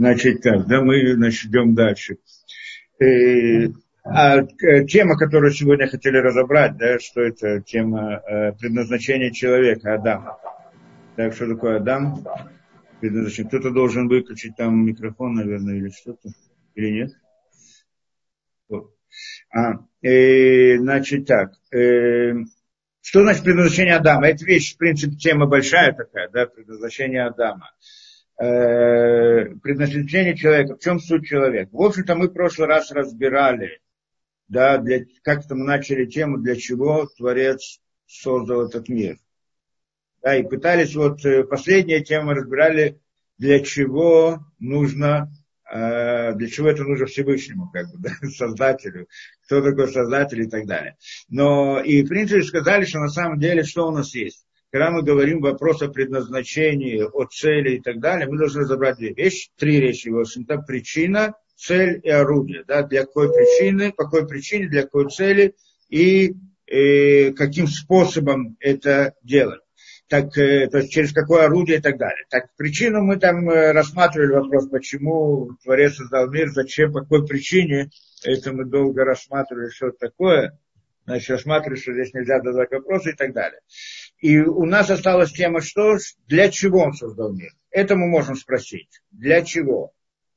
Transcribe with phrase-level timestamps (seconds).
[0.00, 2.16] Значит, так, да, мы значит, идем дальше.
[2.98, 3.68] Э,
[4.02, 10.38] а э, тема, которую сегодня хотели разобрать, да, что это тема э, предназначения человека, Адама.
[11.16, 12.24] Так, что такое Адам?
[13.00, 13.50] Предназначение.
[13.50, 16.30] Кто-то должен выключить там микрофон, наверное, или что-то,
[16.76, 17.10] или нет?
[18.70, 18.94] Вот.
[19.54, 22.36] А, э, значит так, э,
[23.02, 24.28] что значит предназначение Адама?
[24.28, 27.68] Это вещь, в принципе, тема большая такая, да, предназначение Адама.
[28.40, 31.68] Э, предназначение человека, в чем суть человека?
[31.72, 33.80] В общем-то, мы в прошлый раз разбирали,
[34.48, 39.18] да, для, как-то мы начали тему, для чего Творец создал этот мир.
[40.22, 43.00] Да, и пытались, вот э, последняя тема разбирали,
[43.38, 45.30] для чего нужно
[45.72, 49.06] Э, для чего это нужно Всевышнему, как бы, да, создателю,
[49.44, 50.96] кто такой создатель и так далее.
[51.28, 54.44] Но и в принципе сказали, что на самом деле что у нас есть.
[54.70, 59.12] Когда мы говорим вопрос о предназначении, о цели и так далее, мы должны разобрать две
[59.12, 62.64] вещи, три вещи, в общем-то, причина, цель и орудие.
[62.66, 65.54] Да, для какой причины, по какой причине, для какой цели
[65.88, 66.34] и,
[66.66, 69.60] э, каким способом это делать
[70.10, 72.26] так, э, то есть через какое орудие и так далее.
[72.30, 77.90] Так, причину мы там э, рассматривали вопрос, почему Творец создал мир, зачем, по какой причине.
[78.24, 80.58] Это мы долго рассматривали, что такое.
[81.06, 83.60] Значит, рассматривали, что здесь нельзя задавать вопросы и так далее.
[84.20, 87.52] И у нас осталась тема, что, для чего он создал мир.
[87.70, 89.00] Это мы можем спросить.
[89.10, 89.92] Для чего?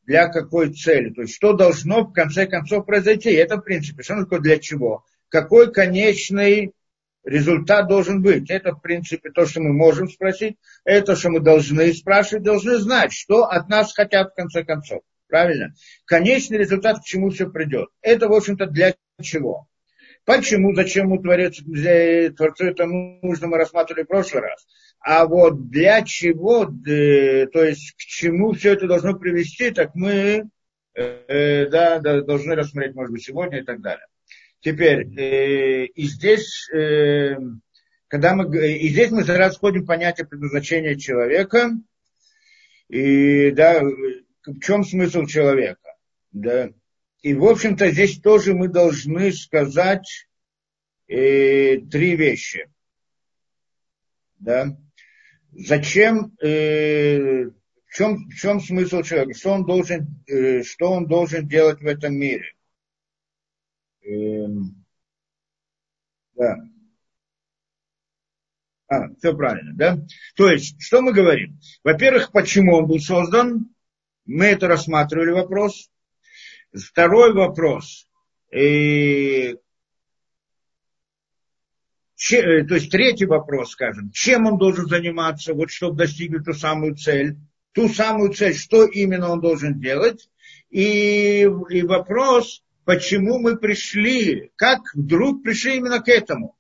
[0.05, 1.13] Для какой цели?
[1.13, 3.31] То есть, что должно в конце концов произойти?
[3.31, 5.03] Это, в принципе, что такое для чего?
[5.29, 6.73] Какой конечный
[7.23, 8.49] результат должен быть.
[8.49, 13.13] Это, в принципе, то, что мы можем спросить, это, что мы должны спрашивать, должны знать,
[13.13, 15.01] что от нас хотят в конце концов.
[15.27, 15.73] Правильно?
[16.05, 17.89] Конечный результат, к чему все придет.
[18.01, 19.67] Это, в общем-то, для чего?
[20.25, 24.65] Почему, зачем у Творец, Творцу это нужно, мы рассматривали в прошлый раз.
[24.99, 30.49] А вот для чего, э, то есть к чему все это должно привести, так мы
[30.95, 34.05] э, да, должны рассмотреть, может быть, сегодня и так далее.
[34.61, 37.35] Теперь, э, и здесь, э,
[38.07, 41.71] когда мы, и здесь мы сразу понятие предназначения человека,
[42.87, 45.95] и, да, в чем смысл человека,
[46.31, 46.69] да.
[47.23, 50.27] И, в общем-то, здесь тоже мы должны сказать
[51.07, 52.69] э, три вещи,
[54.37, 54.77] да.
[55.51, 61.47] Зачем, э, в, чем, в чем смысл человека, что он должен, э, что он должен
[61.47, 62.53] делать в этом мире–
[64.03, 64.85] Эм,
[66.35, 66.57] да.
[68.87, 70.05] А, все правильно, да?
[70.35, 71.59] То есть, что мы говорим?
[71.83, 73.73] Во-первых, почему он был создан?
[74.25, 75.89] Мы это рассматривали вопрос.
[76.73, 78.07] Второй вопрос.
[78.51, 79.55] И,
[82.15, 86.53] че, э, то есть третий вопрос, скажем, чем он должен заниматься, вот чтобы достигнуть ту
[86.53, 87.37] самую цель,
[87.73, 90.29] ту самую цель, что именно он должен делать.
[90.69, 96.55] И, и вопрос, почему мы пришли, как вдруг пришли именно к этому.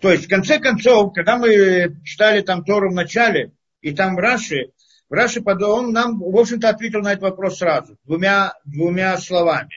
[0.00, 3.52] То есть, в конце концов, когда мы читали там Тору в начале,
[3.82, 4.70] и там Раши,
[5.14, 9.70] Раши он нам, в общем-то, ответил на этот вопрос сразу, двумя, двумя словами.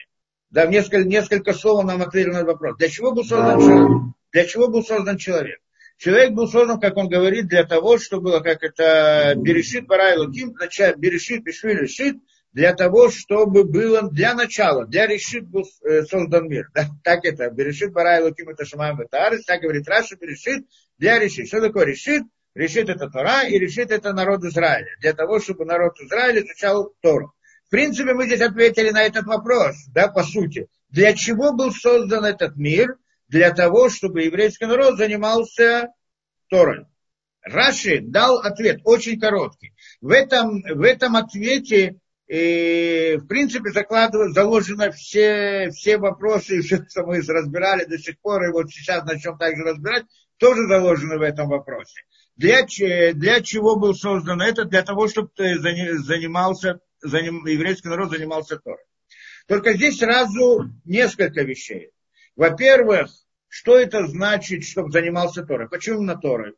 [0.50, 2.76] Да, в несколько, несколько слов нам ответил на этот вопрос.
[2.78, 4.14] Для чего был создан человек?
[4.32, 5.60] Для чего был создан человек?
[5.98, 10.54] Человек был создан, как он говорит, для того, чтобы, как это, Берешит Барай Луким,
[10.96, 12.16] Берешит Бешвили Решит,
[12.52, 16.68] для того, чтобы было для начала, для решит был э, создан мир.
[16.74, 16.86] Да?
[17.04, 20.66] Так это, берешит барай луким это шамаем это так говорит Раша, берешит
[20.98, 21.46] для решит.
[21.46, 22.24] Что такое решит?
[22.58, 24.88] Решит это Тора и решит это народ Израиля.
[25.00, 27.32] Для того, чтобы народ Израиля изучал Тору.
[27.68, 30.66] В принципе, мы здесь ответили на этот вопрос, да, по сути.
[30.88, 32.96] Для чего был создан этот мир?
[33.28, 35.92] Для того, чтобы еврейский народ занимался
[36.50, 36.86] Торой.
[37.42, 39.72] Раши дал ответ очень короткий.
[40.00, 47.20] В этом, в этом ответе и, в принципе, заложено все, все вопросы, все, что мы
[47.20, 50.06] разбирали до сих пор, и вот сейчас начнем также разбирать,
[50.38, 52.00] тоже заложено в этом вопросе.
[52.38, 52.64] Для,
[53.14, 54.64] для чего был создан это?
[54.64, 58.84] Для того, чтобы занимался, заним, еврейский народ занимался Торой.
[59.48, 61.90] Только здесь сразу несколько вещей.
[62.36, 63.10] Во-первых,
[63.48, 65.68] что это значит, чтобы занимался Торой?
[65.68, 66.54] Почему именно Торой?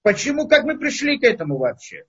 [0.00, 2.04] Почему, как мы пришли к этому вообще?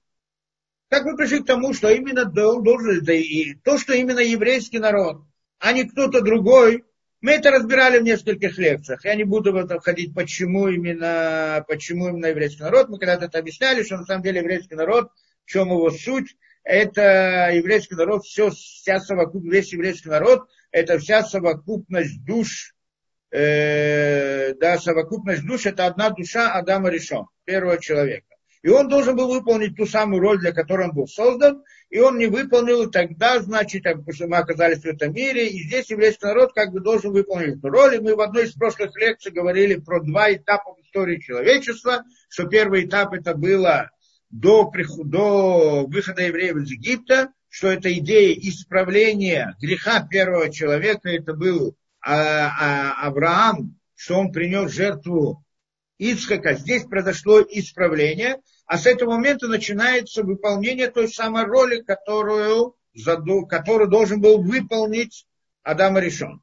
[0.87, 5.25] Как мы пришли к тому, что именно должен, да и то, что именно еврейский народ,
[5.59, 6.85] а не кто-то другой,
[7.21, 9.05] мы это разбирали в нескольких лекциях.
[9.05, 12.89] Я не буду в это входить, почему именно, почему именно еврейский народ.
[12.89, 15.11] Мы когда-то это объясняли, что на самом деле еврейский народ,
[15.45, 21.23] в чем его суть, это еврейский народ, все, вся совокупность, весь еврейский народ, это вся
[21.23, 22.75] совокупность душ,
[23.31, 28.30] э, да, совокупность душ, это одна душа Адама решен, первого человека.
[28.63, 32.17] И он должен был выполнить ту самую роль, для которой он был создан, и он
[32.17, 36.71] не выполнил, и тогда, значит, мы оказались в этом мире, и здесь еврейский народ как
[36.71, 37.95] бы должен выполнить эту роль.
[37.95, 42.45] И мы в одной из прошлых лекций говорили про два этапа в истории человечества, что
[42.45, 43.89] первый этап это было
[44.29, 44.71] до,
[45.03, 52.13] до выхода евреев из Египта, что это идея исправления греха первого человека, это был а,
[52.13, 55.43] а, Авраам, что он принес жертву
[56.01, 62.75] Ицхака, здесь произошло исправление, а с этого момента начинается выполнение той самой роли, которую,
[63.47, 65.27] которую должен был выполнить
[65.61, 66.41] Адам Решен.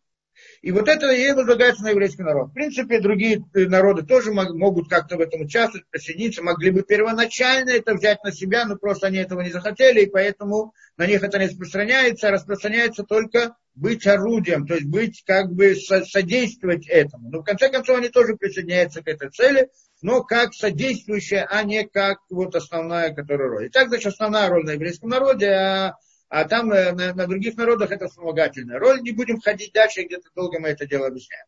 [0.60, 2.50] И вот это и возлагается на еврейский народ.
[2.50, 7.94] В принципе, другие народы тоже могут как-то в этом участвовать, присоединиться, могли бы первоначально это
[7.94, 11.46] взять на себя, но просто они этого не захотели, и поэтому на них это не
[11.46, 17.30] распространяется, а распространяется только быть орудием, то есть быть как бы содействовать этому.
[17.30, 19.68] Но в конце концов они тоже присоединяются к этой цели,
[20.02, 23.66] но как содействующая, а не как вот основная, которая роль.
[23.66, 25.94] И так, значит, основная роль на еврейском народе, а
[26.28, 29.00] а там э, на, на других народах это вспомогательная роль.
[29.00, 31.46] Не будем ходить дальше, где-то долго мы это дело объясняем.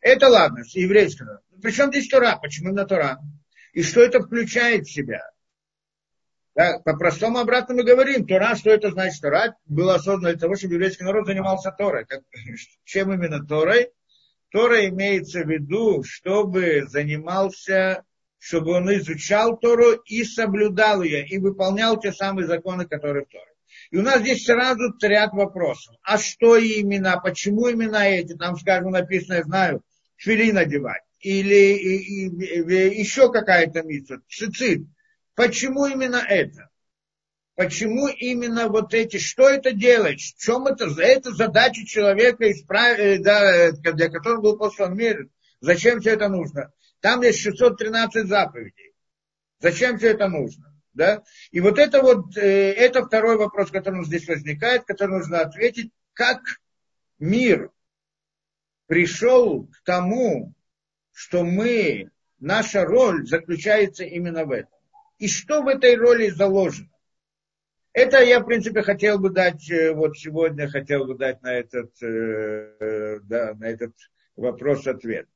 [0.00, 1.42] Это ладно, с еврейского.
[1.60, 2.38] Причем здесь Тора?
[2.40, 3.18] Почему именно Тора?
[3.72, 5.22] И что это включает в себя?
[6.54, 9.20] Да, по-простому обратно мы говорим, Тора, что это значит?
[9.22, 12.04] Тора была создана для того, чтобы еврейский народ занимался Торой.
[12.04, 12.22] Как,
[12.84, 13.90] чем именно Торой?
[14.50, 18.04] Тора имеется в виду, чтобы занимался,
[18.38, 23.51] чтобы он изучал Тору и соблюдал ее, и выполнял те самые законы, которые в Торе.
[23.92, 25.94] И у нас здесь сразу ряд вопросов.
[26.02, 28.34] А что именно, почему именно эти?
[28.34, 29.82] Там, скажем, написано, я знаю,
[30.16, 31.02] швели надевать.
[31.20, 34.86] Или и, и, и, еще какая-то миссия, цицит.
[35.34, 36.70] Почему именно это?
[37.54, 40.20] Почему именно вот эти, что это делает?
[40.20, 40.86] В чем это?
[40.98, 45.28] Это задача человека, исправить, э, да, для которого был послан мир.
[45.60, 46.72] Зачем все это нужно?
[47.00, 48.94] Там есть 613 заповедей.
[49.60, 50.71] Зачем все это нужно?
[50.94, 51.22] Да?
[51.50, 56.40] И вот это вот, э, это второй вопрос, который здесь возникает, который нужно ответить, как
[57.18, 57.70] мир
[58.86, 60.52] пришел к тому,
[61.12, 62.10] что мы,
[62.40, 64.72] наша роль заключается именно в этом.
[65.18, 66.88] И что в этой роли заложено?
[67.94, 71.90] Это я, в принципе, хотел бы дать, э, вот сегодня хотел бы дать на этот,
[72.02, 73.92] э, да, на этот
[74.34, 75.28] вопрос ответ.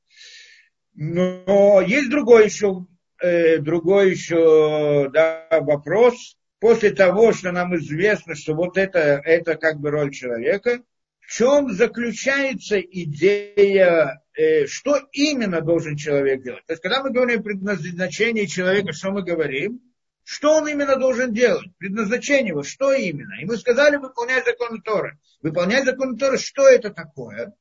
[0.93, 2.87] Но есть другой еще
[3.21, 6.37] э, другой еще да, вопрос.
[6.59, 10.81] После того, что нам известно, что вот это, это как бы роль человека,
[11.19, 16.65] в чем заключается идея, э, что именно должен человек делать?
[16.65, 19.81] То есть, когда мы говорим о предназначении человека, что мы говорим?
[20.23, 21.67] Что он именно должен делать?
[21.77, 23.41] Предназначение его, что именно?
[23.41, 25.19] И мы сказали выполнять закон Торы.
[25.41, 27.53] Выполнять закон Торы, что это такое?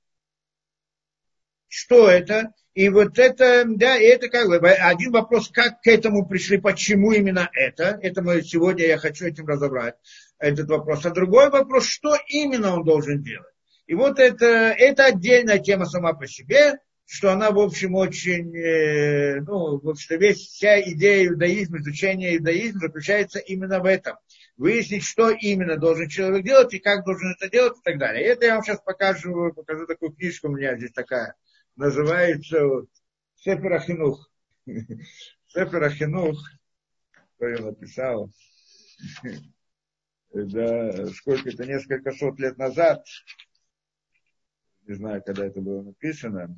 [1.69, 2.53] Что это?
[2.77, 7.49] И вот это, да, это как бы один вопрос, как к этому пришли, почему именно
[7.55, 7.99] это.
[8.03, 9.95] Это мы сегодня, я хочу этим разобрать,
[10.39, 11.07] этот вопрос.
[11.07, 13.55] А другой вопрос, что именно он должен делать.
[13.87, 16.75] И вот это, это отдельная тема сама по себе,
[17.07, 22.81] что она, в общем, очень, э, ну, вот что весь, вся идея иудаизма, изучения иудаизма
[22.81, 24.19] заключается именно в этом.
[24.59, 28.23] Выяснить, что именно должен человек делать и как должен это делать и так далее.
[28.23, 31.37] Это я вам сейчас покажу, покажу такую книжку у меня здесь такая
[31.77, 32.89] называется вот,
[33.37, 34.31] Сефер Ахинух.
[34.67, 36.39] Сефер Ахинух,
[37.37, 38.31] кто ее написал,
[40.33, 43.07] да, сколько это, несколько сот лет назад,
[44.87, 46.57] не знаю, когда это было написано,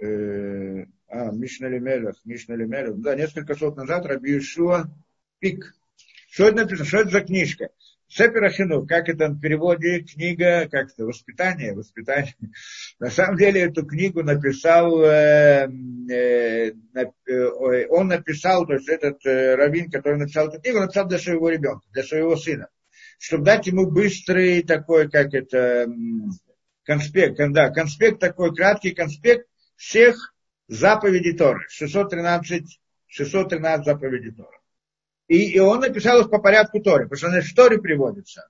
[0.00, 4.90] э, а, Мишна Лемелех, Мишна Лемелех, да, несколько сот назад Раби Ишуа
[5.38, 5.74] Пик.
[6.30, 7.70] Что это написано, что это за книжка?
[8.06, 12.34] Сепер Ахинух, как это в переводе, книга, как это, воспитание, воспитание.
[13.00, 15.66] На самом деле эту книгу написал, э,
[16.10, 21.18] э, э, он написал, то есть этот э, раввин, который написал эту книгу, написал для
[21.18, 22.68] своего ребенка, для своего сына,
[23.18, 25.86] чтобы дать ему быстрый такой, как это,
[26.84, 30.34] конспект, да, конспект такой, краткий конспект всех
[30.68, 34.58] заповедей Торы, 613, 613 заповедей Торы.
[35.26, 38.46] И, и он написал их по порядку Торы, потому что они в Торе приводятся.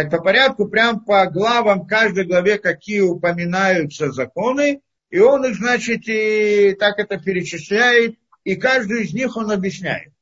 [0.00, 4.80] Так по порядку, прям по главам, каждой главе, какие упоминаются законы,
[5.10, 8.14] и он их, значит, и так это перечисляет,
[8.44, 10.12] и каждую из них он объясняет.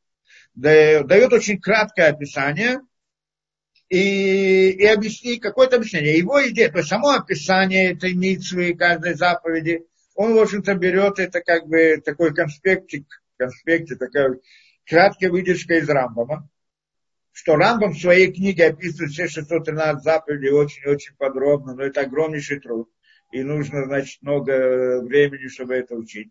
[0.54, 2.80] Дает очень краткое описание,
[3.88, 6.18] и, и объяснить какое-то объяснение.
[6.18, 9.85] Его идея, то есть само описание этой митцвы, каждой заповеди,
[10.16, 13.06] он, в общем-то, берет это как бы такой конспектик,
[13.37, 14.38] конспектик, такая
[14.85, 16.49] краткая выдержка из Рамбама,
[17.38, 22.90] что Рамбам в своей книге описывает все 613 заповедей очень-очень подробно, но это огромнейший труд.
[23.30, 26.30] и нужно, значит, много времени, чтобы это учить.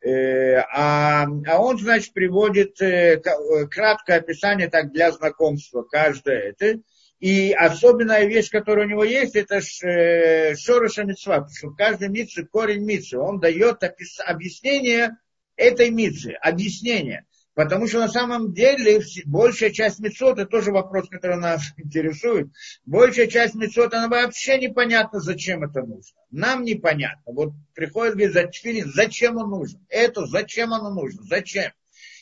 [0.00, 3.20] Э, а, а он, значит, приводит э,
[3.68, 6.80] краткое описание так для знакомства каждое это.
[7.18, 12.10] И особенная вещь, которая у него есть, это э, шороша митцва, потому что в каждой
[12.10, 13.18] митце корень митцы.
[13.18, 13.82] Он дает
[14.24, 15.16] объяснение
[15.56, 17.26] этой митцы, объяснение.
[17.54, 22.48] Потому что на самом деле большая часть мецот, это тоже вопрос, который нас интересует,
[22.84, 26.18] большая часть мецот, она вообще непонятно, зачем это нужно.
[26.30, 27.32] Нам непонятно.
[27.32, 29.86] Вот приходит, говорит, за зачем он нужен?
[29.88, 31.22] Это, зачем оно нужно?
[31.22, 31.72] Зачем?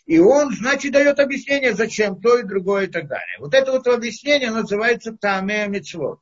[0.05, 3.37] И он, значит, дает объяснение, зачем то и другое и так далее.
[3.39, 6.21] Вот это вот объяснение называется Тамея Мицвод.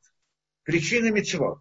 [0.64, 1.61] Причины Мицвод.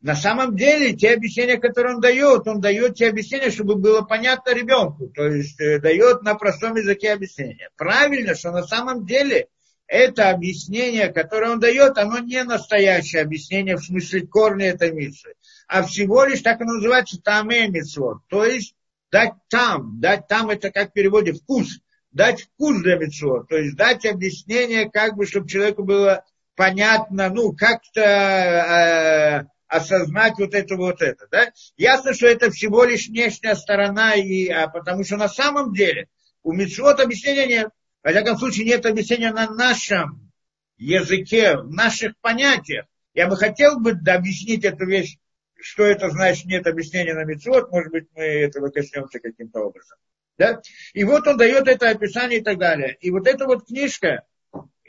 [0.00, 4.54] На самом деле, те объяснения, которые он дает, он дает те объяснения, чтобы было понятно
[4.54, 5.08] ребенку.
[5.08, 7.68] То есть э, дает на простом языке объяснения.
[7.76, 9.48] Правильно, что на самом деле
[9.86, 15.34] это объяснение, которое он дает, оно не настоящее объяснение в смысле корня этой митвы,
[15.66, 18.18] а всего лишь так оно называется таме митцвот.
[18.28, 18.74] То есть
[19.10, 21.80] дать там, дать там это как в переводе вкус,
[22.12, 27.52] дать вкус для митцвот, то есть дать объяснение, как бы, чтобы человеку было понятно, ну,
[27.52, 31.26] как-то э, осознать вот это вот это.
[31.30, 31.52] Да?
[31.76, 36.08] Ясно, что это всего лишь внешняя сторона, и, а, потому что на самом деле
[36.42, 37.68] у Митцвот объяснения нет.
[38.02, 40.32] Во всяком случае, нет объяснения на нашем
[40.76, 42.86] языке, в наших понятиях.
[43.14, 45.18] Я бы хотел бы объяснить эту вещь,
[45.60, 49.98] что это значит нет объяснения на Митцвот, может быть, мы этого коснемся каким-то образом.
[50.38, 50.62] Да?
[50.94, 52.96] И вот он дает это описание и так далее.
[53.00, 54.24] И вот эта вот книжка,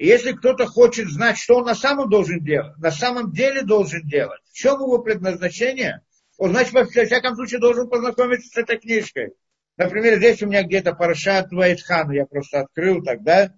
[0.05, 4.41] если кто-то хочет знать, что он на самом, должен делать, на самом деле должен делать,
[4.51, 6.01] в чем его предназначение,
[6.38, 9.34] он, значит, во всяком случае должен познакомиться с этой книжкой.
[9.77, 13.53] Например, здесь у меня где-то Парашат Вайтхан, я просто открыл тогда,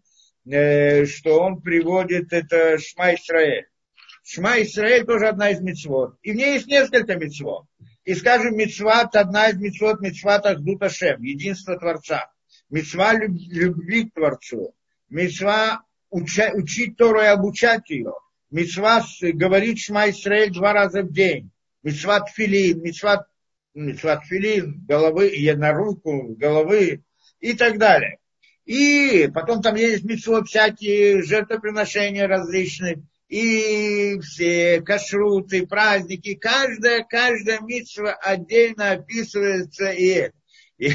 [0.46, 3.68] э, что он приводит это Шма Исраэль.
[4.24, 6.18] Шма Исраэль тоже одна из мецвод.
[6.24, 7.66] И в ней есть несколько мецвод.
[8.04, 12.30] И, скажем, мецват, одна из мецвод, мецват Ахдут Ашем, единство Творца.
[12.70, 14.76] Мецва любви к Творцу.
[15.10, 18.14] Мецва уча, учить Тору и обучать ее.
[18.52, 21.50] Мецва говорить Шма Исраэль два раза в день.
[21.82, 23.26] Мецва тфилин, мецва,
[23.74, 27.04] мецва тфилин, головы, на руку, головы
[27.40, 28.20] и так далее.
[28.66, 38.14] И потом там есть мецвод всякие жертвоприношения различные, и все кашруты, праздники, каждая, каждая митсва
[38.14, 40.30] отдельно описывается и.
[40.78, 40.92] И,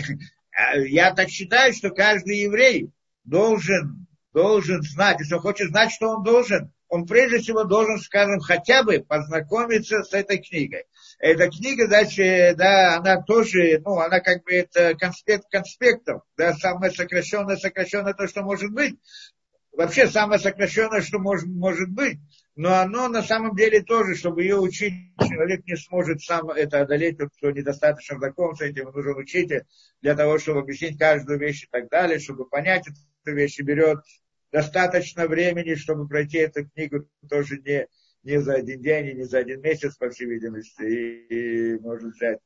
[0.52, 2.90] а, я так считаю, что каждый еврей
[3.25, 4.07] должен
[4.38, 8.85] должен знать, если он хочет знать, что он должен, он прежде всего должен, скажем, хотя
[8.85, 10.85] бы познакомиться с этой книгой.
[11.18, 16.92] Эта книга, значит, да, она тоже, ну, она как бы это конспект конспектов, да, самое
[16.92, 18.95] сокращенное, сокращенное то, что может быть.
[19.73, 22.18] Вообще самое сокращенное, что может, может быть,
[22.54, 27.18] но оно на самом деле тоже, чтобы ее учить, человек не сможет сам это одолеть,
[27.18, 29.64] кто недостаточно знаком с этим, нужен учитель
[30.00, 33.99] для того, чтобы объяснить каждую вещь и так далее, чтобы понять эту вещь, и берет
[34.52, 37.87] достаточно времени, чтобы пройти эту книгу тоже не,
[38.23, 42.14] не за один день и не за один месяц, по всей видимости, и, и может
[42.14, 42.38] взять.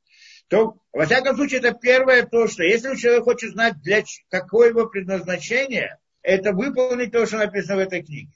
[0.48, 4.86] То, во всяком случае, это первое то, что если человек хочет знать, для, какое его
[4.86, 8.32] предназначение, это выполнить то, что написано в этой книге.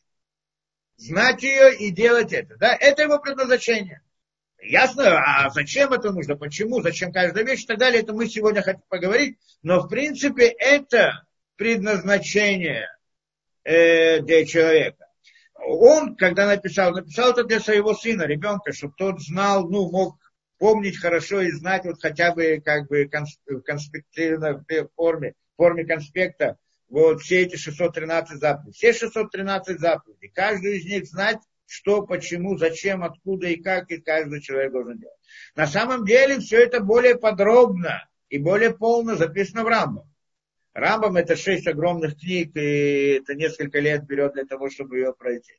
[0.97, 2.57] Знать ее и делать это.
[2.57, 2.75] Да?
[2.75, 4.01] Это его предназначение.
[4.63, 8.63] Ясно, а зачем это нужно, почему, зачем каждая вещь и так далее, это мы сегодня
[8.63, 9.39] хотим поговорить.
[9.63, 12.89] Но, в принципе, это предназначение
[13.67, 15.07] э, для человека.
[15.59, 20.17] Он, когда написал, написал это для своего сына, ребенка, чтобы тот знал, ну, мог
[20.59, 23.11] помнить хорошо и знать вот хотя бы как бы
[23.47, 24.61] в конспективной
[24.95, 26.57] форме, форме конспекта,
[26.89, 28.73] вот все эти 613 заповедей.
[28.73, 30.29] Все 613 заповедей.
[30.29, 35.19] Каждую из них знать, что, почему, зачем, откуда и как, и каждый человек должен делать.
[35.57, 40.05] На самом деле все это более подробно и более полно записано в Рамбах.
[40.77, 45.55] Рамбам это шесть огромных книг, и это несколько лет берет для того, чтобы ее пройти.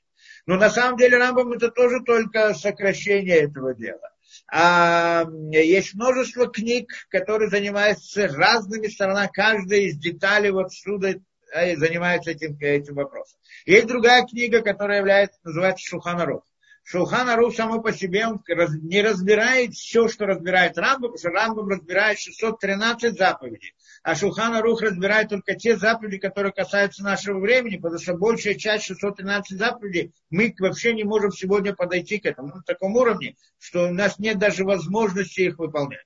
[0.45, 4.11] Но на самом деле Рамбам это тоже только сокращение этого дела.
[4.51, 11.15] А есть множество книг, которые занимаются разными сторонами, каждая из деталей вот отсюда
[11.51, 13.39] э, занимается этим, этим вопросом.
[13.65, 16.43] Есть другая книга, которая является, называется Шуханаров.
[16.89, 18.41] Шулхан Арух само по себе он
[18.81, 23.73] не разбирает все, что разбирает Рамбам, потому что Рамбам разбирает 613 заповедей.
[24.03, 28.85] А Шулхан Арух разбирает только те заповеди, которые касаются нашего времени, потому что большая часть
[28.85, 33.91] 613 заповедей мы вообще не можем сегодня подойти к этому на таком уровне, что у
[33.91, 36.05] нас нет даже возможности их выполнять.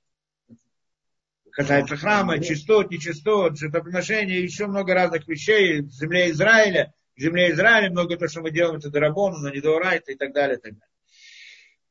[1.52, 8.16] Касается храма, чистот, нечистот, жертвоприношения, еще много разных вещей в земле Израиля– земле Израиля, много
[8.16, 10.92] то, что мы делаем, это Дарабон, но не Доурайта и так далее, и так далее.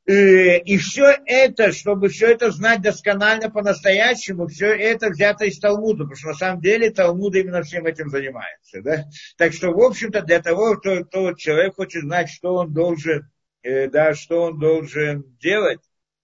[0.07, 6.05] Э, и все это, чтобы все это знать досконально по-настоящему, все это взято из Талмуда,
[6.05, 8.81] потому что на самом деле Талмуд именно всем этим занимается.
[8.81, 9.05] Да?
[9.37, 13.29] Так что, в общем-то, для того, что, что человек хочет знать, что он должен,
[13.61, 15.81] э, да, что он должен делать,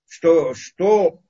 [0.10, 1.22] что, что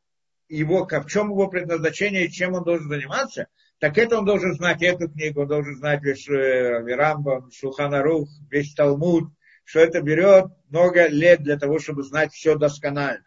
[0.48, 3.48] его, в чем его предназначение и чем он должен заниматься,
[3.80, 8.74] так это он должен знать эту книгу, он должен знать весь э, Рамбам, Шуханарух, весь
[8.74, 9.30] Талмуд,
[9.64, 13.24] что это берет много лет для того, чтобы знать все досконально.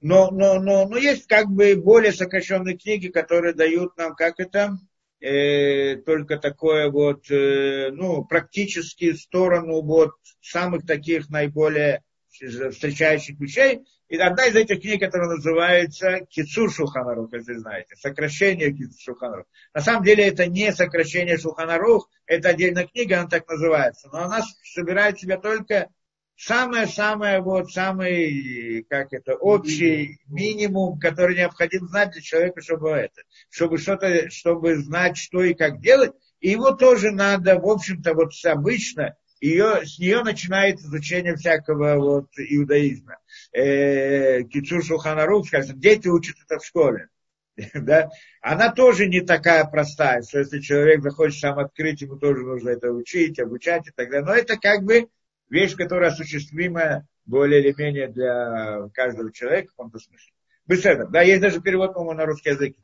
[0.00, 4.78] Но, но, но, но есть как бы более сокращенные книги, которые дают нам, как это,
[5.20, 13.80] э, только такое вот, э, ну, практически сторону вот самых таких наиболее встречающих вещей.
[14.08, 19.46] И одна из этих книг, которая называется Кицур Шуханарух, если знаете, сокращение Кицур Шуханарух.
[19.74, 24.08] На самом деле это не сокращение Шуханарух, это отдельная книга, она так называется.
[24.12, 25.88] Но она собирает в себя только
[26.36, 33.78] самое-самое, вот, самый, как это, общий минимум, который необходим знать для человека, чтобы это, чтобы
[33.78, 36.12] что-то, чтобы знать, что и как делать.
[36.40, 42.28] И его тоже надо, в общем-то, вот обычно ее, с нее начинается изучение всякого вот
[42.36, 43.16] иудаизма.
[43.56, 47.08] Э, Кицур Шуханарух, скажем, дети учат это в школе.
[47.74, 48.10] да?
[48.42, 52.90] Она тоже не такая простая, что если человек захочет сам открыть, ему тоже нужно это
[52.90, 54.26] учить, обучать и так далее.
[54.26, 55.08] Но это как бы
[55.48, 60.32] вещь, которая осуществима более или менее для каждого человека в каком-то смысле.
[60.66, 61.06] Беседа.
[61.06, 62.76] Да, есть даже перевод, по-моему, на русский язык.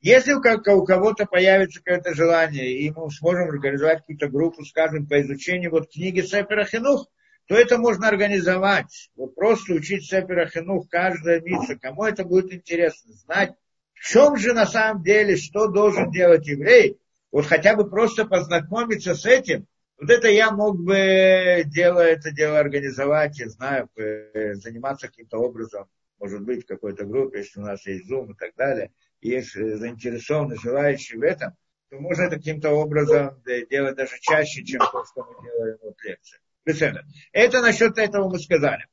[0.00, 5.72] Если у кого-то появится какое-то желание, и мы сможем организовать какую-то группу, скажем, по изучению
[5.72, 7.08] вот книги Сепера Хинух,
[7.48, 9.10] то это можно организовать.
[9.16, 11.76] Вот просто учить Сепера Хинух, каждая миссия.
[11.76, 13.54] Кому это будет интересно, знать,
[13.94, 16.98] в чем же на самом деле, что должен делать еврей,
[17.32, 19.66] вот хотя бы просто познакомиться с этим,
[20.00, 25.88] вот это я мог бы дело, это дело организовать, я знаю, заниматься каким-то образом
[26.18, 29.76] может быть, в какой-то группе, если у нас есть Zoom и так далее, есть э,
[29.76, 31.52] заинтересованные, желающие в этом,
[31.90, 36.38] то можно это каким-то образом делать даже чаще, чем то, что мы делаем вот лекции.
[36.64, 38.86] Это насчет этого мы сказали.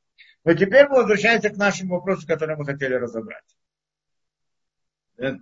[0.44, 3.44] Но теперь мы возвращаемся к нашему вопросу, который мы хотели разобрать.
[5.18, 5.32] Э,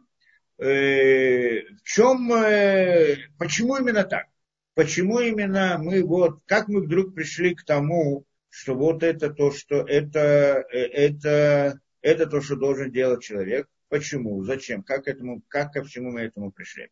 [0.58, 4.26] в чем, э, почему именно так?
[4.74, 9.82] Почему именно мы вот, как мы вдруг пришли к тому, что вот это то, что
[9.82, 13.68] это, э, это, это то, что должен делать человек.
[13.88, 14.42] Почему?
[14.44, 14.82] Зачем?
[14.82, 16.88] Как, этому, как ко всему мы этому пришли?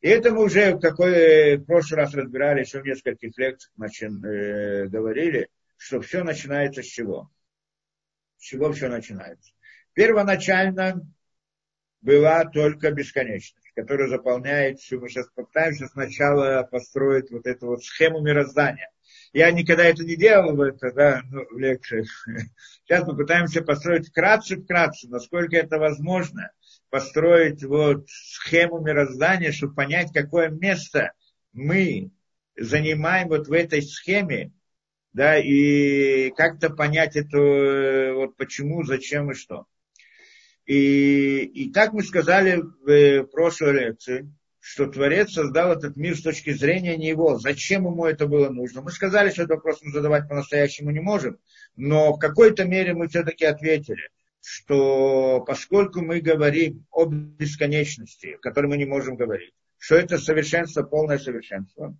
[0.00, 4.24] И это мы уже в, какой, в прошлый раз разбирали, еще в нескольких лекциях начин,
[4.24, 7.30] э, говорили, что все начинается с чего?
[8.36, 9.52] С чего все начинается?
[9.94, 11.04] Первоначально
[12.00, 14.98] была только бесконечность, которая заполняет все.
[14.98, 18.90] Мы сейчас попытаемся сначала построить вот эту вот схему мироздания.
[19.32, 22.08] Я никогда это не делал это, да, ну, в лекциях.
[22.84, 26.50] Сейчас мы пытаемся построить вкратце-вкратце, насколько это возможно,
[26.90, 31.12] построить вот схему мироздания, чтобы понять, какое место
[31.52, 32.10] мы
[32.56, 34.52] занимаем вот в этой схеме,
[35.12, 39.66] да, и как-то понять это, вот почему, зачем и что.
[40.66, 46.52] И, и так мы сказали в прошлой лекции, что Творец создал этот мир с точки
[46.52, 47.38] зрения него.
[47.38, 48.82] Зачем ему это было нужно?
[48.82, 51.38] Мы сказали, что этот вопрос мы задавать по-настоящему не можем,
[51.74, 54.10] но в какой-то мере мы все-таки ответили,
[54.50, 60.82] что поскольку мы говорим о бесконечности, о которой мы не можем говорить, что это совершенство,
[60.82, 61.94] полное совершенство,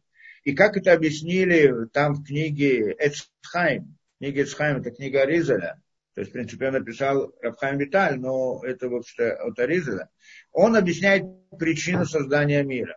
[0.45, 5.79] и как это объяснили там в книге Эцхайм, книга Эцхайм, это книга Аризаля,
[6.15, 10.09] то есть, в принципе, он написал Рабхайм Виталь, но это вообще от Аризаля,
[10.51, 11.25] он объясняет
[11.59, 12.97] причину создания мира.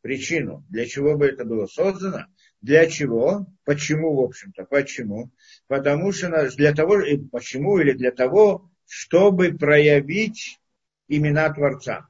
[0.00, 2.24] Причину, для чего бы это было создано,
[2.62, 5.30] для чего, почему, в общем-то, почему.
[5.66, 10.58] Потому что для того, почему или для того, чтобы проявить
[11.08, 12.08] имена Творца.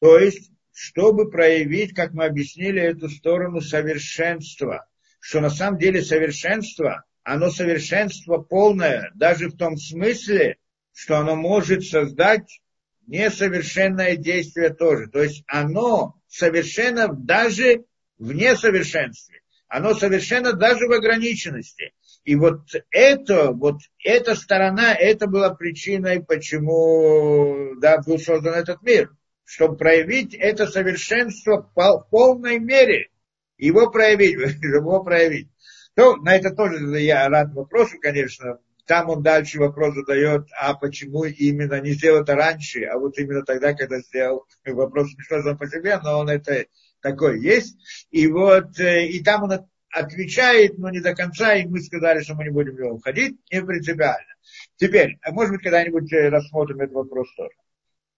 [0.00, 4.86] То есть, чтобы проявить, как мы объяснили, эту сторону совершенства.
[5.18, 10.58] Что на самом деле совершенство, оно совершенство полное, даже в том смысле,
[10.92, 12.60] что оно может создать
[13.06, 15.08] несовершенное действие тоже.
[15.08, 17.84] То есть оно совершенно даже
[18.18, 19.40] в несовершенстве.
[19.66, 21.92] Оно совершенно даже в ограниченности.
[22.24, 29.10] И вот это, вот эта сторона, это была причиной, почему да, был создан этот мир.
[29.44, 33.10] Чтобы проявить это совершенство в полной мере.
[33.58, 35.48] Его проявить, его проявить.
[35.94, 41.24] То, на это тоже я рад вопросу, конечно, там он дальше вопрос задает, а почему
[41.24, 44.46] именно не сделал это раньше, а вот именно тогда, когда сделал.
[44.66, 46.66] Вопрос смешной сам по себе, но он это
[47.00, 47.76] такой есть.
[48.10, 52.34] И вот, э, и там он отвечает, но не до конца, и мы сказали, что
[52.34, 54.34] мы не будем в него входить, не принципиально.
[54.76, 57.54] Теперь, а может быть, когда-нибудь э, рассмотрим этот вопрос тоже.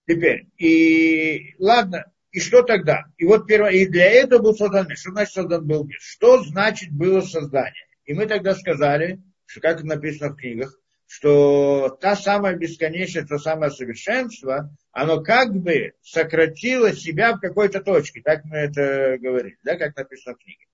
[0.09, 3.05] Теперь, и ладно, и что тогда?
[3.19, 4.97] И вот первое, и для этого был создан мир.
[4.97, 5.99] Что значит создан был мир?
[6.01, 7.87] Что значит было создание?
[8.05, 13.71] И мы тогда сказали, что как написано в книгах, что та самая бесконечность, то самое
[13.71, 18.23] совершенство, оно как бы сократило себя в какой-то точке.
[18.23, 20.67] Так мы это говорили, да, как написано в книге.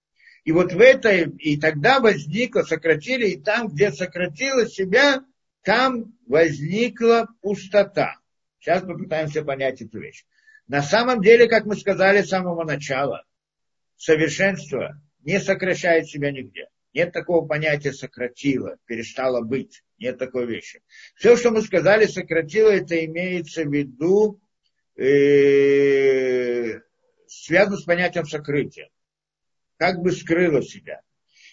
[0.45, 5.25] И вот в этой, и тогда возникло, сократили, и там, где сократило себя,
[5.63, 8.17] там возникла пустота.
[8.59, 10.25] Сейчас попытаемся понять эту вещь.
[10.67, 13.25] На самом деле, как мы сказали с самого начала,
[13.97, 16.69] совершенство не сокращает себя нигде.
[16.95, 19.83] Нет такого понятия сократило, перестало быть.
[19.99, 20.83] Нет такой вещи.
[21.15, 24.41] Все, что мы сказали, сократило, это имеется в виду
[24.97, 26.81] э,
[27.27, 28.91] связано с понятием сокрытия.
[29.77, 31.01] Как бы скрыло себя.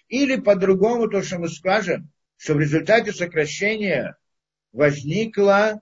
[0.08, 4.18] Или по-другому то, что мы скажем, что в результате сокращения
[4.72, 5.82] возникло,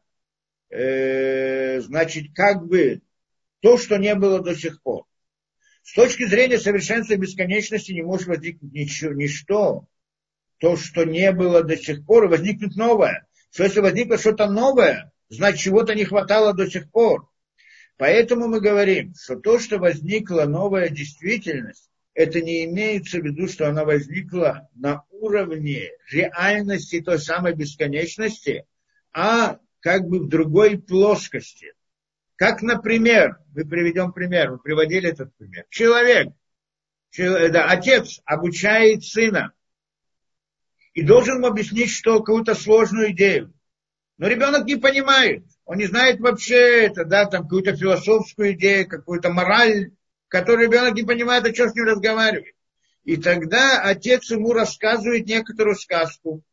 [0.69, 3.02] э, значит, как бы
[3.62, 5.06] то, что не было до сих пор.
[5.84, 9.88] С точки зрения совершенства и бесконечности не может возникнуть ничего, ничто,
[10.58, 13.28] то, что не было до сих пор, возникнет новое.
[13.52, 17.30] Что если возникло что-то новое, значит, чего-то не хватало до сих пор.
[17.97, 23.69] Поэтому мы говорим, что то, что возникла новая действительность, это не имеется в виду, что
[23.69, 28.65] она возникла на уровне реальности той самой бесконечности,
[29.13, 31.73] а как бы в другой плоскости.
[32.36, 35.65] Как, например, мы приведем пример, мы приводили этот пример.
[35.69, 36.30] Человек,
[37.12, 39.53] человек да, отец обучает сына
[40.93, 43.53] и должен ему объяснить, что какую-то сложную идею.
[44.17, 49.32] Но ребенок не понимает, он не знает вообще это, да, там какую-то философскую идею, какую-то
[49.32, 49.91] мораль,
[50.28, 52.56] которую ребенок не понимает, о чем с ним разговаривает.
[53.04, 56.44] И тогда отец ему рассказывает некоторую сказку,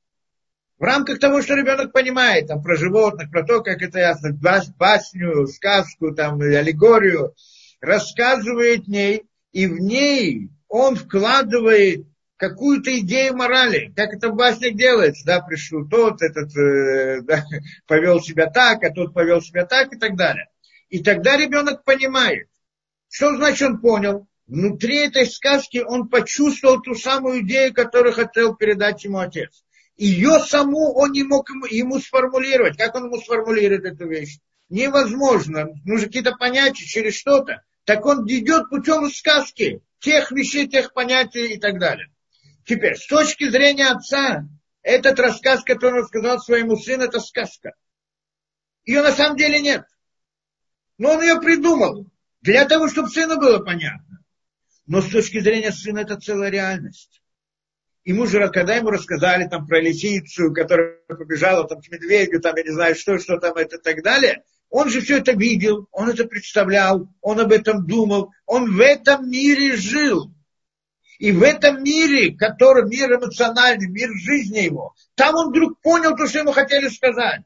[0.79, 5.47] в рамках того, что ребенок понимает, там, про животных, про то, как это ясно, басню,
[5.47, 7.35] сказку, там, аллегорию,
[7.81, 12.07] рассказывает ней, и в ней он вкладывает
[12.37, 17.45] какую-то идею морали, как это в баснях делается, да, пришел тот, этот э, да,
[17.87, 20.49] повел себя так, а тот повел себя так и так далее.
[20.89, 22.49] И тогда ребенок понимает,
[23.09, 29.05] что значит он понял, внутри этой сказки он почувствовал ту самую идею, которую хотел передать
[29.05, 29.65] ему отец
[29.97, 32.77] ее саму он не мог ему, сформулировать.
[32.77, 34.39] Как он ему сформулирует эту вещь?
[34.69, 35.69] Невозможно.
[35.85, 37.63] Нужно какие-то понятия через что-то.
[37.85, 39.83] Так он идет путем сказки.
[40.01, 42.11] Тех вещей, тех понятий и так далее.
[42.67, 44.47] Теперь, с точки зрения отца,
[44.83, 47.73] этот рассказ, который он сказал своему сыну, это сказка.
[48.85, 49.85] Ее на самом деле нет.
[50.99, 52.07] Но он ее придумал.
[52.45, 54.21] Для того, чтобы сыну было понятно.
[54.87, 57.23] Но с точки зрения сына это целая реальность
[58.05, 62.63] ему же, когда ему рассказали там про лисицу, которая побежала там к медведю, там, я
[62.63, 66.11] не знаю, что, что там, это и так далее, он же все это видел, он
[66.11, 70.31] это представлял, он об этом думал, он в этом мире жил.
[71.19, 76.27] И в этом мире, который мир эмоциональный, мир жизни его, там он вдруг понял то,
[76.27, 77.43] что ему хотели сказать.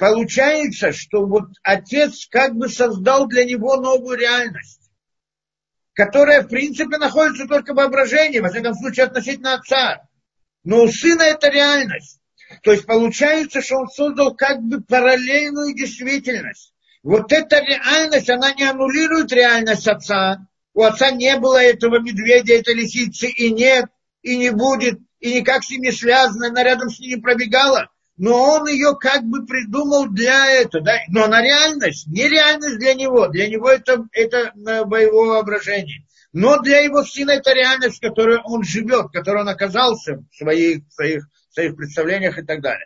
[0.00, 4.80] Получается, что вот отец как бы создал для него новую реальность
[5.92, 10.00] которая, в принципе, находится только в воображении, во всяком случае, относительно отца.
[10.64, 12.20] Но у сына это реальность.
[12.62, 16.72] То есть получается, что он создал как бы параллельную действительность.
[17.02, 20.38] Вот эта реальность, она не аннулирует реальность отца.
[20.72, 23.84] У отца не было этого медведя, этой лисицы, и нет,
[24.22, 27.89] и не будет, и никак с ним не связано, она рядом с ним не пробегала
[28.20, 30.84] но он ее как бы придумал для этого.
[30.84, 30.98] Да?
[31.08, 33.28] Но она реальность, не реальность для него.
[33.28, 34.52] Для него это, это
[34.84, 36.04] боевое воображение.
[36.34, 40.36] Но для его сына это реальность, в которой он живет, в которой он оказался в
[40.36, 42.84] своих, в своих, в своих представлениях и так далее.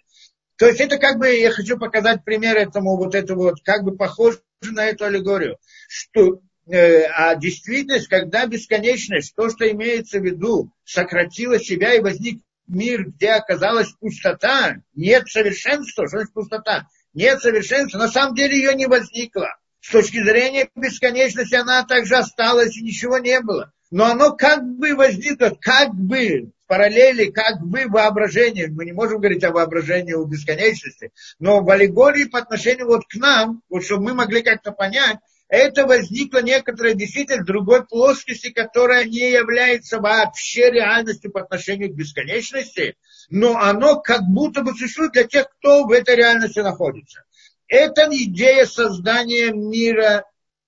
[0.56, 3.96] То есть это как бы, я хочу показать пример этому, вот это вот, как бы
[3.96, 10.70] похоже на эту аллегорию, что э, а действительность, когда бесконечность, то, что имеется в виду,
[10.84, 16.88] сократила себя и возник мир, где оказалась пустота, нет совершенства, что значит пустота?
[17.12, 19.48] Нет совершенства, на самом деле ее не возникло.
[19.80, 23.72] С точки зрения бесконечности она также осталась, и ничего не было.
[23.90, 28.68] Но оно как бы возникло, как бы в параллели, как бы воображение.
[28.68, 33.14] Мы не можем говорить о воображении у бесконечности, но в аллегории по отношению вот к
[33.16, 35.18] нам, вот чтобы мы могли как-то понять,
[35.54, 42.96] это возникла некоторая действительность другой плоскости, которая не является вообще реальностью по отношению к бесконечности,
[43.30, 47.24] но оно как будто бы существует для тех, кто в этой реальности находится.
[47.68, 50.24] Это идея создания мира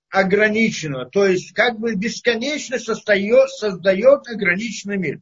[0.09, 5.21] ограниченного, то есть как бы бесконечно создает, создает ограниченный мир.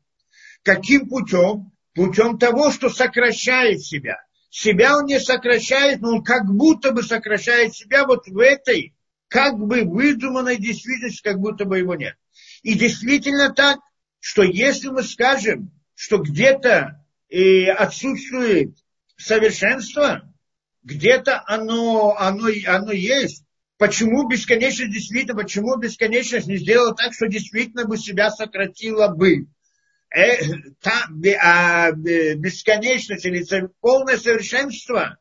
[0.63, 1.71] Каким путем?
[1.93, 4.17] Путем того, что сокращает себя.
[4.49, 8.94] Себя он не сокращает, но он как будто бы сокращает себя вот в этой,
[9.36, 12.15] как бы выдуманной действительности, как будто бы его нет.
[12.63, 13.80] И действительно так,
[14.21, 18.78] что если мы скажем, что где-то э, отсутствует
[19.17, 20.34] совершенство,
[20.84, 23.43] где-то оно, оно, оно есть,
[23.78, 29.48] почему бесконечность действительно, почему бесконечность не сделала так, что действительно бы себя сократила бы?
[30.15, 30.38] Э,
[30.80, 31.10] та,
[31.43, 33.45] а, бесконечность или
[33.82, 35.17] полное совершенство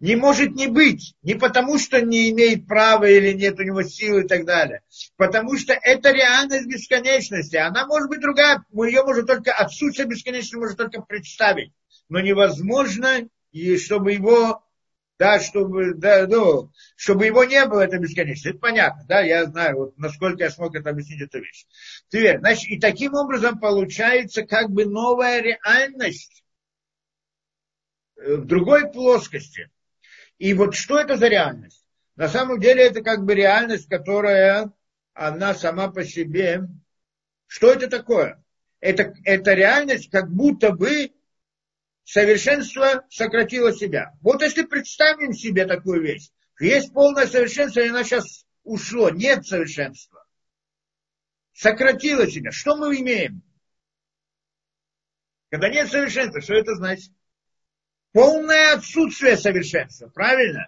[0.00, 1.14] не может не быть.
[1.22, 4.82] Не потому, что не имеет права или нет у него силы и так далее.
[5.16, 7.56] Потому что это реальность бесконечности.
[7.56, 8.64] Она может быть другая.
[8.72, 11.72] Ее можно только, отсутствие бесконечности можно только представить.
[12.08, 14.64] Но невозможно, и чтобы его
[15.18, 18.48] да, чтобы, да, ну, чтобы его не было, это бесконечно.
[18.48, 21.66] Это понятно, да, я знаю, вот насколько я смог это объяснить эту вещь.
[22.08, 26.42] Теперь, значит, и таким образом получается как бы новая реальность
[28.16, 29.68] э, в другой плоскости.
[30.40, 31.84] И вот что это за реальность?
[32.16, 34.72] На самом деле это как бы реальность, которая,
[35.12, 36.62] она сама по себе,
[37.46, 38.42] что это такое?
[38.80, 41.12] Это, это реальность, как будто бы
[42.04, 44.16] совершенство сократило себя.
[44.22, 50.24] Вот если представим себе такую вещь, есть полное совершенство, и оно сейчас ушло, нет совершенства.
[51.52, 52.50] Сократило себя.
[52.50, 53.42] Что мы имеем?
[55.50, 57.12] Когда нет совершенства, что это значит?
[58.12, 60.66] Полное отсутствие совершенства, правильно?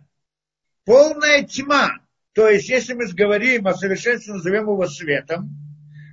[0.85, 1.99] Полная тьма.
[2.35, 5.51] То есть, если мы говорим о совершенстве, назовем его светом,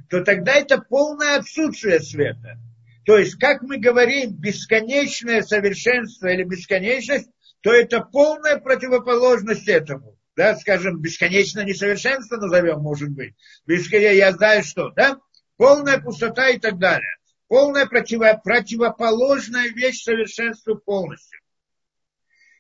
[0.10, 2.58] то тогда это полное отсутствие света.
[3.06, 7.30] То есть, как мы говорим, бесконечное совершенство или бесконечность,
[7.62, 10.18] то это полная противоположность этому.
[10.36, 13.36] Да, скажем, бесконечное несовершенство назовем, может быть.
[13.68, 15.18] Я знаю что, да?
[15.58, 17.19] Полная пустота и так далее.
[17.50, 21.42] Полная противо, противоположная вещь совершенству полностью.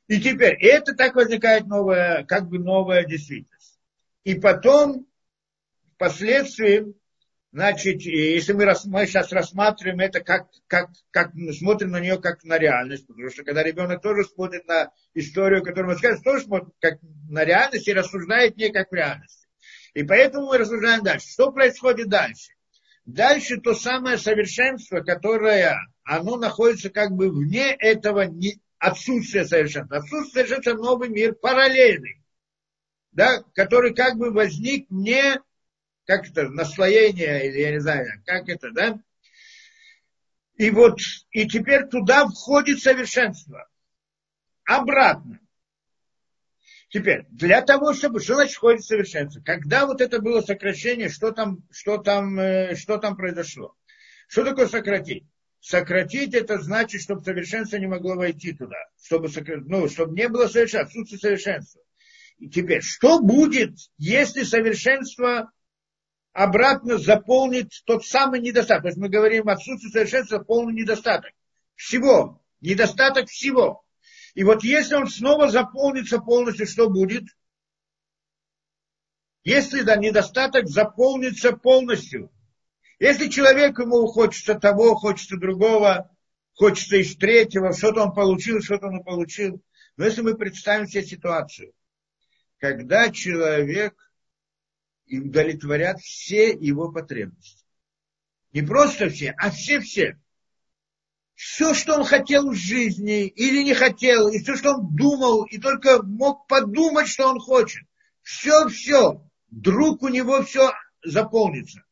[0.07, 3.79] И теперь, это так возникает новая, как бы новая действительность.
[4.23, 5.07] И потом,
[5.93, 6.93] впоследствии,
[7.51, 12.59] Значит, если мы, мы сейчас рассматриваем это как, как, как смотрим на нее как на
[12.59, 16.99] реальность, потому что когда ребенок тоже смотрит на историю, которую мы скажем, тоже смотрит как
[17.27, 19.47] на реальность и рассуждает не как в реальности.
[19.95, 21.27] И поэтому мы рассуждаем дальше.
[21.27, 22.51] Что происходит дальше?
[23.13, 29.97] Дальше то самое совершенство, которое, оно находится как бы вне этого не, отсутствия совершенства.
[29.97, 32.21] Отсутствие совершенства новый мир параллельный,
[33.11, 35.41] да, который как бы возник не
[36.05, 38.99] как это, наслоение, или я не знаю, как это, да?
[40.55, 40.99] И вот,
[41.31, 43.67] и теперь туда входит совершенство.
[44.65, 45.39] Обратно.
[46.89, 49.41] Теперь, для того, чтобы, что значит входит совершенство?
[49.41, 53.75] Когда вот это было сокращение, что там, что там, э, что там произошло?
[54.27, 55.23] Что такое сократить?
[55.59, 59.29] Сократить это значит, чтобы совершенство не могло войти туда, чтобы,
[59.67, 61.81] ну, чтобы не было совершенства, отсутствие совершенства.
[62.39, 65.51] И теперь, что будет, если совершенство
[66.33, 68.83] обратно заполнит тот самый недостаток.
[68.83, 71.31] То есть мы говорим отсутствие совершенства, полный недостаток.
[71.75, 72.41] Всего.
[72.61, 73.83] Недостаток всего.
[74.39, 77.25] И вот если он снова заполнится полностью, что будет?
[79.43, 82.31] Если да, недостаток заполнится полностью.
[82.99, 86.09] Если человек ему хочется того, хочется другого,
[86.53, 89.61] хочется из третьего, что-то он получил, что-то он получил.
[89.97, 91.73] Но если мы представим себе ситуацию,
[92.59, 93.93] когда человек
[95.11, 97.65] удовлетворят все его потребности.
[98.53, 100.17] Не просто все, а все-все.
[101.39, 105.57] Все, что он хотел в жизни или не хотел, и все, что он думал, и
[105.57, 107.87] только мог подумать, что он хочет.
[108.23, 109.25] Все-все.
[109.49, 111.85] Вдруг у него все заполнится.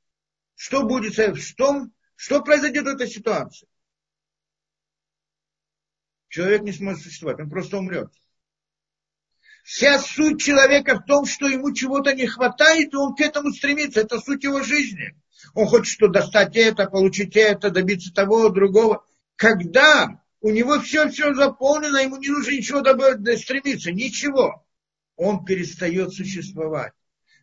[0.55, 3.69] Что будет, что, что произойдет в этой ситуации?
[6.27, 8.11] Человек не сможет существовать, он просто умрет.
[9.63, 14.01] Вся суть человека в том, что ему чего-то не хватает, и он к этому стремится.
[14.01, 15.17] Это суть его жизни.
[15.53, 19.05] Он хочет что достать это, получить это, добиться того, другого.
[19.37, 24.65] Когда у него все-все заполнено, ему не нужно ничего добавить, стремиться, ничего.
[25.15, 26.93] Он перестает существовать.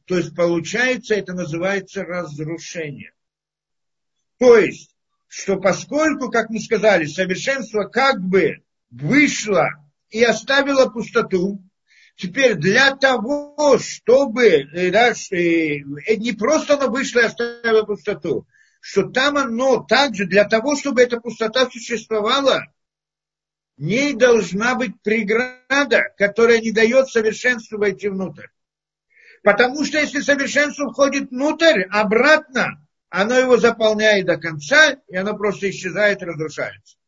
[0.04, 3.14] То есть, получается, это называется разрушение.
[4.38, 4.94] То есть,
[5.28, 9.68] что поскольку, как мы сказали, совершенство как бы вышло
[10.10, 11.62] и оставило пустоту,
[12.16, 18.46] Теперь для того, чтобы, э, да, э, не просто оно вышло и оставило пустоту,
[18.86, 22.66] что там оно также для того, чтобы эта пустота существовала,
[23.78, 28.48] ней должна быть преграда, которая не дает совершенству войти внутрь.
[29.42, 35.70] Потому что если совершенство входит внутрь, обратно, оно его заполняет до конца, и оно просто
[35.70, 36.98] исчезает разрушается.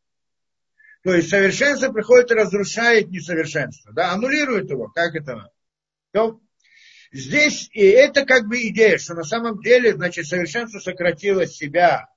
[1.03, 5.51] То есть совершенство приходит и разрушает несовершенство, да, аннулирует его, как это?
[6.11, 6.41] То
[7.11, 12.07] здесь, и это как бы идея, что на самом деле, значит, совершенство сократило себя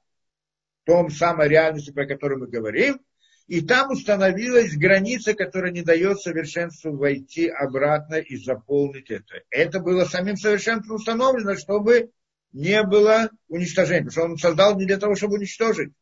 [0.83, 3.01] в том самой реальности, про которую мы говорим,
[3.47, 9.43] и там установилась граница, которая не дает совершенству войти обратно и заполнить это.
[9.51, 12.11] Это было самим совершенством установлено, чтобы
[12.53, 14.05] не было уничтожения.
[14.05, 15.93] Потому что он создал не для того, чтобы уничтожить,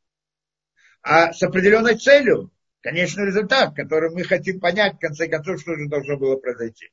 [1.03, 2.53] а с определенной целью.
[2.81, 6.91] Конечный результат, который мы хотим понять, в конце концов, что же должно было произойти.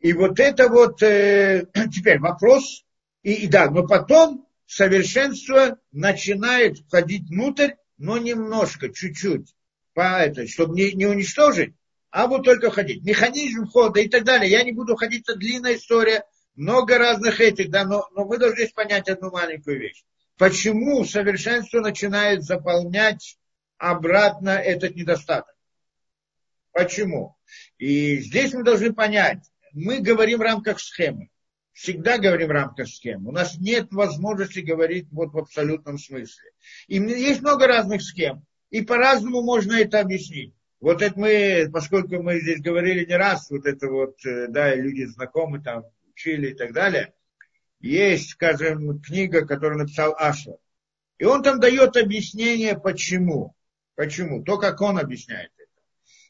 [0.00, 2.84] И вот это вот э, теперь вопрос.
[3.22, 9.54] И, и да, но потом совершенство начинает входить внутрь но немножко, чуть-чуть,
[9.92, 11.74] по это, чтобы не, не уничтожить,
[12.10, 13.04] а вот только ходить.
[13.04, 14.50] Механизм входа и так далее.
[14.50, 16.24] Я не буду ходить, это длинная история,
[16.56, 20.02] много разных этих, да, но, но вы должны понять одну маленькую вещь.
[20.38, 23.36] Почему совершенство начинает заполнять
[23.76, 25.54] обратно этот недостаток?
[26.72, 27.36] Почему?
[27.76, 31.30] И здесь мы должны понять, мы говорим в рамках схемы
[31.72, 33.26] всегда говорим в рамках схем.
[33.26, 36.50] У нас нет возможности говорить вот в абсолютном смысле.
[36.88, 38.44] И есть много разных схем.
[38.70, 40.54] И по-разному можно это объяснить.
[40.80, 45.04] Вот это мы, поскольку мы здесь говорили не раз, вот это вот, э, да, люди
[45.04, 47.12] знакомы там, учили и так далее,
[47.80, 50.56] есть, скажем, книга, которую написал Ашер.
[51.18, 53.54] И он там дает объяснение, почему.
[53.94, 54.42] Почему?
[54.42, 55.50] То, как он объясняет.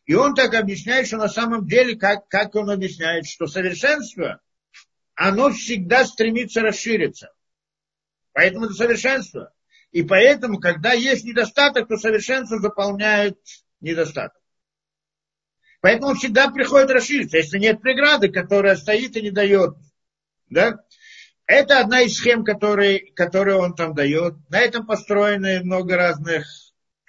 [0.07, 4.41] И он так объясняет, что на самом деле, как, как он объясняет, что совершенство–
[5.21, 7.31] оно всегда стремится расшириться.
[8.33, 9.53] Поэтому это совершенство.
[9.91, 13.39] И поэтому, когда есть недостаток, то совершенство заполняет
[13.83, 14.41] недостаток.
[15.83, 19.75] Поэтому всегда приходит расшириться, если нет преграды, которая стоит и не дает.
[20.49, 20.79] Да?
[21.45, 24.37] Это одна из схем, которые, которые он там дает.
[24.49, 26.47] На этом построены много разных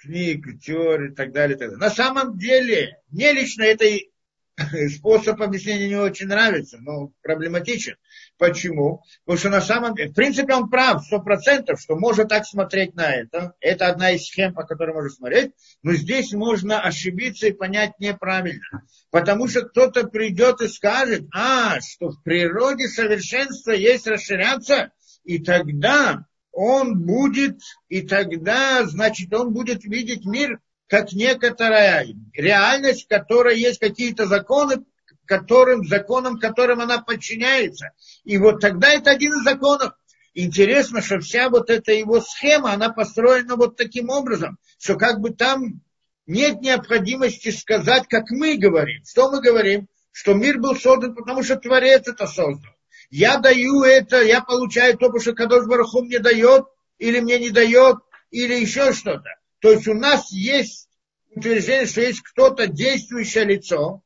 [0.02, 1.56] книг, теорий и так далее.
[1.56, 1.78] Так далее.
[1.78, 4.12] На самом деле, мне лично этой
[4.96, 7.96] способ объяснения не очень нравится, но проблематичен.
[8.38, 9.02] Почему?
[9.24, 12.94] Потому что на самом деле, в принципе, он прав, сто процентов, что можно так смотреть
[12.94, 13.54] на это.
[13.60, 15.52] Это одна из схем, по которой можно смотреть.
[15.82, 18.84] Но здесь можно ошибиться и понять неправильно.
[19.10, 24.90] Потому что кто-то придет и скажет, а, что в природе совершенства есть расширяться,
[25.24, 33.08] и тогда он будет, и тогда, значит, он будет видеть мир как некоторая реальность, в
[33.08, 34.84] которой есть какие-то законы,
[35.24, 37.90] которым, законам, которым она подчиняется.
[38.24, 39.94] И вот тогда это один из законов.
[40.34, 45.30] Интересно, что вся вот эта его схема, она построена вот таким образом, что как бы
[45.30, 45.80] там
[46.26, 49.02] нет необходимости сказать, как мы говорим.
[49.04, 49.88] Что мы говорим?
[50.10, 52.72] Что мир был создан, потому что Творец это создал.
[53.12, 56.64] Я даю это, я получаю то, что Кадош Бараху мне дает,
[56.96, 57.98] или мне не дает,
[58.30, 59.28] или еще что-то.
[59.58, 60.88] То есть у нас есть
[61.30, 64.02] утверждение, что есть кто-то действующее лицо,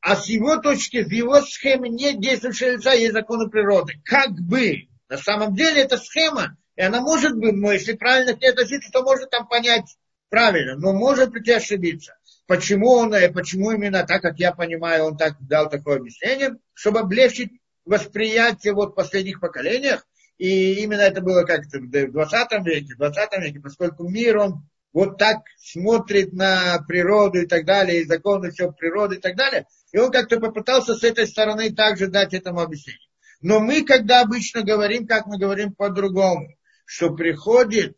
[0.00, 4.00] а с его точки, в его схеме нет действующего лица, есть законы природы.
[4.04, 4.88] Как бы.
[5.08, 8.90] На самом деле это схема, и она может быть, но если правильно к ней относиться,
[8.90, 9.96] то можно там понять
[10.28, 12.16] правильно, но может быть и ошибиться.
[12.48, 16.98] Почему он, э, почему именно так, как я понимаю, он так дал такое объяснение, чтобы
[16.98, 17.52] облегчить
[17.84, 20.06] восприятие вот последних поколениях,
[20.38, 25.18] и именно это было как-то в 20 веке, в 20 веке, поскольку мир, он вот
[25.18, 29.66] так смотрит на природу и так далее, и законы все природы и так далее.
[29.92, 33.08] И он как-то попытался с этой стороны также дать этому объяснение.
[33.40, 36.48] Но мы, когда обычно говорим, как мы говорим по-другому,
[36.86, 37.96] что приходит,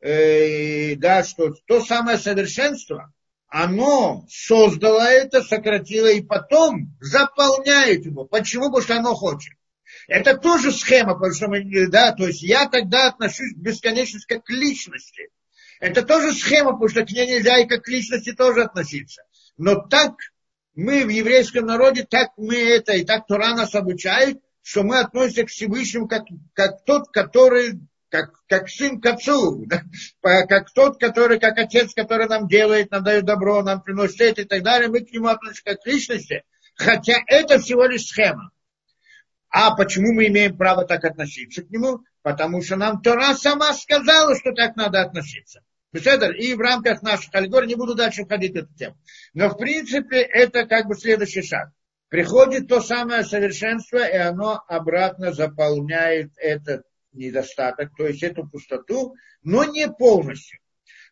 [0.00, 3.12] э, да, что то самое совершенство,
[3.48, 8.24] оно создало это, сократило и потом заполняет его.
[8.24, 8.66] Почему?
[8.66, 9.54] Потому что оно хочет.
[10.06, 14.44] Это тоже схема, потому что мы, да, то есть я тогда отношусь к бесконечности как
[14.44, 15.30] к личности.
[15.80, 19.22] Это тоже схема, потому что к ней нельзя и как к личности тоже относиться.
[19.56, 20.14] Но так
[20.74, 25.44] мы в еврейском народе, так мы это, и так Тура нас обучает, что мы относимся
[25.44, 29.82] к Всевышнему как, как тот, который, как, как сын к отцу, да?
[30.46, 34.62] как тот, который, как отец, который нам делает, нам дает добро, нам приносит и так
[34.62, 36.44] далее, мы к нему относимся как к личности,
[36.74, 38.50] хотя это всего лишь схема.
[39.50, 42.00] А почему мы имеем право так относиться к нему?
[42.22, 45.62] Потому что нам Тора сама сказала, что так надо относиться.
[45.92, 48.98] И в рамках наших аллегорий не буду дальше входить в эту тему.
[49.32, 51.70] Но в принципе это как бы следующий шаг.
[52.08, 56.82] Приходит то самое совершенство, и оно обратно заполняет этот
[57.12, 60.60] недостаток, то есть эту пустоту, но не полностью.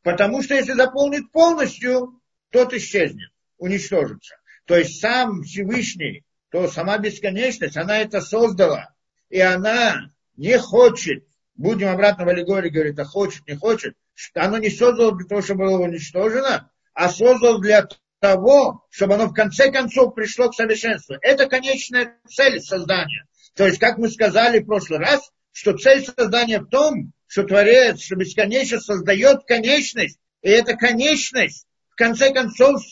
[0.02, 2.20] Потому что если заполнит полностью,
[2.50, 4.36] тот исчезнет, уничтожится.
[4.66, 8.94] То есть сам Всевышний, то сама бесконечность, она это создала.
[9.28, 11.26] И она не хочет
[11.56, 13.94] будем обратно в аллегории говорить, а хочет, не хочет,
[14.34, 17.88] оно не создало для того, чтобы было уничтожено, а создало для
[18.20, 21.16] того, чтобы оно в конце концов пришло к совершенству.
[21.20, 23.26] Это конечная цель создания.
[23.54, 28.02] То есть, как мы сказали в прошлый раз, что цель создания в том, что Творец,
[28.02, 32.82] что бесконечно создает конечность, и эта конечность в конце концов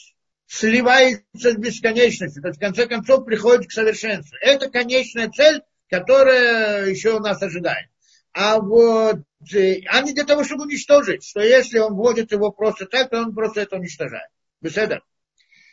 [0.47, 4.39] сливается с бесконечностью, то есть в конце концов приходит к совершенству.
[4.41, 5.61] Это конечная цель,
[5.91, 7.91] которая еще нас ожидает.
[8.33, 9.19] А вот,
[9.53, 13.21] э, а не для того, чтобы уничтожить, что если он вводит его просто так, то
[13.21, 14.31] он просто это уничтожает.
[14.63, 15.03] Беседа.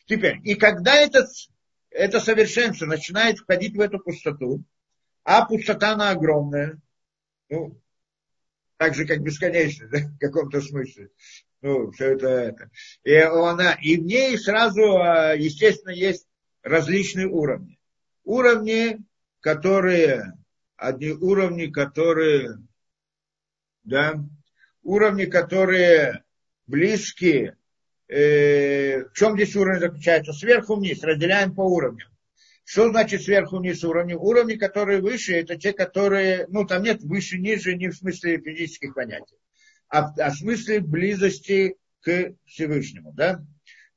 [0.07, 1.25] Теперь, и когда это,
[1.89, 4.65] это совершенство начинает входить в эту пустоту,
[5.23, 6.79] а пустота она огромная,
[7.49, 7.79] ну,
[8.77, 11.09] так же, как бесконечность, да, в каком-то смысле.
[11.61, 12.71] Ну, все это, это.
[13.03, 16.27] И, она, и в ней сразу, а, естественно, есть
[16.63, 17.79] различные уровни.
[18.23, 18.97] Уровни,
[19.39, 20.33] которые
[20.75, 22.57] одни уровни, которые,
[23.83, 24.15] да,
[24.81, 26.23] уровни, которые
[26.65, 27.57] близкие.
[28.07, 30.33] Э, в чем здесь уровень заключается?
[30.33, 32.09] Сверху вниз, разделяем по уровням.
[32.71, 34.13] Что значит сверху вниз уровни?
[34.13, 38.93] Уровни, которые выше, это те, которые, ну, там нет выше, ниже, не в смысле физических
[38.93, 39.35] понятий,
[39.89, 43.43] а, а в смысле близости к Всевышнему, да?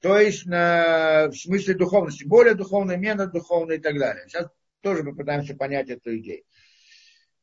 [0.01, 4.25] То есть на, в смысле духовности, более духовной, менее духовной и так далее.
[4.27, 4.49] Сейчас
[4.81, 6.43] тоже попытаемся понять эту идею.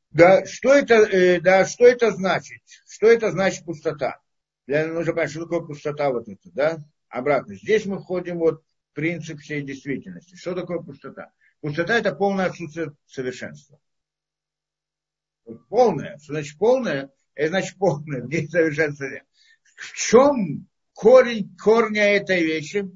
[0.10, 2.60] Да, что это, э, да, что это значит?
[2.86, 4.20] Что это значит пустота?
[4.68, 6.78] Для нужно понять, что такое пустота вот это, да?
[7.08, 7.56] Обратно.
[7.56, 8.64] Здесь мы входим вот
[8.94, 10.36] принцип всей действительности.
[10.36, 11.32] Что такое пустота?
[11.62, 13.80] Пустота это полное отсутствие совершенства.
[15.70, 16.18] Полное.
[16.18, 17.12] Что значит полное?
[17.36, 19.08] Это значит полное, не совершенство.
[19.76, 22.90] В чем корень корня этой вещи?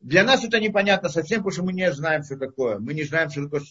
[0.00, 2.78] Для нас это непонятно совсем, потому что мы не знаем, что такое.
[2.78, 3.62] Мы не знаем, что такое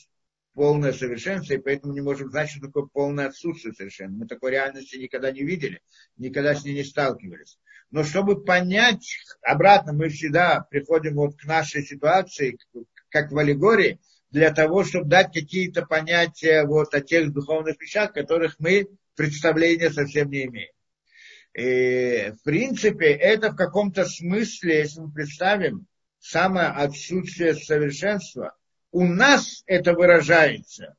[0.54, 4.16] полное совершенство, и поэтому не можем знать, что такое полное отсутствие совершенно.
[4.16, 5.82] Мы такой реальности никогда не видели,
[6.18, 7.58] никогда с ней не сталкивались.
[7.92, 12.58] Но чтобы понять, обратно мы всегда приходим вот к нашей ситуации,
[13.10, 14.00] как в аллегории,
[14.32, 20.30] для того, чтобы дать какие-то понятия вот о тех духовных вещах, которых мы представления совсем
[20.30, 20.72] не имеем.
[21.56, 25.88] И, в принципе, это в каком-то смысле, если мы представим,
[26.20, 28.56] самое отсутствие совершенства,
[28.92, 30.96] у нас это выражается,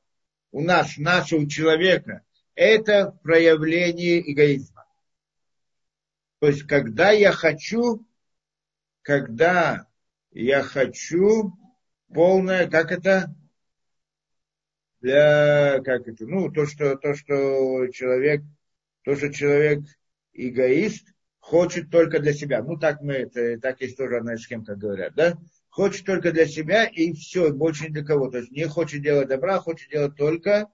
[0.51, 2.23] у нас, нашего человека,
[2.57, 4.80] это проявление эгоизма.
[6.41, 8.05] То есть, когда я хочу,
[9.03, 9.87] когда
[10.33, 11.53] я хочу
[12.13, 13.35] полное, как это,
[15.01, 18.43] для, как это, ну, то, что, то, что человек,
[19.05, 19.85] то, что человек
[20.33, 21.07] эгоист,
[21.39, 22.63] хочет только для себя.
[22.63, 25.39] Ну, так мы, это, так есть тоже одна из кем, как говорят, да?
[25.71, 28.31] хочет только для себя и все, больше ни для кого.
[28.31, 30.69] То есть не хочет делать добра, хочет делать только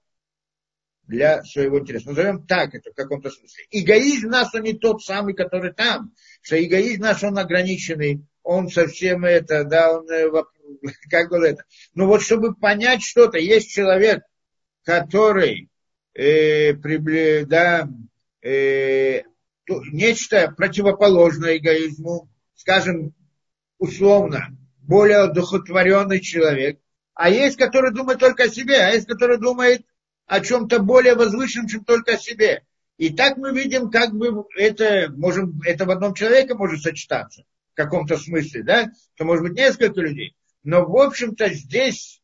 [1.06, 2.08] для своего интереса.
[2.08, 3.64] Назовем так это в каком-то смысле.
[3.70, 6.12] Эгоизм наш, он не тот самый, который там.
[6.42, 10.30] Что эгоизм наш, он ограниченный, он совсем это, да, он, э,
[11.10, 11.64] как бы это.
[11.94, 14.22] Но вот чтобы понять что-то, есть человек,
[14.82, 15.68] который,
[16.14, 17.88] э, прибли, да,
[18.42, 19.22] э,
[19.92, 23.14] нечто противоположное эгоизму, скажем,
[23.78, 26.78] условно, более одухотворенный человек,
[27.14, 29.84] а есть, который думает только о себе, а есть, который думает
[30.26, 32.64] о чем-то более возвышенном, чем только о себе.
[32.98, 37.76] И так мы видим, как бы это, можем, это в одном человеке может сочетаться в
[37.76, 40.34] каком-то смысле, да, то может быть несколько людей.
[40.62, 42.22] Но, в общем-то, здесь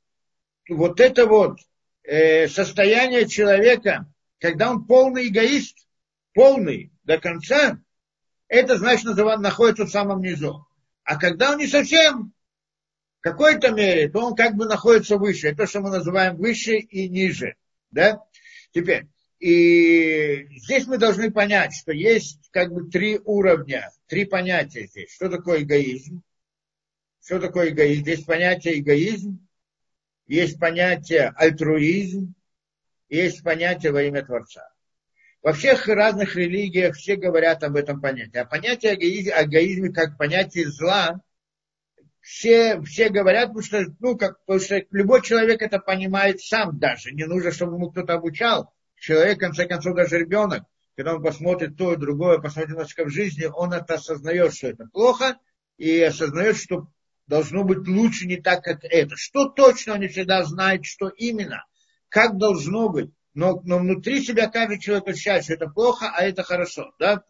[0.68, 1.59] вот это вот
[2.05, 4.07] э, состояние человека,
[4.40, 5.86] когда он полный эгоист,
[6.32, 7.78] полный до конца,
[8.48, 10.66] это значит, находится в самом низу.
[11.05, 12.32] А когда он не совсем
[13.18, 15.48] в какой-то мере, то он как бы находится выше.
[15.48, 17.57] Это то, что мы называем выше и ниже.
[17.93, 18.22] Да?
[18.72, 19.07] Теперь,
[19.38, 25.12] и здесь мы должны понять, что есть как бы три уровня, три понятия здесь.
[25.12, 26.22] Что такое эгоизм?
[27.22, 28.05] Что такое эгоизм?
[28.05, 29.47] Есть понятие эгоизм,
[30.26, 32.34] есть понятие альтруизм,
[33.09, 34.68] есть понятие во имя Творца.
[35.43, 38.38] Во всех разных религиях все говорят об этом понятии.
[38.38, 41.20] А понятие эгоизма как понятие зла
[42.22, 47.10] все, все говорят, потому что, ну, как, потому что любой человек это понимает сам даже.
[47.10, 48.72] Не нужно, чтобы ему кто-то обучал.
[48.98, 50.62] Человек, в конце концов, даже ребенок,
[50.96, 54.86] когда он посмотрит то и другое, посмотрит немножко в жизни, он это осознает, что это
[54.92, 55.36] плохо,
[55.78, 56.86] и осознает, что
[57.26, 59.16] должно быть лучше не так, как это.
[59.16, 61.64] Что точно он не всегда знает, что именно,
[62.08, 63.10] как должно быть.
[63.34, 66.92] Но, но внутри себя каждый человек ощущает, что это плохо, а это хорошо.
[67.00, 67.24] Да?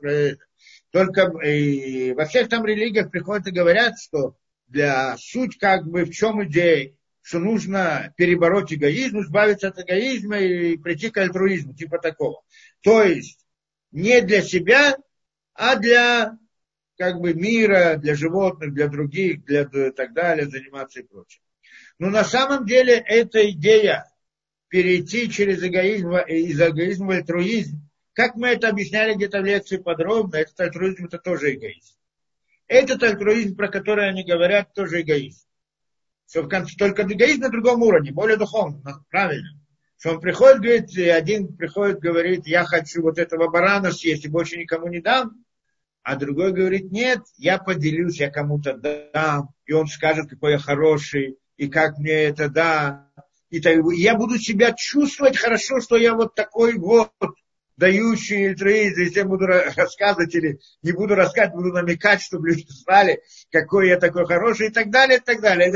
[0.90, 4.36] Только и во всех там религиях приходят и говорят, что
[4.72, 10.76] для суть как бы в чем идея что нужно перебороть эгоизм, избавиться от эгоизма и
[10.76, 12.42] прийти к альтруизму, типа такого.
[12.82, 13.46] То есть
[13.92, 14.96] не для себя,
[15.54, 16.36] а для
[16.98, 21.42] как бы мира, для животных, для других, для так далее, заниматься и прочее.
[21.98, 24.10] Но на самом деле эта идея
[24.68, 30.36] перейти через эгоизм, из эгоизма в альтруизм, как мы это объясняли где-то в лекции подробно,
[30.36, 31.94] этот альтруизм это тоже эгоизм.
[32.72, 35.46] Этот альтруизм, про который они говорят, тоже эгоизм.
[36.26, 39.60] Что в конце, только эгоизм на другом уровне, более духовно, правильно.
[39.98, 44.56] Что он приходит, говорит, один приходит, говорит, я хочу вот этого барана съесть и больше
[44.56, 45.44] никому не дам.
[46.02, 51.36] А другой говорит, нет, я поделюсь, я кому-то дам, и он скажет, какой я хороший,
[51.58, 53.06] и как мне это да.
[53.50, 57.12] И я буду себя чувствовать хорошо, что я вот такой вот,
[57.82, 63.20] дающий альтруизм, если я буду рассказывать или не буду рассказывать, буду намекать, чтобы люди знали,
[63.50, 65.72] какой я такой хороший и так далее, и так далее.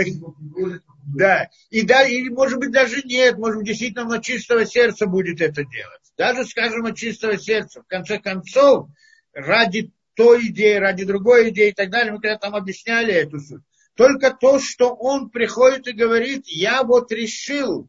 [1.04, 1.48] Да.
[1.70, 5.64] И да, или может быть даже нет, может быть действительно от чистого сердца будет это
[5.64, 6.00] делать.
[6.16, 7.82] Даже, скажем, от чистого сердца.
[7.82, 8.86] В конце концов,
[9.32, 13.62] ради той идеи, ради другой идеи и так далее, мы когда там объясняли эту суть.
[13.96, 17.88] Только то, что он приходит и говорит, я вот решил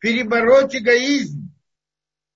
[0.00, 1.55] перебороть эгоизм,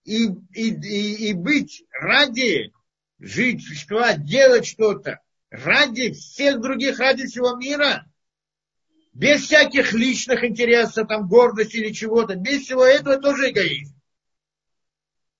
[0.04, 2.72] и, и, и, и быть ради,
[3.18, 5.20] жить, существовать, делать что-то,
[5.50, 8.06] ради всех других, ради всего мира,
[9.12, 13.94] без всяких личных интересов, там, гордости или чего-то, без всего этого тоже эгоизм.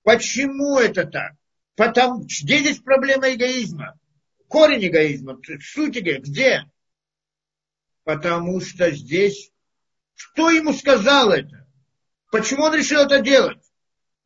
[0.03, 1.33] Почему это так?
[1.77, 3.99] Потому, где здесь проблема эгоизма?
[4.49, 6.71] Корень эгоизма, суть эгоизма, где?
[8.05, 9.53] Потому что здесь,
[10.15, 11.67] кто ему сказал это?
[12.31, 13.70] Почему он решил это делать?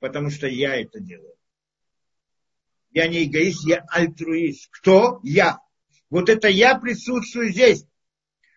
[0.04, 1.32] Потому что я это делаю.
[2.90, 4.68] Я не эгоист, я альтруист.
[4.70, 5.18] Кто?
[5.22, 5.60] Я.
[6.10, 7.86] Вот это я присутствую здесь.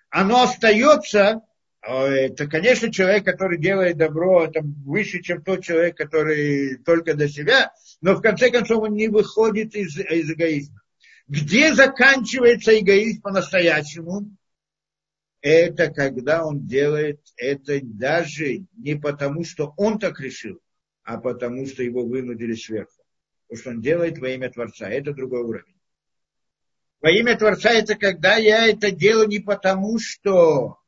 [0.10, 1.43] Оно остается,
[1.82, 7.72] это, конечно, человек, который делает добро, это выше, чем тот человек, который только для себя,
[8.02, 10.82] но в конце концов он не выходит из, из эгоизма.
[11.30, 14.36] Где заканчивается эгоизм по-настоящему?
[15.39, 20.60] Это когда он делает это даже не потому, что он так решил,
[21.08, 23.01] а потому что его вынудили сверху.
[23.47, 24.89] То, что он делает во имя Творца.
[24.89, 25.80] Это другой уровень.
[26.99, 30.80] Во имя Творца это когда я это делаю не потому, что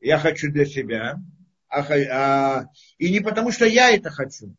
[0.00, 1.20] я хочу для себя,
[1.68, 2.66] а, а,
[2.98, 4.56] и не потому, что я это хочу,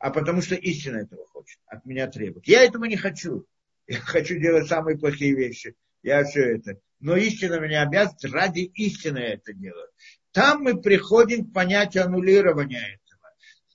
[0.00, 2.48] а потому что истина этого хочет, от меня требует.
[2.48, 3.46] Я этого не хочу.
[3.86, 5.76] Я хочу делать самые плохие вещи.
[6.02, 6.80] Я все это.
[6.98, 9.86] Но истина меня обязывает, ради истины это делаю.
[10.32, 12.99] Там мы приходим к понятию аннулирования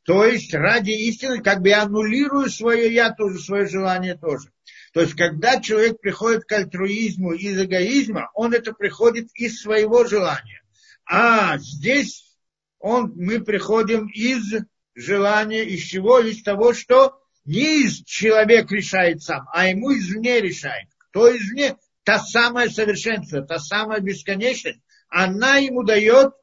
[0.06, 4.51] то есть ради истины как бы я аннулирую свое я тоже, свое желание тоже.
[4.93, 10.62] То есть когда человек приходит к альтруизму из эгоизма, он это приходит из своего желания.
[11.06, 12.38] А здесь
[12.78, 14.53] он, мы приходим из
[14.93, 16.20] желания, из чего?
[16.20, 20.88] Из того, что не из человек решает сам, а ему извне решает.
[21.10, 21.78] Кто извне?
[22.03, 24.80] Та самая совершенство, та самая бесконечность,
[25.10, 26.34] она ему дает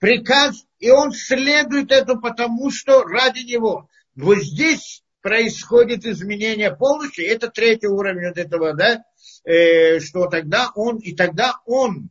[0.00, 3.88] приказ, и он следует этому, потому что ради него.
[4.14, 9.02] Вот здесь происходит изменение полностью, это третий уровень вот этого, да,
[9.44, 12.10] э, что тогда он, и тогда он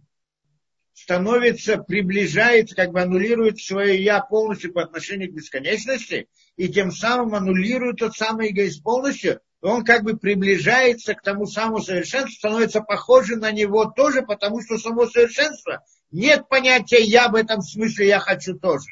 [0.96, 7.36] становится, приближается, как бы аннулирует свое я полностью по отношению к бесконечности, и тем самым
[7.36, 12.82] аннулирует тот самый эгоист полностью, и он как бы приближается к тому самому совершенству, становится
[12.82, 15.84] похожим на него тоже, потому что само совершенство
[16.14, 18.92] нет понятия «я в этом смысле, я хочу тоже».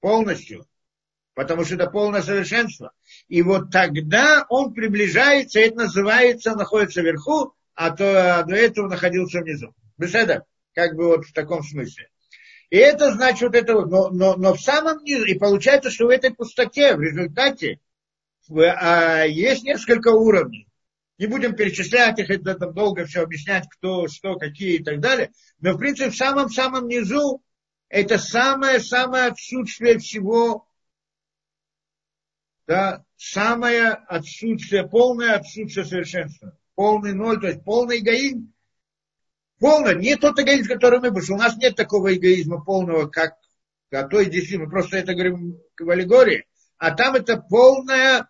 [0.00, 0.66] Полностью.
[1.34, 2.92] Потому что это полное совершенство.
[3.28, 9.40] И вот тогда он приближается, это называется, находится вверху, а то а до этого находился
[9.40, 9.72] внизу.
[9.96, 10.44] Беседа?
[10.74, 12.08] Как бы вот в таком смысле.
[12.70, 16.06] И это значит вот это вот, но, но, но в самом низу, и получается, что
[16.06, 17.80] в этой пустоте, в результате,
[18.50, 20.67] а, есть несколько уровней.
[21.18, 25.32] Не будем перечислять их, это там долго все объяснять, кто, что, какие и так далее.
[25.60, 27.42] Но, в принципе, в самом-самом низу
[27.88, 30.68] это самое-самое отсутствие всего,
[32.68, 36.56] да, самое отсутствие, полное отсутствие совершенства.
[36.76, 38.52] Полный ноль, то есть полный эгоизм.
[39.58, 43.34] Полный, не тот эгоизм, который мы, что у нас нет такого эгоизма полного, как,
[43.90, 46.46] а то и действительно, мы просто это говорим в аллегории,
[46.76, 48.28] а там это полное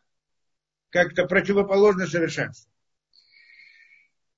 [0.89, 2.68] как-то противоположное совершенство.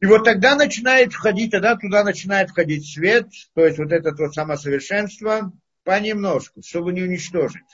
[0.01, 4.35] И вот тогда начинает входить, тогда туда начинает входить свет, то есть вот это вот
[4.35, 5.53] самосовершенство
[5.85, 7.67] понемножку, чтобы не уничтожить.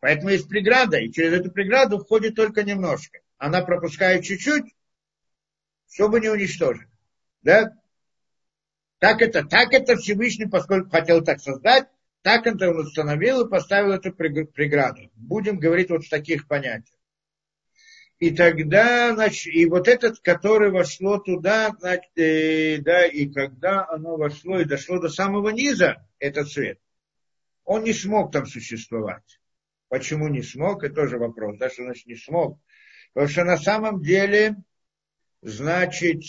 [0.00, 3.20] Поэтому есть преграда, и через эту преграду входит только немножко.
[3.36, 4.74] Она пропускает чуть-чуть,
[5.92, 6.88] чтобы не уничтожить.
[7.42, 7.72] Да?
[8.98, 11.88] Так это, так это Всевышний, поскольку хотел так создать,
[12.22, 15.10] Так это он установил и поставил эту преграду.
[15.14, 16.97] Будем говорить вот в таких понятиях.
[18.18, 24.16] И тогда, значит, и вот этот, который вошло туда, значит, э, да, и когда оно
[24.16, 26.80] вошло и дошло до самого низа, этот свет,
[27.64, 29.38] он не смог там существовать.
[29.88, 32.58] Почему не смог, это тоже вопрос, да, что значит не смог.
[33.12, 34.56] Потому что на самом деле,
[35.40, 36.24] значит,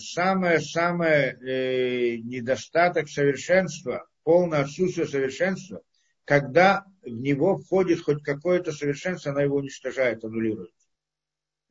[0.00, 5.82] самое-самое э, э, недостаток совершенства, полное отсутствие совершенства–
[6.24, 10.72] когда в него входит хоть какое-то совершенство, она его уничтожает, аннулирует.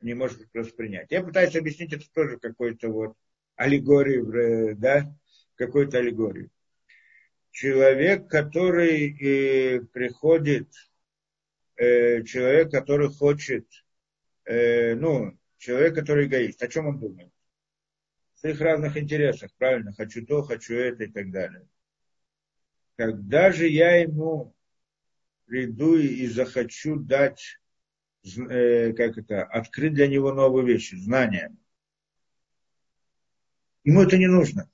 [0.01, 1.11] Не может воспринять.
[1.11, 3.15] Я пытаюсь объяснить это тоже какой-то вот
[3.55, 5.15] аллегорию, э, да,
[5.55, 6.49] какой-то аллегорию.
[7.51, 10.69] Человек, который э, приходит,
[11.77, 13.65] э, человек, который хочет,
[14.45, 17.31] э, ну, человек, который эгоист, о чем он думает?
[18.35, 21.65] В своих разных интересах, правильно, хочу то, хочу это и так далее
[22.95, 24.53] когда же я ему
[25.45, 27.59] приду и захочу дать,
[28.23, 31.55] э, как это, открыть для него новые вещи, знания,
[33.83, 34.69] ему это не нужно.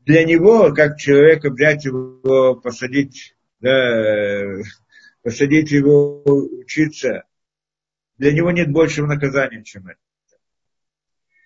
[0.00, 4.56] Для него, как человека, взять его, посадить, да,
[5.22, 7.24] посадить его учиться,
[8.18, 9.98] для него нет большего наказания, чем это.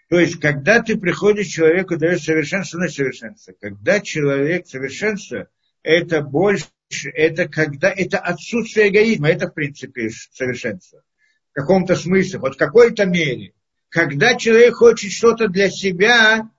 [0.08, 3.52] То есть, когда ты приходишь человеку, даешь совершенство на совершенство.
[3.60, 5.48] Когда человек совершенство,
[5.82, 6.66] это больше,
[7.12, 11.02] это когда, это отсутствие эгоизма, это в принципе совершенство.
[11.50, 13.52] В каком-то смысле, вот в какой-то мере.
[13.90, 16.50] Когда человек хочет что-то для себя,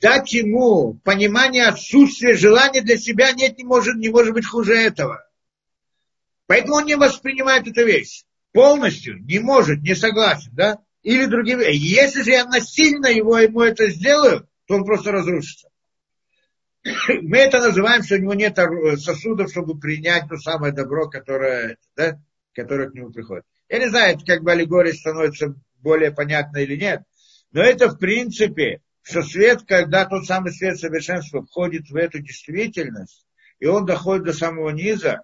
[0.00, 5.24] дать ему понимание отсутствия желания для себя нет, не может, не может быть хуже этого.
[6.46, 8.24] Поэтому он не воспринимает эту вещь.
[8.52, 10.80] Полностью не может, не согласен, да?
[11.06, 11.60] Или другим.
[11.60, 15.68] Если же я насильно его, ему это сделаю, то он просто разрушится.
[17.22, 18.58] Мы это называем, что у него нет
[18.98, 22.20] сосудов, чтобы принять то самое добро, которое, да,
[22.52, 23.44] которое к нему приходит.
[23.68, 27.02] Я не знаю, как бы аллегория становится более понятной или нет,
[27.52, 33.24] но это в принципе, что свет, когда тот самый свет совершенства входит в эту действительность,
[33.60, 35.22] и он доходит до самого низа,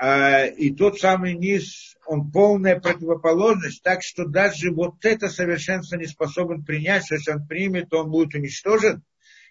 [0.00, 6.64] и тот самый низ, он полная противоположность, так что даже вот это совершенство не способен
[6.64, 9.04] принять, если он примет, то он будет уничтожен.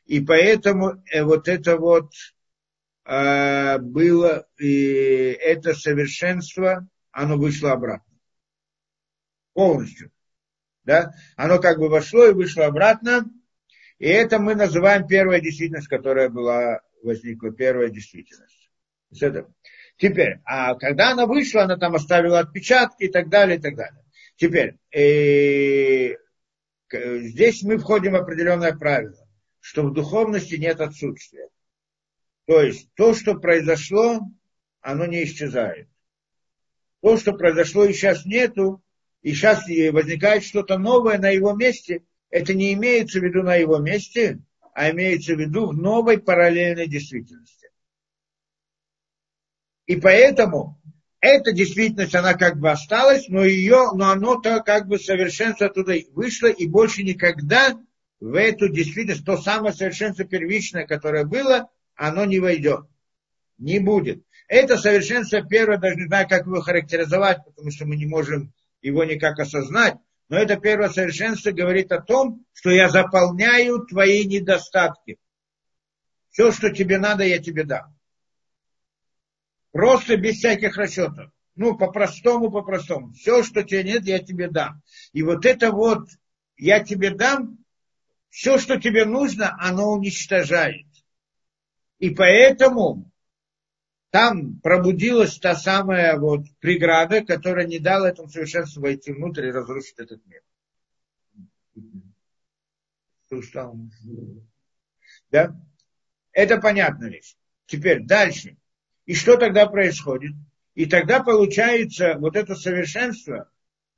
[0.05, 2.11] И поэтому э, вот это вот
[3.05, 8.13] э, было, и это совершенство, оно вышло обратно.
[9.53, 10.11] Полностью.
[10.83, 11.13] Да?
[11.35, 13.25] Оно как бы вошло и вышло обратно.
[13.99, 18.69] И это мы называем первая действительность, которая была, возникла, первая действительность.
[19.19, 19.47] Это.
[20.01, 24.03] Теперь, а когда она вышла, она там оставила отпечатки и так далее, и так далее.
[24.35, 26.15] Теперь, э,
[26.91, 29.27] здесь мы входим в определенное правило,
[29.59, 31.49] что в духовности нет отсутствия.
[32.47, 34.21] То есть, то, что произошло,
[34.81, 35.87] оно не исчезает.
[37.03, 38.81] То, что произошло и сейчас нету,
[39.21, 43.77] и сейчас возникает что-то новое на его месте, это не имеется в виду на его
[43.77, 44.39] месте,
[44.73, 47.60] а имеется в виду в новой параллельной действительности.
[49.85, 50.79] И поэтому
[51.19, 56.47] эта действительность, она как бы осталась, но ее, но оно-то как бы совершенство оттуда вышло,
[56.47, 57.79] и больше никогда
[58.19, 62.85] в эту действительность, то самое совершенство первичное, которое было, оно не войдет.
[63.57, 64.23] Не будет.
[64.47, 69.03] Это совершенство первое, даже не знаю, как его характеризовать, потому что мы не можем его
[69.03, 69.95] никак осознать.
[70.29, 75.17] Но это первое совершенство говорит о том, что я заполняю твои недостатки.
[76.29, 77.95] Все, что тебе надо, я тебе дам.
[79.71, 81.31] Просто без всяких расчетов.
[81.55, 83.13] Ну, по-простому, по-простому.
[83.13, 84.81] Все, что тебе нет, я тебе дам.
[85.13, 86.09] И вот это вот,
[86.57, 87.57] я тебе дам,
[88.29, 90.87] все, что тебе нужно, оно уничтожает.
[91.99, 93.11] И поэтому
[94.09, 99.99] там пробудилась та самая вот преграда, которая не дала этому совершенству войти внутрь и разрушить
[99.99, 100.41] этот мир.
[105.29, 105.55] Да?
[106.33, 107.35] Это понятная вещь.
[107.65, 108.57] Теперь дальше.
[109.05, 110.33] И что тогда происходит?
[110.75, 113.49] И тогда получается вот это совершенство,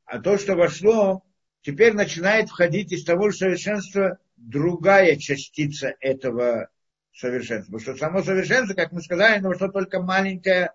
[0.05, 1.23] а то, что вошло,
[1.61, 6.69] теперь начинает входить из того же совершенства другая частица этого
[7.13, 7.77] совершенства.
[7.77, 10.73] Потому что само совершенство, как мы сказали, оно вошло только маленькое,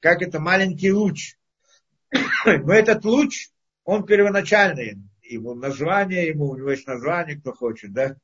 [0.00, 1.36] как это, маленький луч.
[2.44, 3.48] Но этот луч,
[3.84, 4.98] он первоначальный.
[5.22, 8.16] Его название, ему, у него есть название, кто хочет, да?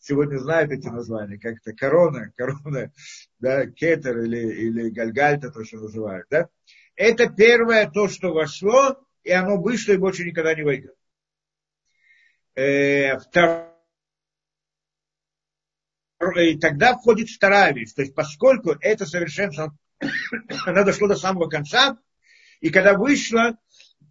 [0.00, 2.92] Сегодня знают эти названия, как это корона, корона,
[3.38, 6.48] да, кетер или, или гальгальта, то, что называют, да.
[6.96, 10.94] Это первое то, что вошло, и оно вышло и больше никогда не войдет.
[12.54, 13.68] Э, второе
[16.36, 17.92] и тогда входит вторая вещь.
[17.92, 19.76] То есть поскольку это совершенство,
[20.66, 21.98] она дошла до самого конца,
[22.60, 23.56] и когда вышла,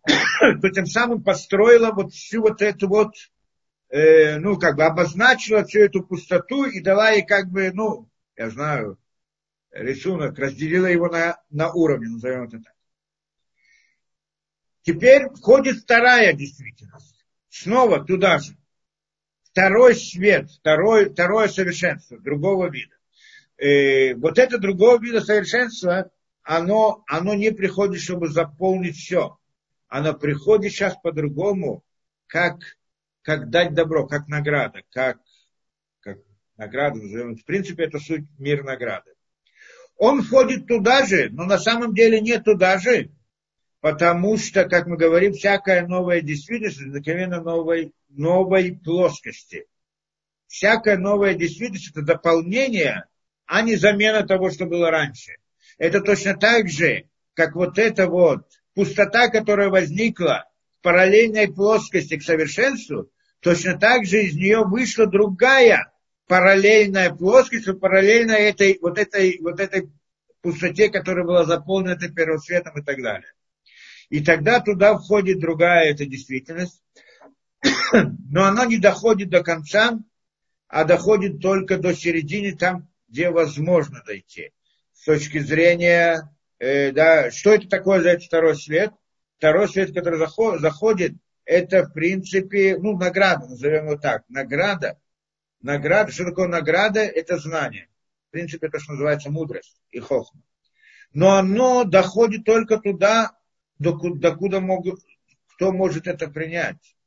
[0.62, 3.14] то тем самым построила вот всю вот эту вот,
[3.90, 8.50] э, ну, как бы обозначила всю эту пустоту и дала ей как бы, ну, я
[8.50, 8.98] знаю,
[9.72, 12.74] рисунок, разделила его на, на уровни, назовем это так.
[14.84, 17.26] Теперь входит вторая действительность.
[17.50, 18.58] Снова туда же.
[19.44, 22.96] Второй свет, второй, второе совершенство другого вида.
[23.58, 26.12] И вот это другого вида совершенства,
[26.44, 29.38] оно, оно не приходит, чтобы заполнить все.
[29.88, 31.84] Оно приходит сейчас по-другому,
[32.28, 32.77] как,
[33.28, 35.18] как дать добро, как награда, как,
[36.00, 36.20] как
[36.56, 36.98] награда.
[36.98, 39.12] В принципе, это суть мир награды.
[39.98, 43.12] Он входит туда же, но на самом деле не туда же,
[43.82, 49.66] потому что, как мы говорим, всякая новая действительность одновременно новой, новой плоскости.
[50.48, 53.08] Всякая новая действительность– это дополнение,
[53.46, 55.34] а не замена того, что было раньше.
[55.78, 60.50] Это точно так же, как вот эта вот пустота, которая возникла
[60.80, 63.12] в параллельной плоскости к совершенству,
[63.42, 65.92] точно так же из нее вышла другая
[66.28, 69.90] параллельная плоскость, параллельно этой, вот этой, вот этой
[70.42, 73.32] пустоте, которая была заполнена первым светом и так далее.
[74.10, 76.82] И тогда туда входит другая эта действительность.
[77.92, 80.00] Но она не доходит до конца,
[80.68, 84.52] а доходит только до середины, там, где возможно дойти.
[84.94, 86.30] С точки зрения,
[86.60, 88.92] э, да, что это такое за этот второй свет?
[89.38, 91.14] Второй свет, который заходит,
[91.48, 94.24] это, в принципе, ну, награда, назовем его так.
[94.28, 95.00] Награда.
[95.62, 96.12] Награда.
[96.12, 97.00] Что такое награда?
[97.00, 97.88] Это знание.
[98.28, 100.42] В принципе, это, что называется, мудрость и хохма.
[101.14, 103.32] Но оно доходит только туда,
[103.80, 105.00] докуда, докуда могут,
[105.56, 106.98] кто может это принять.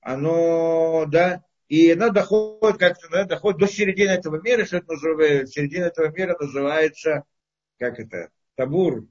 [0.00, 5.52] Оно, да, и оно доходит, как-то, да, доходит до середины этого мира, что это называется,
[5.52, 7.24] середина этого мира называется,
[7.80, 9.08] как это, табур,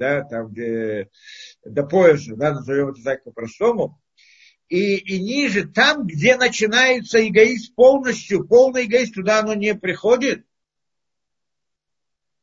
[0.00, 1.08] да, там, где
[1.64, 4.00] до пояса, да, назовем это так по-простому.
[4.68, 10.46] И, и ниже, там, где начинается эгоист полностью, полный эгоист, туда оно не приходит,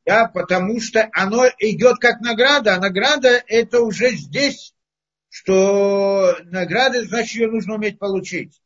[0.05, 4.75] да, потому что оно идет как награда, а награда это уже здесь,
[5.29, 8.61] что награда, значит, ее нужно уметь получить.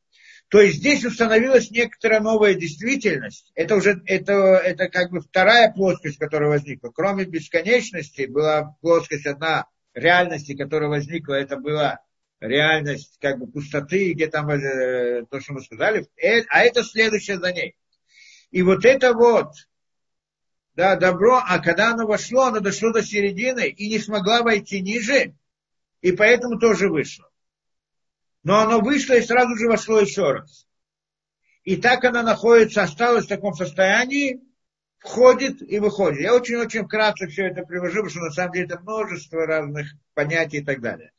[0.52, 3.50] То есть здесь установилась некоторая новая действительность.
[3.56, 6.90] Это уже это, это как бы вторая плоскость, которая возникла.
[6.90, 11.36] Кроме бесконечности была плоскость одна реальности, которая возникла.
[11.36, 12.02] Это была
[12.42, 16.06] реальность как бы пустоты, где там э, то, что мы сказали.
[16.22, 17.78] Э, а это следующее за ней.
[18.50, 19.54] И вот это вот
[20.76, 25.34] да, добро, а когда оно вошло, оно дошло до середины и не смогла войти ниже,
[26.02, 27.31] и поэтому тоже вышло.
[28.44, 30.68] Но оно вышло и сразу же вошло еще раз.
[31.64, 34.42] И так она находится, осталась в таком состоянии,
[35.00, 36.22] входит и выходит.
[36.22, 40.58] Я очень-очень вкратце все это привожу, потому что на самом деле это множество разных понятий
[40.58, 41.12] и так далее.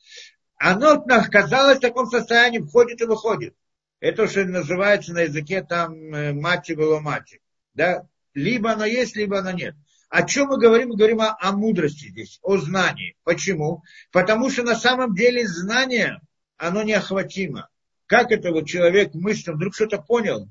[0.57, 3.55] Оно оказалось в таком состоянии, входит и выходит.
[4.01, 7.41] Это что называется на языке там э, мати было мати.
[7.75, 8.07] Да?
[8.35, 9.77] Либо оно есть, либо оно нет.
[10.09, 10.89] О чем мы говорим?
[10.89, 13.17] Мы говорим о, о мудрости здесь, о знании.
[13.25, 13.83] Почему?
[14.11, 16.21] Потому что на самом деле знание,
[16.63, 17.69] оно неохватимо.
[18.07, 20.49] Как это вот человек мысленно вдруг что-то понял,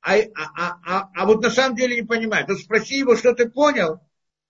[0.00, 2.46] а, а, а, а, а вот на самом деле не понимает.
[2.48, 4.00] Вот спроси его, что ты понял,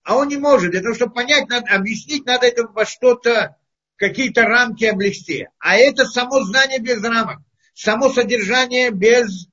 [0.03, 0.71] а он не может.
[0.71, 3.57] Для того, чтобы понять, надо, объяснить, надо это во что-то,
[3.95, 5.47] какие-то рамки облегчить.
[5.57, 7.39] А это само знание без рамок,
[7.73, 9.47] само содержание без,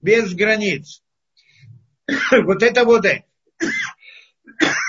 [0.00, 1.02] без границ.
[2.44, 3.24] вот это вот это.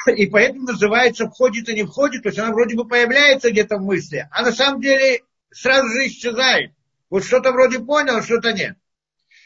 [0.08, 3.84] И поэтому называется входит и не входит, то есть она вроде бы появляется где-то в
[3.84, 6.72] мысли, а на самом деле сразу же исчезает.
[7.10, 8.78] Вот что-то вроде понял, что-то нет.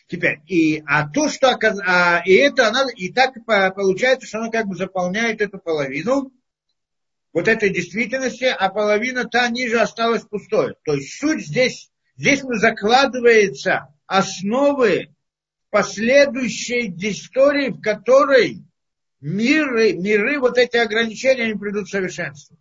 [0.08, 4.68] Теперь, и, а то, что а, и это она, и так получается, что она как
[4.68, 6.32] бы заполняет эту половину,
[7.34, 10.76] вот этой действительности, а половина та ниже осталась пустой.
[10.84, 15.16] То есть суть здесь, здесь мы закладывается основы
[15.70, 18.66] последующей истории, в которой
[19.22, 22.58] миры, миры, вот эти ограничения, они придут в совершенство.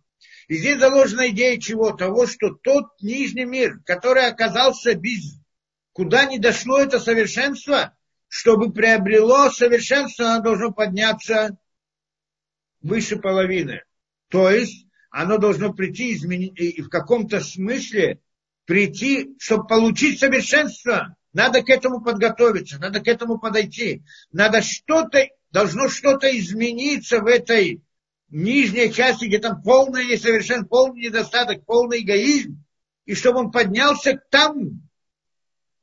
[0.47, 1.91] И здесь заложена идея чего?
[1.91, 5.39] Того, что тот нижний мир, который оказался без...
[5.93, 7.95] Куда не дошло это совершенство,
[8.27, 11.57] чтобы приобрело совершенство, оно должно подняться
[12.81, 13.83] выше половины.
[14.29, 18.19] То есть оно должно прийти изменить, и в каком-то смысле
[18.65, 21.15] прийти, чтобы получить совершенство.
[21.33, 24.03] Надо к этому подготовиться, надо к этому подойти.
[24.31, 27.81] Надо что-то, должно что-то измениться в этой
[28.29, 32.63] нижней части, где там полный несовершен, полный недостаток, полный эгоизм,
[33.05, 34.71] и чтобы он поднялся к тому.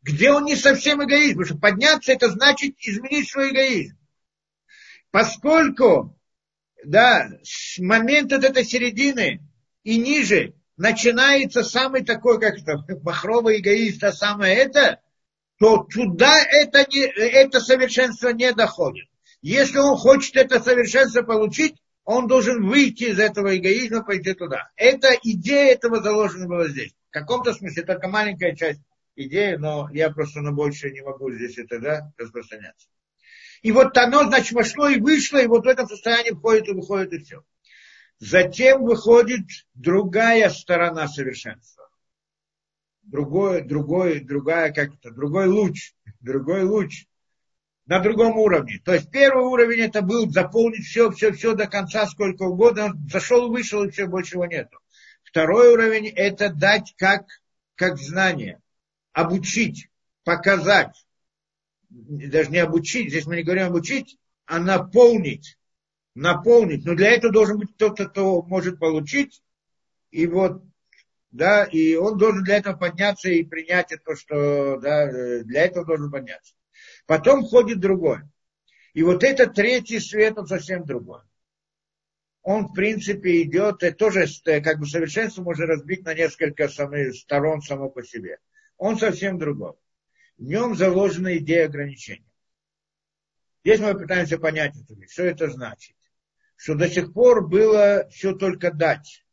[0.01, 3.99] где он не совсем эгоист, потому что подняться это значит изменить свой эгоизм.
[5.11, 6.19] Поскольку,
[6.85, 9.43] да, с момента этой середины
[9.83, 15.03] и ниже начинается самый такой, как это, махровый эгоист, а самое это,
[15.59, 19.07] то туда это, не, это совершенство не доходит.
[19.41, 24.70] Если он хочет это совершенство получить, он должен выйти из этого эгоизма, пойти туда.
[24.76, 26.95] Это идея этого заложена была здесь.
[27.11, 28.80] В каком-то смысле только маленькая часть
[29.14, 32.89] идеи, но я просто на больше не могу здесь это да, распространяться.
[33.62, 37.12] И вот оно, значит, вошло и вышло, и вот в этом состоянии входит и выходит,
[37.12, 37.45] и все.
[38.18, 41.89] Затем выходит другая сторона совершенства.
[43.03, 47.07] Другой, другой, другая, как это, другой луч, другой луч
[47.89, 48.80] на другом уровне.
[48.84, 52.86] То есть первый уровень это был заполнить все, все, все до конца, сколько угодно.
[52.86, 54.78] Он зашел, вышел, и все, больше его нету.
[55.24, 57.24] Второй уровень это дать как,
[57.74, 58.61] как знание,
[59.12, 59.89] обучить,
[60.22, 61.07] показать.
[61.89, 65.57] Даже не обучить, здесь мы не говорим обучить, а наполнить.
[66.14, 66.84] Наполнить.
[66.84, 69.43] Но для этого должен быть кто-то, кто может получить.
[70.11, 70.62] И вот
[71.30, 75.07] да, и он должен для этого подняться и принять то, что, да,
[75.43, 76.55] для этого должен подняться.
[77.09, 78.18] Потом входит другой.
[78.92, 81.22] И вот этот третий свет, он совсем другой.
[82.42, 87.16] Он, в принципе, идет, это тоже э, как бы совершенство можно разбить на несколько самых
[87.16, 88.36] сторон само по себе.
[88.76, 89.72] Он совсем другой.
[90.36, 92.30] В нем заложена идея ограничения.
[93.64, 94.74] Здесь мы пытаемся понять
[95.11, 95.96] что это значит.
[96.56, 99.24] Что до сих пор было все только дать,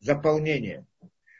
[0.00, 0.84] заполнение.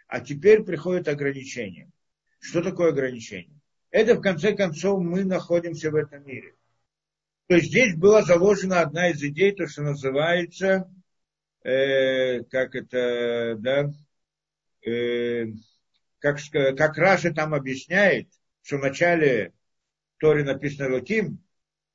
[0.06, 1.90] А теперь приходит ограничение.
[2.38, 3.57] Что такое ограничение?
[3.90, 6.54] Это в конце концов мы находимся в этом мире.
[7.46, 10.90] То есть здесь была заложена одна из идей, то, что называется,
[11.64, 13.90] э, как это, да,
[14.86, 15.46] э,
[16.18, 18.28] как, как Раша там объясняет,
[18.62, 19.54] что в начале
[20.18, 21.42] Торе написано Лаким,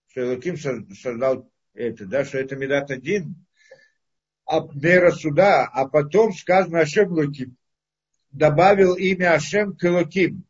[0.08, 3.36] что Лаким создал это, да, что это Медат один,
[4.46, 7.58] а мера суда, а потом сказано Ашем Лаким.
[8.32, 10.46] Добавил имя Ашем к Лаким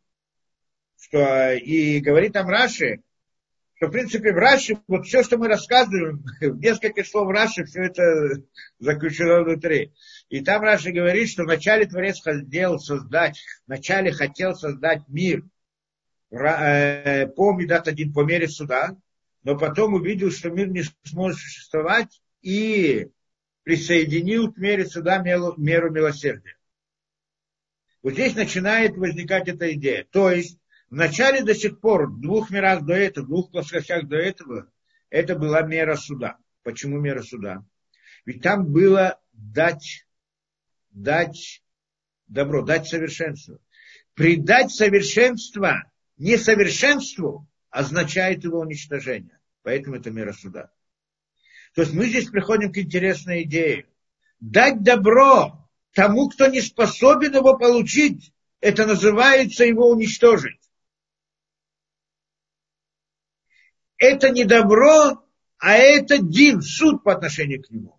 [1.03, 3.01] что и говорит там Раши,
[3.75, 6.23] что в принципе в Раши, вот все, что мы рассказываем,
[6.59, 8.41] несколько слов Раши, все это
[8.79, 9.91] заключено внутри.
[10.29, 13.37] И там Раши говорит, что вначале Творец хотел создать,
[13.67, 15.43] вначале хотел создать мир
[16.31, 18.95] э, по Медат один, по мере суда,
[19.43, 23.09] но потом увидел, что мир не сможет существовать и
[23.63, 26.55] присоединил к мере суда меру милосердия.
[28.01, 30.05] Вот здесь начинает возникать эта идея.
[30.09, 30.57] То есть
[30.93, 34.71] Вначале до сих пор, в двух мирах до этого, в двух плоскостях до этого,
[35.09, 36.37] это была мера суда.
[36.61, 37.65] Почему мера суда?
[38.25, 40.05] Ведь там было дать,
[40.91, 41.63] дать
[42.27, 43.57] добро, дать совершенство.
[44.13, 49.39] Придать совершенство несовершенству означает его уничтожение.
[49.63, 50.69] Поэтому это мера суда.
[51.73, 53.87] То есть мы здесь приходим к интересной идее.
[54.39, 60.62] Дать добро тому, кто не способен его получить, это называется его уничтожить.
[64.03, 65.23] Это не добро,
[65.57, 67.97] а это дин, суд по отношению к нему.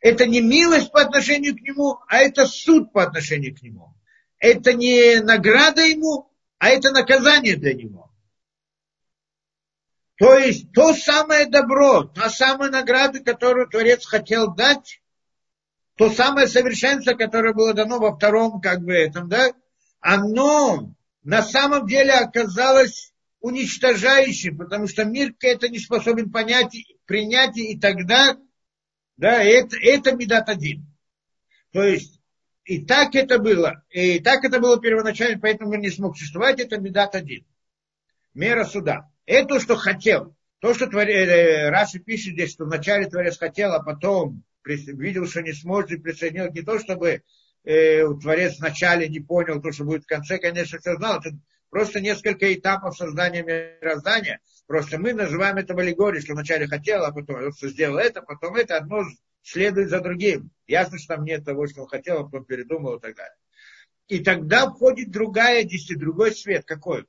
[0.00, 3.94] Это не милость по отношению к нему, а это суд по отношению к нему.
[4.38, 8.12] Это не награда ему, а это наказание для него.
[10.18, 15.02] То есть то самое добро, та самая награда, которую Творец хотел дать,
[15.96, 19.52] то самое совершенство, которое было дано во втором, как бы этом, да,
[19.98, 27.78] оно на самом деле оказалось уничтожающим, потому что мир это не способен понять, принять, и
[27.78, 28.38] тогда,
[29.16, 30.86] да, это, это Медат один.
[31.72, 32.20] То есть,
[32.64, 36.78] и так это было, и так это было первоначально, поэтому мир не смог существовать, это
[36.78, 37.44] Медат один.
[38.34, 39.08] Мера суда.
[39.24, 40.36] Это, что хотел.
[40.60, 41.04] То, что твор...
[41.04, 45.96] Э, Раши пишет здесь, что вначале Творец хотел, а потом видел, что не сможет и
[45.96, 46.50] присоединил.
[46.52, 47.22] Не то, чтобы
[47.64, 51.20] э, Творец вначале не понял то, что будет в конце, конечно, все знал.
[51.20, 51.30] Это
[51.76, 54.40] Просто несколько этапов создания мироздания.
[54.66, 58.56] Просто мы называем это в аллегорией, что вначале хотел, а потом что сделал это, потом
[58.56, 59.02] это, одно
[59.42, 60.50] следует за другим.
[60.66, 63.36] Ясно, что там нет того, что он хотел, а потом передумал и так далее.
[64.08, 66.64] И тогда входит другая действие, другой свет.
[66.64, 67.04] Какой?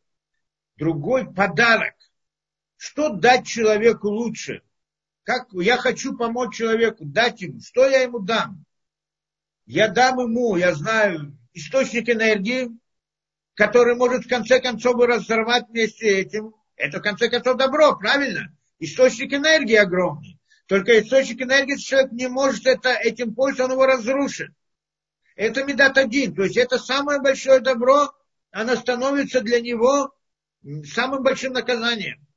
[0.75, 1.95] Другой подарок.
[2.75, 4.63] Что дать человеку лучше?
[5.23, 7.61] Как я хочу помочь человеку, дать ему.
[7.61, 8.65] Что я ему дам?
[9.65, 12.69] Я дам ему, я знаю, источник энергии,
[13.57, 18.55] который может в конце концов разорвать вместе этим, это в конце концов добро, правильно?
[18.77, 20.39] Источник энергии огромный.
[20.67, 24.51] Только источник энергии человек не может это, этим пользоваться, он его разрушит.
[25.35, 28.13] Это медат один, то есть это самое большое добро,
[28.51, 30.13] она становится для него
[30.85, 32.27] самым большим наказанием.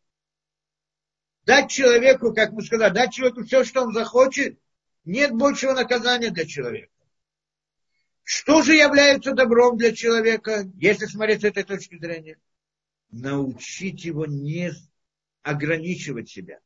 [1.44, 4.58] Дать человеку, как мы сказали, дать человеку все, что он захочет,
[5.04, 6.89] нет большего наказания для человека.
[8.32, 12.38] Что же является добром для человека, если смотреть с этой точки зрения?
[13.10, 14.70] Научить его не
[15.42, 16.60] ограничивать себя.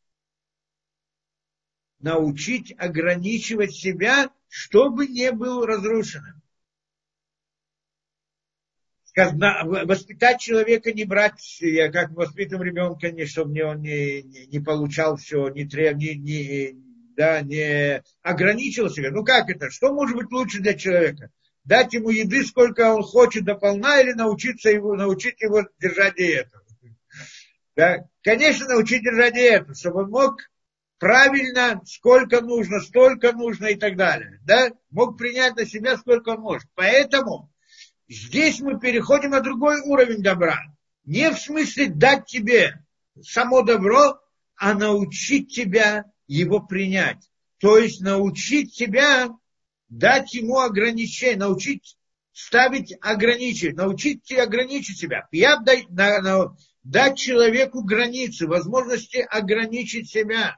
[2.01, 6.43] Научить ограничивать себя, чтобы не был разрушенным
[9.17, 14.61] воспитать человека, не брать, я как воспитываем ребенка, не, чтобы не, он не, не, не
[14.61, 16.75] получал все, не, не, не,
[17.17, 19.11] да, не ограничивал себя.
[19.11, 19.71] Ну как это?
[19.71, 21.31] Что может быть лучше для человека?
[21.65, 26.59] Дать ему еды, сколько он хочет до полна, или научиться его, научить его держать диету?
[27.75, 28.07] Да?
[28.23, 30.37] Конечно, научить держать диету, чтобы он мог
[30.99, 34.41] правильно, сколько нужно, столько нужно и так далее.
[34.45, 34.71] Да?
[34.91, 36.69] Мог принять на себя, сколько он может.
[36.75, 37.51] Поэтому
[38.09, 40.59] Здесь мы переходим на другой уровень добра.
[41.05, 42.85] Не в смысле дать тебе
[43.23, 44.19] само добро,
[44.57, 47.31] а научить тебя его принять.
[47.59, 49.31] То есть научить тебя
[49.99, 51.97] дать ему ограничения, научить
[52.33, 55.29] ставить ограничения, научить тебя ограничить себя.
[55.31, 60.57] Я дай, на, на, дать человеку границы, возможности ограничить себя.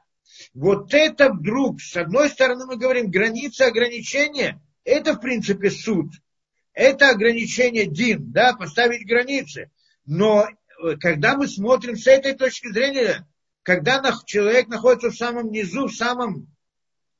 [0.55, 6.11] Вот это вдруг, с одной стороны мы говорим, границы, ограничения, это в принципе суд–
[6.73, 9.71] это ограничение Дин, да, поставить границы.
[10.05, 13.27] Но э, когда мы смотрим с этой точки зрения,
[13.63, 16.47] когда человек находится в самом низу, в самом,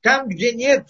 [0.01, 0.87] там, где нет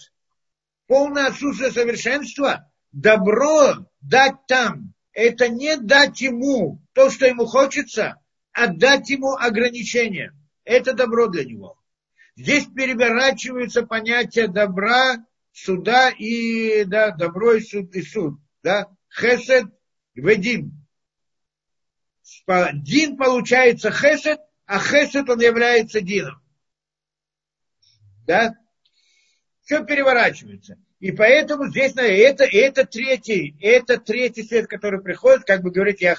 [0.88, 8.16] полное отсутствие совершенства, добро дать там, это не дать ему то, что ему хочется,
[8.52, 10.32] а дать ему ограничения.
[10.64, 11.78] Это добро для него.
[12.34, 19.66] Здесь переворачивается понятие добра, суда и да, добро и суд, и суд да, хесед
[20.14, 20.86] ведин.
[22.74, 26.42] Дин получается хесед, а хесед он является дином.
[28.26, 28.54] Да?
[29.68, 30.78] Все переворачивается.
[30.98, 36.16] И поэтому здесь это, это третий, это третий свет, который приходит, как бы говорить, я,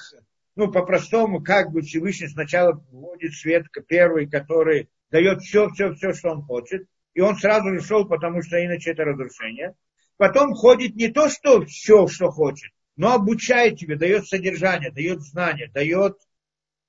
[0.55, 6.29] ну, по-простому, как бы Всевышний сначала вводит свет первый, который дает все, все, все, что
[6.29, 6.85] он хочет,
[7.15, 9.73] и он сразу же шел, потому что иначе это разрушение
[10.17, 15.71] потом ходит не то, что все, что хочет, но обучает тебе, дает содержание, дает знания,
[15.73, 16.19] дает,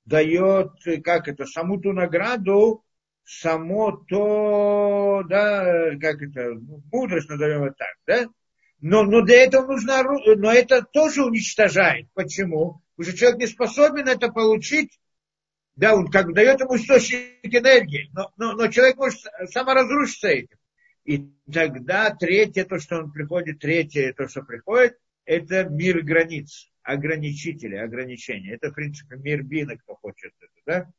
[0.04, 2.84] дает, как это, саму ту награду,
[3.30, 6.54] само то, да, как это,
[6.92, 8.28] мудрость назовем это так, да?
[8.80, 10.02] Но, но для этого нужно,
[10.36, 12.08] но это тоже уничтожает.
[12.14, 12.82] Почему?
[12.96, 14.98] Потому что человек не способен это получить,
[15.76, 19.20] да, он как бы дает ему источник энергии, но, но, но человек может
[19.50, 20.56] саморазрушиться этим.
[21.04, 27.76] И тогда третье, то, что он приходит, третье, то, что приходит, это мир границ, ограничители,
[27.76, 28.54] ограничения.
[28.54, 30.90] Это, в принципе, мир бина, кто хочет это, да?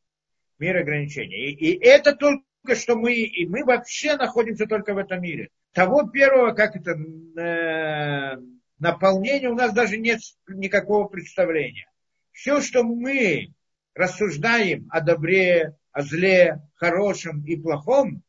[0.62, 1.49] Мир ограничений.
[1.49, 5.49] И, и это только что мы, и мы вообще находимся только в этом мире.
[5.74, 8.38] Того первого, как это, э,
[8.78, 11.89] наполнения у нас даже нет никакого представления.
[12.32, 13.55] Все, что мы
[13.95, 18.22] рассуждаем о добре, о зле, хорошем и плохом,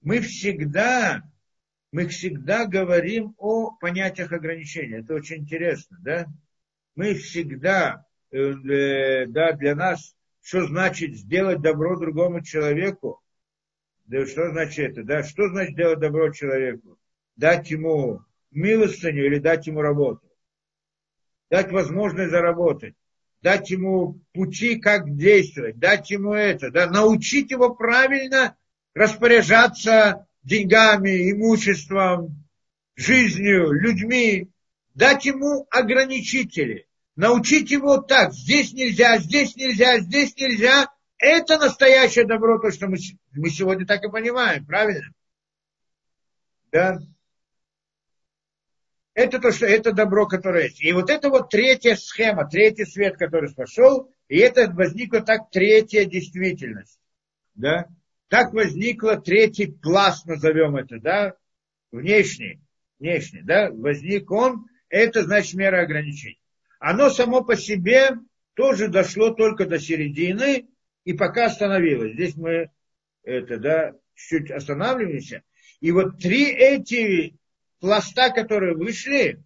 [0.00, 1.22] мы всегда,
[1.92, 5.00] мы всегда говорим о понятиях ограничения.
[5.00, 6.26] Это очень интересно, да?
[6.94, 10.14] Мы всегда, э, э, да, для нас,
[10.44, 13.20] что значит сделать добро другому человеку?
[14.04, 15.02] Да что значит это?
[15.02, 16.98] Да, что значит делать добро человеку?
[17.34, 18.20] Дать ему
[18.50, 20.30] милостыню или дать ему работу?
[21.50, 22.94] Дать возможность заработать
[23.44, 28.56] дать ему пути, как действовать, дать ему это, да, научить его правильно
[28.94, 32.42] распоряжаться деньгами, имуществом,
[32.96, 34.48] жизнью, людьми,
[34.94, 36.86] дать ему ограничители,
[37.16, 40.88] научить его так, здесь нельзя, здесь нельзя, здесь нельзя,
[41.18, 42.96] это настоящее добро, то, что мы,
[43.32, 45.12] мы сегодня так и понимаем, правильно?
[46.72, 46.98] Да?
[49.14, 50.82] Это то, что это добро, которое есть.
[50.82, 56.04] И вот это вот третья схема, третий свет, который пошел, и это возникла так третья
[56.04, 56.98] действительность.
[57.54, 57.86] Да?
[58.28, 61.36] Так возникла третий пласт, назовем это, да,
[61.92, 62.60] внешний,
[62.98, 66.40] внешний, да, возник он, это значит мера ограничений.
[66.86, 68.10] Оно само по себе
[68.52, 70.68] тоже дошло только до середины
[71.04, 72.12] и пока остановилось.
[72.12, 72.70] Здесь мы
[73.22, 75.44] это, да, чуть останавливаемся.
[75.80, 77.38] И вот три эти
[77.80, 79.42] пласта, которые вышли,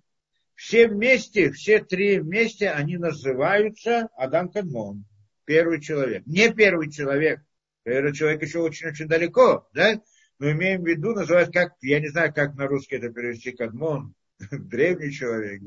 [0.57, 5.05] все вместе, все три вместе, они называются Адам Кадмон,
[5.45, 6.27] первый человек.
[6.27, 7.41] Не первый человек,
[7.85, 10.03] этот человек еще очень-очень далеко, да?
[10.41, 14.15] Но имеем в виду, называют как, я не знаю, как на русский это перевести, кадмон,
[14.51, 15.61] древний человек,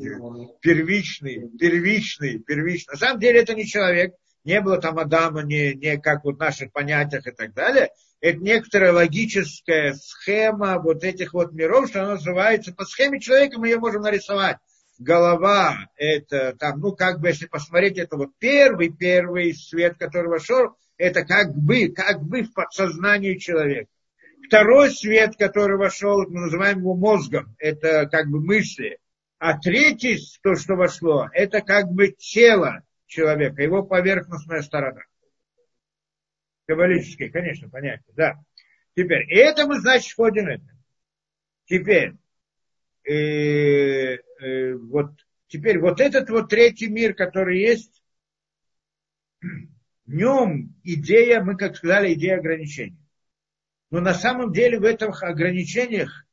[0.62, 2.94] первичный, первичный, первичный.
[2.94, 4.14] На самом деле это не человек,
[4.44, 7.90] не было там Адама, не, не как вот в наших понятиях и так далее.
[8.22, 13.68] Это некоторая логическая схема вот этих вот миров, что она называется, по схеме человека мы
[13.68, 14.58] ее можем нарисовать.
[15.00, 20.76] Голова, это там, ну как бы, если посмотреть, это вот первый, первый свет, который вошел,
[20.98, 23.90] это как бы, как бы в подсознании человека.
[24.52, 29.00] Второй свет, который вошел, мы называем его мозгом, это как бы мысли.
[29.40, 35.04] А третий, то, что вошло, это как бы тело человека, его поверхностная сторона.
[36.68, 38.44] Каббалические, конечно, понятно, да.
[38.94, 40.78] Теперь, и это мы, значит, входим в это.
[41.64, 42.16] Теперь,
[43.06, 45.12] э, э, вот,
[45.48, 48.04] теперь вот этот вот третий мир, который есть,
[49.40, 53.01] в нем идея, мы как сказали, идея ограничений.
[53.92, 56.26] Но на самом деле в этих ограничениях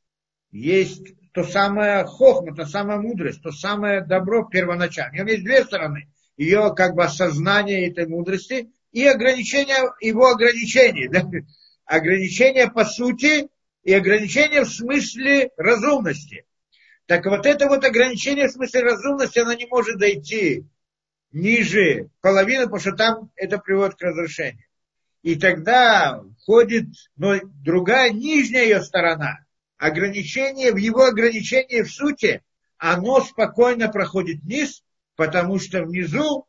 [0.51, 5.11] есть то самое хохма, то самая мудрость, то самое добро первоначально.
[5.11, 6.09] В нем есть две стороны.
[6.37, 11.09] Ее как бы осознание этой мудрости и ограничения, его ограничения.
[11.09, 11.29] Да?
[11.85, 13.49] Ограничения по сути
[13.83, 16.45] и ограничения в смысле разумности.
[17.07, 20.63] Так вот это вот ограничение в смысле разумности, оно не может дойти
[21.31, 24.68] ниже половины, потому что там это приводит к разрушению.
[25.21, 29.39] И тогда входит но другая, нижняя ее сторона.
[29.77, 32.41] Ограничение, в его ограничении в сути,
[32.77, 34.83] оно спокойно проходит вниз,
[35.15, 36.47] потому что внизу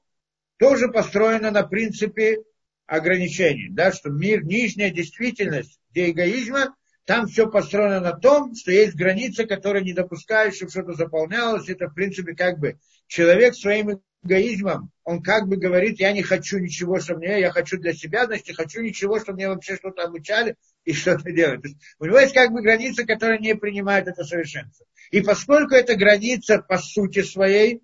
[0.58, 2.38] тоже построено на принципе
[2.86, 3.68] ограничений.
[3.70, 9.44] Да, что мир, нижняя действительность, где эгоизма, там все построено на том, что есть граница,
[9.44, 11.68] которая не допускает, чтобы что-то заполнялось.
[11.68, 16.58] Это, в принципе, как бы человек своим эгоизмом, он как бы говорит, я не хочу
[16.58, 20.02] ничего, что мне, я хочу для себя, значит, я хочу ничего, что мне вообще что-то
[20.02, 21.62] обучали и что-то делать.
[21.62, 24.86] То есть у него есть как бы граница, которая не принимает это совершенство.
[25.10, 27.82] И поскольку эта граница по сути своей,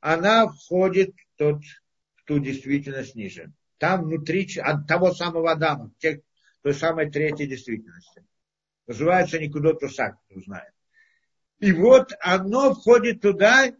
[0.00, 1.62] она входит в, тот,
[2.16, 3.52] в ту действительность ниже.
[3.78, 6.20] Там внутри от того самого Адама, тех,
[6.62, 8.24] той самой третьей действительности.
[8.86, 10.72] Называется никуда то сам, кто знает.
[11.58, 13.72] И вот оно входит туда,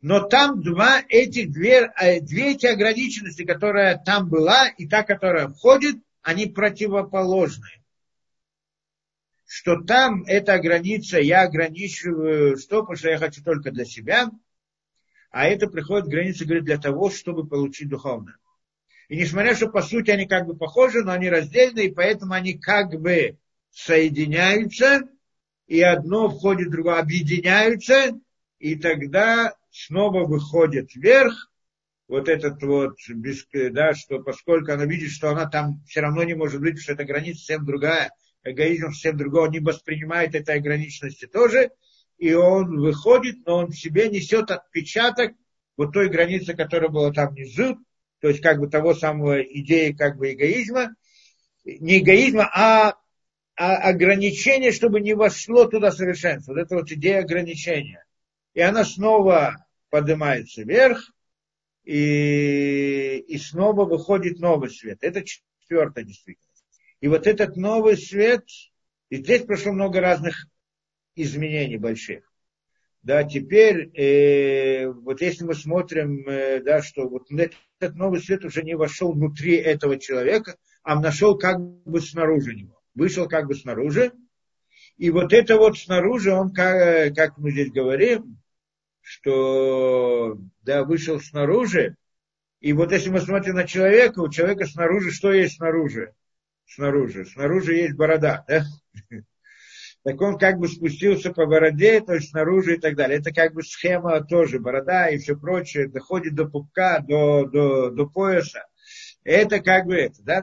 [0.00, 5.48] но там два этих, две, э, две эти ограниченности, которая там была, и та, которая
[5.48, 7.68] входит, они противоположны.
[9.46, 14.30] Что там эта граница, я ограничиваю, что, потому что я хочу только для себя,
[15.30, 18.36] а это приходит граница, говорит, для того, чтобы получить духовное.
[19.08, 22.54] И несмотря, что по сути они как бы похожи, но они раздельны, и поэтому они
[22.54, 23.38] как бы
[23.70, 25.02] соединяются,
[25.66, 28.18] и одно входит в другое, объединяются,
[28.58, 31.50] и тогда снова выходит вверх,
[32.08, 32.96] вот этот вот,
[33.72, 37.04] да, что поскольку она видит, что она там все равно не может быть, что эта
[37.04, 38.10] граница совсем другая,
[38.44, 41.70] эгоизм совсем другой, он не воспринимает этой ограниченности тоже,
[42.16, 45.32] и он выходит, но он в себе несет отпечаток
[45.76, 47.76] вот той границы, которая была там внизу,
[48.20, 50.94] то есть как бы того самого идеи как бы эгоизма,
[51.64, 52.94] не эгоизма, а,
[53.56, 56.52] а ограничение, чтобы не вошло туда совершенство.
[56.52, 58.04] Вот это вот идея ограничения.
[58.54, 61.12] И она снова поднимается вверх,
[61.84, 64.98] и, и снова выходит новый свет.
[65.02, 66.64] Это четвертая действительность.
[67.00, 68.44] И вот этот новый свет,
[69.08, 70.46] и здесь прошло много разных
[71.14, 72.30] изменений больших.
[73.02, 78.64] Да, теперь, э, вот если мы смотрим, э, да, что вот этот новый свет уже
[78.64, 82.80] не вошел внутри этого человека, а нашел как бы снаружи него.
[82.96, 84.10] Вышел как бы снаружи.
[84.96, 88.38] И вот это вот снаружи, он, как, как мы здесь говорим,
[89.06, 91.94] что да, вышел снаружи,
[92.60, 96.12] и вот если мы смотрим на человека, у человека снаружи, что есть снаружи?
[96.66, 97.24] Снаружи.
[97.24, 98.64] Снаружи есть борода, да?
[100.02, 103.18] Так он как бы спустился по бороде, то есть снаружи и так далее.
[103.18, 108.06] Это как бы схема тоже, борода и все прочее, доходит до пупка, до, до, до
[108.06, 108.66] пояса.
[109.24, 110.42] Это как бы это, да?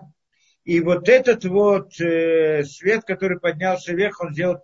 [0.65, 4.63] И вот этот вот э, свет, который поднялся вверх, он сделал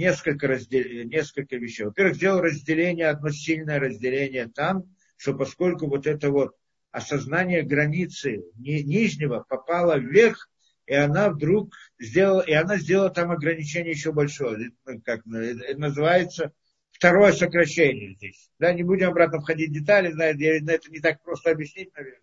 [0.00, 0.82] несколько, раздел...
[1.04, 1.84] несколько вещей.
[1.84, 4.84] Во-первых, сделал разделение, одно сильное разделение там,
[5.16, 6.56] что поскольку вот это вот
[6.90, 10.48] осознание границы нижнего попало вверх,
[10.86, 14.72] и она вдруг сделала, и она сделала там ограничение еще большое.
[14.84, 16.52] Это, как, это называется
[16.90, 18.50] второе сокращение здесь.
[18.58, 22.22] Да, не будем обратно входить в детали, знаете, это не так просто объяснить, наверное.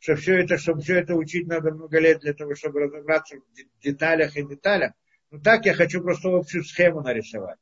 [0.00, 3.82] Что все это, чтобы все это учить, надо много лет для того, чтобы разобраться в
[3.82, 4.92] деталях и деталях.
[5.32, 7.58] Ну так я хочу просто общую схему нарисовать.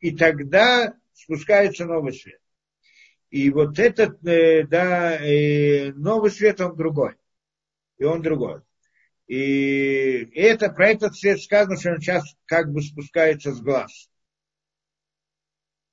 [0.00, 2.40] И тогда спускается новый свет.
[3.30, 7.14] И вот этот, э, да, э, новый свет, он другой.
[7.96, 8.60] И он другой.
[9.28, 14.10] И это, про этот свет сказано, что он сейчас как бы спускается с глаз.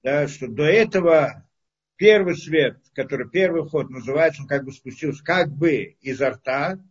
[0.03, 1.47] да, что до этого
[1.95, 6.83] первый свет, который первый ход называется, он как бы спустился как бы изо рта,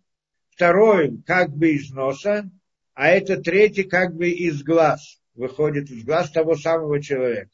[0.49, 2.51] второй как бы из носа,
[2.97, 7.51] а это третий как бы из глаз, выходит из глаз того самого человека.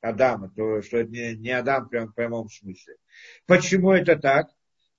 [0.00, 2.94] Адама, то, что не, не Адам прям в прямом смысле.
[3.46, 4.46] Почему это так?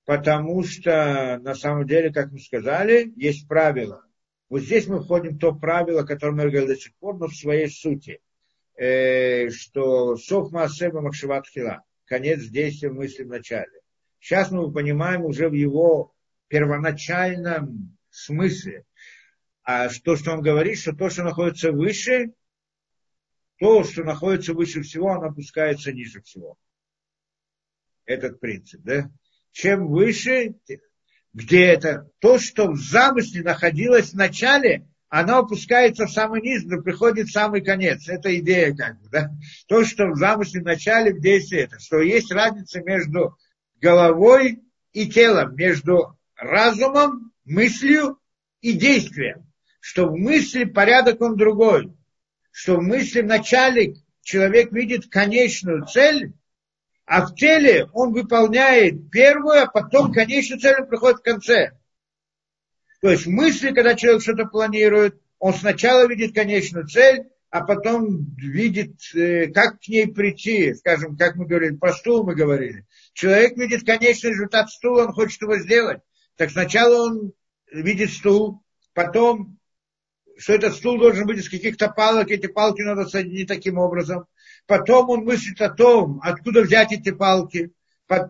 [0.04, 4.04] Потому что на самом деле, как мы сказали, есть правило.
[4.50, 7.36] Вот здесь мы входим в то правило, которое мы говорили до сих пор, но в
[7.36, 8.20] своей сути.
[8.76, 13.72] Э, что Соф Маасеба Махшиват Хила, конец действия мысли в начале.
[14.20, 16.14] Сейчас мы понимаем уже в его
[16.50, 18.84] первоначальном смысле,
[19.72, 22.32] а то, что он говорит, что то, что находится выше,
[23.60, 26.58] то, что находится выше всего, оно опускается ниже всего.
[28.04, 29.12] Этот принцип, да?
[29.52, 30.56] Чем выше,
[31.34, 36.82] где это, то, что в замысле находилось в начале, оно опускается в самый низ, но
[36.82, 38.10] приходит в самый конец.
[38.10, 39.30] Это идея как бы, да?
[39.68, 43.38] То, что в замысле в начале, в действии это, что есть разница между
[43.80, 44.64] головой
[44.94, 48.18] и телом, между разумом, мыслью
[48.62, 49.46] и действием.
[49.80, 51.94] Что в мысли порядок он другой
[52.52, 56.34] что в мысли вначале человек видит конечную цель,
[57.06, 61.72] а в теле он выполняет первую, а потом конечную цель приходит в конце.
[63.02, 68.36] То есть в мысли, когда человек что-то планирует, он сначала видит конечную цель, а потом
[68.36, 70.74] видит, э, как к ней прийти.
[70.76, 72.86] Скажем, как мы говорили, про стул мы говорили.
[73.14, 76.02] Человек видит конечный результат стула, он хочет его сделать.
[76.36, 77.32] Так сначала он
[77.72, 78.62] видит стул,
[78.94, 79.59] потом
[80.40, 84.26] что этот стул должен быть из каких-то палок, эти палки надо соединить таким образом.
[84.66, 87.72] Потом он мыслит о том, откуда взять эти палки,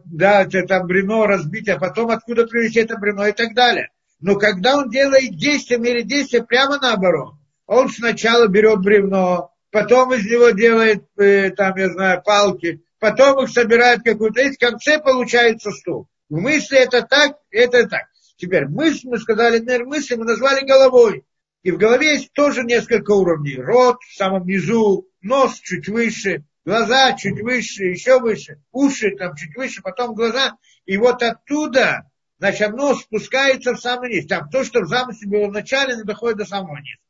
[0.05, 3.89] да, это бревно разбить, а потом откуда привезти это бревно и так далее.
[4.19, 7.35] Но когда он делает действие, или действие прямо наоборот,
[7.67, 13.49] он сначала берет бревно, потом из него делает, э, там, я знаю, палки, потом их
[13.49, 16.07] собирает какую-то, и в конце получается стул.
[16.27, 18.07] В мысли это так, это так.
[18.35, 21.23] Теперь мысль, мы сказали, мир мысли мы назвали головой.
[21.61, 23.55] И в голове есть тоже несколько уровней.
[23.55, 29.55] Рот в самом низу, нос чуть выше, глаза чуть выше, еще выше, уши там чуть
[29.55, 30.55] выше, потом глаза.
[30.85, 34.25] И вот оттуда, значит, нос спускается в самый низ.
[34.25, 37.01] Там то, что в замысле было в начале, доходит до самого низа.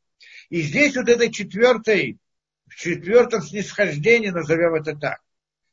[0.48, 2.18] И здесь вот этой четвертой,
[2.66, 5.20] в четвертом снисхождении, назовем это так,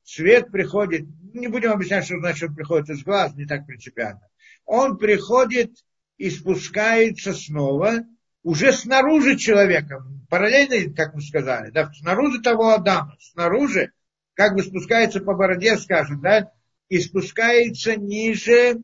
[0.04, 4.22] свет приходит, не будем объяснять, что значит он приходит из глаз, не так принципиально.
[4.66, 5.72] Он приходит
[6.18, 8.04] и спускается снова,
[8.48, 13.92] уже снаружи человека, параллельно, как мы сказали, да, снаружи того Адама, снаружи,
[14.36, 16.54] как бы спускается по бороде, скажем, да,
[16.88, 18.82] и спускается ниже,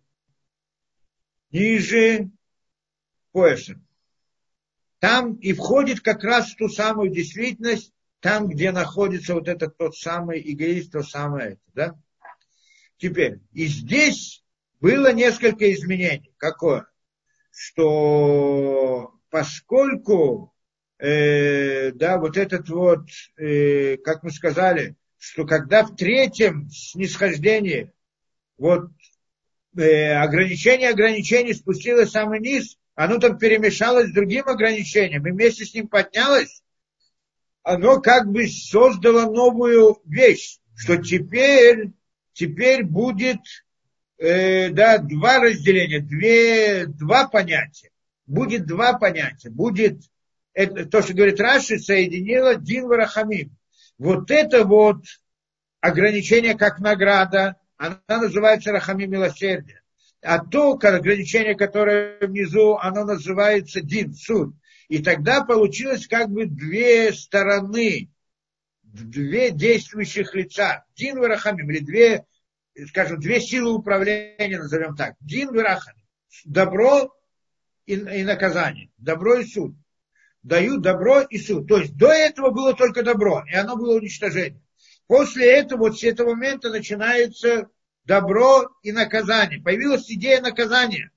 [1.51, 2.29] ниже
[3.31, 3.81] пояса.
[4.99, 9.95] Там и входит как раз в ту самую действительность, там, где находится вот этот тот
[9.95, 12.01] самый эгоист, то самое это, да.
[12.97, 14.43] Теперь, и здесь
[14.81, 16.33] было несколько изменений.
[16.35, 16.85] Какое?
[17.49, 20.53] Что поскольку,
[20.99, 27.91] э, да, вот этот вот, э, как мы сказали, что когда в третьем снисхождении
[28.59, 28.91] вот
[29.75, 35.65] э, ограничение ограничений спустилось в самый низ, оно там перемешалось с другим ограничением, и вместе
[35.65, 36.61] с ним поднялось,
[37.63, 41.89] оно как бы создало новую вещь, что теперь,
[42.33, 43.39] теперь будет
[44.19, 47.89] э, да, два разделения, две, два понятия
[48.33, 49.49] будет два понятия.
[49.49, 50.01] Будет
[50.53, 53.55] это, то, что говорит Раши, соединила Дин Варахамим.
[53.97, 55.03] Вот это вот
[55.79, 59.81] ограничение как награда, она называется Рахамим милосердие.
[60.21, 64.55] А то ограничение, которое внизу, оно называется Дин, суд.
[64.87, 68.09] И тогда получилось как бы две стороны,
[68.83, 70.85] две действующих лица.
[70.95, 72.25] Дин Варахамим, или две,
[72.87, 75.15] скажем, две силы управления, назовем так.
[75.19, 76.03] Дин Варахамим.
[76.45, 77.13] Добро
[77.85, 78.89] и, и наказание.
[78.97, 79.75] Добро и суд.
[80.41, 81.67] Дают добро и суд.
[81.67, 84.61] То есть до этого было только добро, и оно было уничтожение.
[85.07, 87.69] После этого, вот с этого момента начинается
[88.05, 89.61] добро и наказание.
[89.61, 91.11] Появилась идея наказания.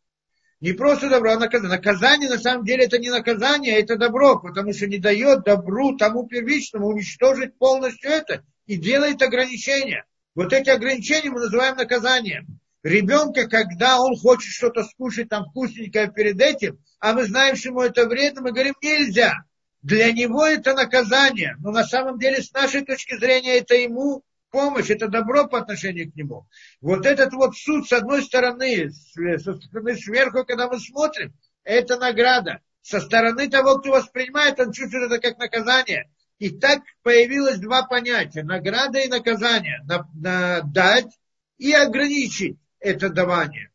[0.60, 1.76] Не просто добро, а наказание.
[1.76, 5.96] Наказание на самом деле это не наказание, а это добро, потому что не дает добру
[5.96, 10.04] тому первичному уничтожить полностью это и делает ограничения.
[10.34, 16.40] Вот эти ограничения мы называем наказанием ребенка, когда он хочет что-то скушать там вкусненькое перед
[16.40, 19.34] этим, а мы знаем, что ему это вредно, мы говорим, нельзя.
[19.82, 24.90] Для него это наказание, но на самом деле с нашей точки зрения это ему помощь,
[24.90, 26.46] это добро по отношению к нему.
[26.80, 31.34] Вот этот вот суд, с одной стороны, со стороны сверху, когда мы смотрим,
[31.64, 32.60] это награда.
[32.82, 36.08] Со стороны того, кто воспринимает, он чувствует это как наказание.
[36.38, 38.44] И так появилось два понятия.
[38.44, 39.80] Награда и наказание.
[39.84, 41.18] На, на, дать
[41.58, 43.70] и ограничить это давание.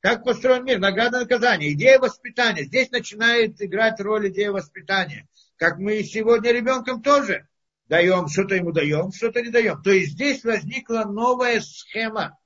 [0.00, 0.78] Как построен мир?
[0.78, 1.72] Награда наказание.
[1.72, 2.64] Идея воспитания.
[2.64, 5.28] Здесь начинает играть роль идея воспитания.
[5.56, 7.48] Как мы сегодня ребенком тоже
[7.88, 9.82] даем, что-то ему даем, что-то не даем.
[9.82, 12.38] То есть здесь возникла новая схема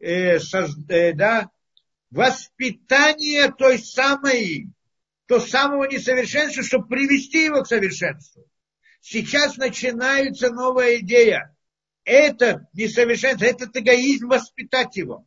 [0.00, 1.50] э, соз, э, да,
[2.10, 4.70] воспитания той самой,
[5.26, 8.44] то самого несовершенства, чтобы привести его к совершенству.
[9.00, 11.55] Сейчас начинается новая идея.
[12.06, 15.26] Это несовершенство, этот эгоизм воспитать его.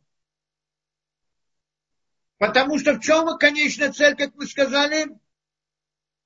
[2.38, 5.08] Потому что в чем конечная цель, как мы сказали?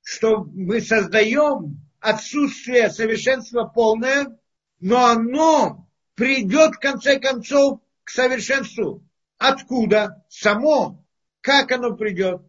[0.01, 4.39] Что мы создаем отсутствие совершенства полное,
[4.79, 9.05] но оно придет в конце концов к совершенству.
[9.39, 10.25] Откуда?
[10.29, 11.05] Само.
[11.41, 12.43] Как оно придет?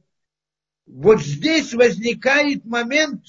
[0.85, 3.23] Вот здесь возникает момент,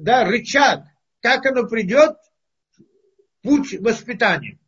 [0.00, 0.84] да, рычаг.
[1.20, 2.16] Как оно придет?
[3.42, 4.58] Путь воспитания.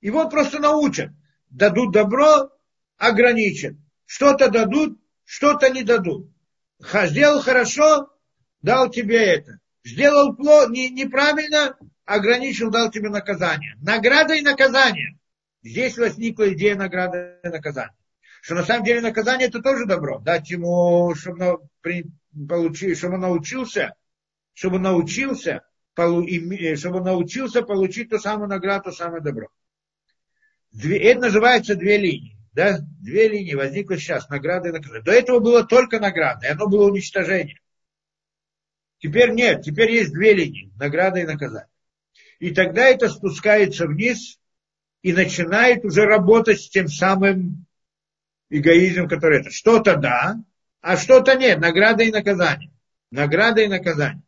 [0.00, 1.10] Его просто научат.
[1.50, 2.50] Дадут добро,
[2.96, 3.76] ограничат.
[4.04, 6.30] Что-то дадут, что-то не дадут.
[6.80, 8.12] Сделал хорошо,
[8.62, 9.58] дал тебе это.
[9.84, 13.74] Сделал плохо, не, неправильно, ограничил, дал тебе наказание.
[13.80, 15.18] Награда и наказание.
[15.62, 17.96] Здесь возникла идея награды и наказания.
[18.42, 20.20] Что на самом деле наказание это тоже добро.
[20.20, 23.94] Дать ему, чтобы, он, получи, чтобы он научился,
[24.54, 25.65] чтобы научился,
[25.96, 29.48] чтобы научился получить ту самую награду, то самое добро.
[30.72, 35.02] Это называется две линии да, две линии возникло сейчас, награда и наказание.
[35.02, 37.60] До этого было только награда, и оно было уничтожение.
[38.98, 41.68] Теперь нет, теперь есть две линии, награда и наказание.
[42.38, 44.40] И тогда это спускается вниз
[45.02, 47.66] и начинает уже работать с тем самым
[48.48, 49.50] эгоизмом, который это.
[49.50, 50.42] Что-то да,
[50.80, 52.72] а что-то нет, награда и наказание.
[53.10, 54.22] Награда и наказание.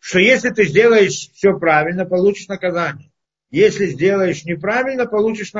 [0.00, 3.10] Что если ты сделаешь все правильно, получишь наказание.
[3.50, 5.52] Если сделаешь неправильно, получишь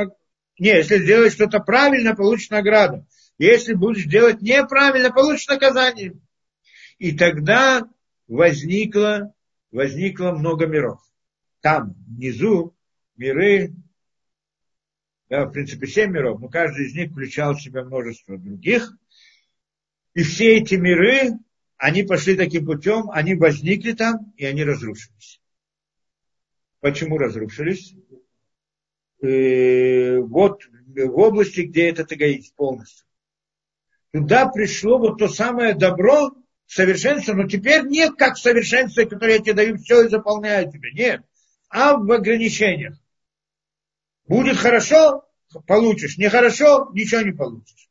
[0.59, 3.07] не, если сделаешь что-то правильно, получишь награду.
[3.39, 6.15] Если будешь делать неправильно, получишь наказание.
[6.99, 7.83] И тогда
[8.27, 9.35] возникло,
[9.71, 11.01] возникло много миров.
[11.61, 12.75] Там, внизу,
[13.17, 13.75] миры,
[15.29, 18.93] да, в принципе, семь миров, но каждый из них включал в себя множество других.
[20.15, 21.33] И все эти миры,
[21.79, 25.41] они пошли таким путем, они возникли там, и они разрушились.
[26.81, 27.95] Почему разрушились?
[29.23, 33.07] э, вот в области, где этот эгоизм полностью.
[34.13, 36.33] Туда пришло вот то самое добро,
[36.67, 40.93] совершенство, но теперь не как совершенство, которое я тебе даю, все и заполняю тебе.
[40.93, 41.23] Нет.
[41.69, 42.97] А в ограничениях.
[44.27, 45.25] Будет хорошо,
[45.67, 46.19] получишь.
[46.19, 47.86] Нехорошо, ничего не получишь.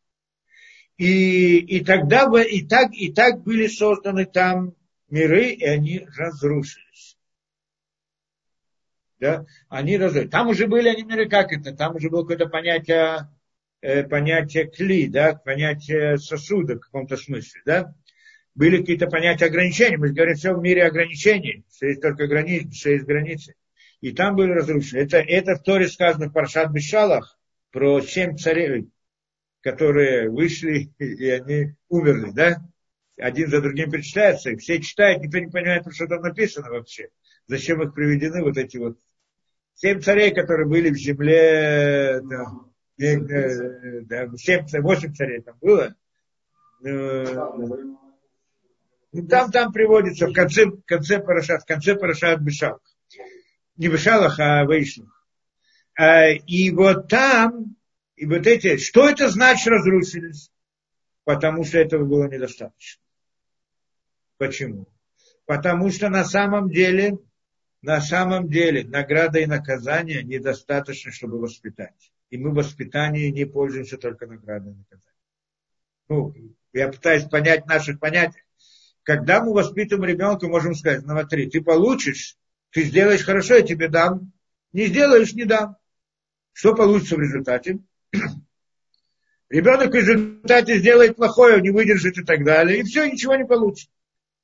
[0.97, 4.73] И, и тогда и так, и так были созданы там
[5.09, 7.15] миры, и они разрушились
[9.19, 10.31] да, они развивают.
[10.31, 13.29] Там уже были они миры, как это, там уже было какое-то понятие,
[13.81, 17.95] э, понятие кли, да, понятие сосуда в каком-то смысле, да.
[18.53, 19.97] Были какие-то понятия ограничений.
[19.97, 23.55] Мы говорим, все в мире ограничений, что есть только границы, что есть границы.
[23.99, 24.99] И там были разрушены.
[24.99, 27.37] Это, это в Торе сказано в Паршат Бешалах
[27.71, 28.87] про семь царей,
[29.65, 32.61] которые вышли и они умерли, да?
[33.17, 37.09] Один за другим перечисляются, и все читают, никто не понимает, что там написано вообще.
[37.47, 38.99] Зачем их приведены вот эти вот
[39.73, 42.45] семь царей, которые были в земле, да,
[43.03, 45.95] э, да, семь, восемь царей там было.
[46.85, 47.23] Э,
[49.13, 52.81] ну, там, там приводится в конце, в конце Парашат, в конце Парашат Бешалах.
[53.77, 55.27] Не Бешалах, а Вейшлах.
[55.97, 57.75] А, и вот там,
[58.15, 60.51] и вот эти, что это значит разрушились?
[61.23, 63.01] Потому что этого было недостаточно.
[64.37, 64.87] Почему?
[65.45, 67.17] Потому что на самом деле
[67.85, 72.11] на самом деле награда и наказание недостаточно, чтобы воспитать.
[72.31, 75.15] И мы в воспитании не пользуемся только наградой и наказанием.
[76.09, 76.33] Ну,
[76.73, 78.41] я пытаюсь понять наших понятий.
[79.03, 82.37] Когда мы воспитываем ребенка, можем сказать, ну смотри, ты получишь,
[82.71, 84.31] ты сделаешь хорошо, я тебе дам.
[84.73, 85.77] Не сделаешь, не дам.
[86.53, 87.79] Что получится в результате?
[89.49, 92.79] Ребенок в результате сделает плохое, не выдержит и так далее.
[92.79, 93.89] И все, ничего не получит.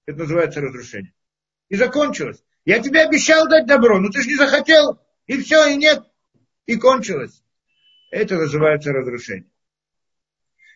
[0.06, 1.14] Это называется разрушение.
[1.70, 2.44] И закончилось.
[2.66, 6.04] Я тебе обещал дать добро, но ты же не захотел, и все, и нет,
[6.66, 7.44] и кончилось.
[8.12, 9.50] Это называется разрушение.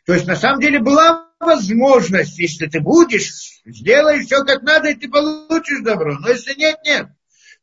[0.05, 4.95] То есть на самом деле была возможность, если ты будешь, сделаешь все как надо, и
[4.95, 6.17] ты получишь добро.
[6.19, 7.07] Но если нет, нет.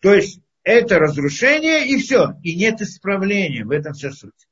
[0.00, 2.34] То есть это разрушение и все.
[2.42, 3.64] И нет исправления.
[3.64, 4.48] В этом вся суть.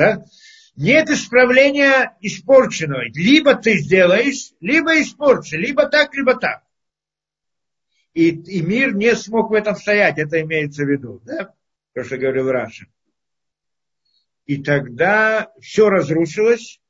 [0.00, 0.24] Да?
[0.76, 3.02] Нет исправления испорченного.
[3.12, 5.58] Либо ты сделаешь, либо испорчишь.
[5.58, 6.62] Либо так, либо так.
[8.14, 11.52] И, и мир не смог в этом стоять, это имеется в виду, да?
[11.92, 12.86] То, что говорил Раша.
[14.46, 16.80] И тогда все разрушилось,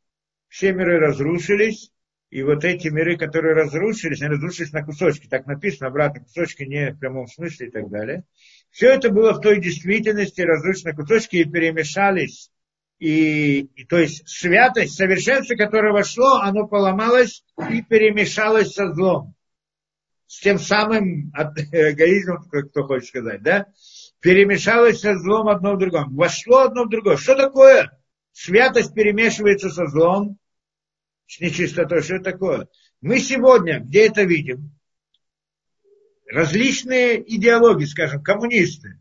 [0.48, 1.90] все миры разрушились,
[2.30, 6.92] и вот эти миры, которые разрушились, они разрушились на кусочки, так написано, обратно кусочки не
[6.92, 8.24] в прямом смысле и так далее.
[8.70, 12.50] Все это было в той действительности, разрушено на кусочки и перемешались.
[13.00, 19.34] И, и то есть святость, совершенство, которое вошло, оно поломалось и перемешалось со злом.
[20.26, 21.32] С тем самым
[21.72, 23.66] эгоизмом, кто хочет сказать, да?
[24.20, 26.14] Перемешалось со злом одно в другом.
[26.14, 27.16] Вошло одно в другое.
[27.16, 27.90] Что такое?
[28.32, 30.38] Святость перемешивается со злом,
[31.26, 32.02] с нечистотой.
[32.02, 32.68] Что это такое?
[33.00, 34.78] Мы сегодня где это видим?
[36.26, 39.00] Различные идеологии, скажем, коммунисты.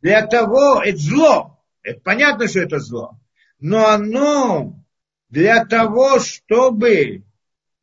[0.00, 1.55] Для того, это зло.
[1.86, 3.16] Это понятно, что это зло.
[3.60, 4.74] Но оно
[5.30, 7.22] для того, чтобы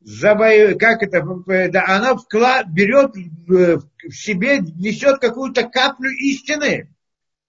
[0.02, 1.26] завоевать, как это,
[1.70, 6.94] да, она вклад, берет в себе, несет какую-то каплю истины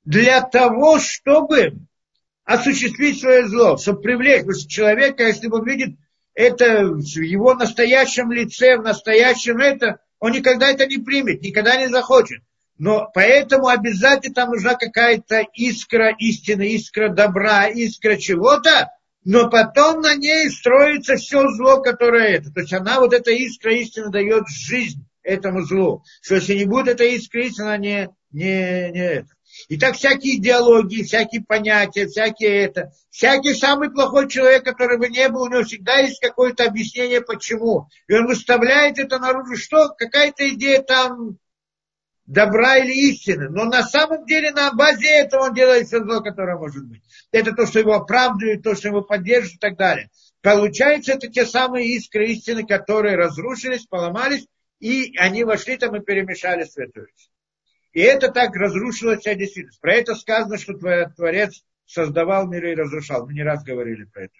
[0.04, 1.78] для того, чтобы
[2.44, 4.42] осуществить свое зло, чтобы привлечь.
[4.42, 5.98] Потому что человек, если он видит
[6.34, 11.88] это в его настоящем лице, в настоящем это, он никогда это не примет, никогда не
[11.88, 12.42] захочет.
[12.78, 18.90] Но поэтому обязательно там нужна какая-то искра истины, искра добра, искра чего-то,
[19.24, 22.52] но потом на ней строится все зло, которое это.
[22.52, 26.02] То есть она, вот эта искра истины, дает жизнь этому злу.
[26.20, 29.28] Что если не будет этой искры истины, она не, не, не это.
[29.68, 32.92] И так всякие идеологии, всякие понятия, всякие это.
[33.10, 37.88] Всякий самый плохой человек, который бы не был, у него всегда есть какое-то объяснение, почему.
[38.08, 41.38] И он выставляет это наружу, что какая-то идея там
[42.26, 43.48] добра или истины.
[43.48, 47.02] Но на самом деле на базе этого он делает все зло, которое может быть.
[47.32, 50.10] Это то, что его оправдывает, то, что его поддерживает и так далее.
[50.42, 54.46] Получается, это те самые искры истины, которые разрушились, поломались,
[54.80, 57.08] и они вошли там и перемешали святую
[57.94, 59.80] и это так разрушило вся действительность.
[59.80, 63.24] Про это сказано, что Творец создавал миры и разрушал.
[63.24, 64.30] Мы не раз говорили про вещь.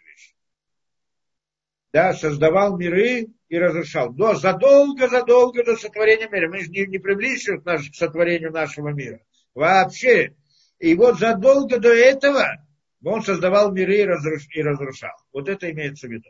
[1.95, 4.13] Да, создавал миры и разрушал.
[4.15, 6.51] Но задолго-задолго до сотворения мира.
[6.51, 9.21] Мы же не, не приблизились к, наш, к сотворению нашего мира.
[9.55, 10.35] Вообще.
[10.81, 12.67] И вот задолго до этого
[13.05, 15.13] он создавал миры и, разруш, и разрушал.
[15.33, 16.29] Вот это имеется в виду.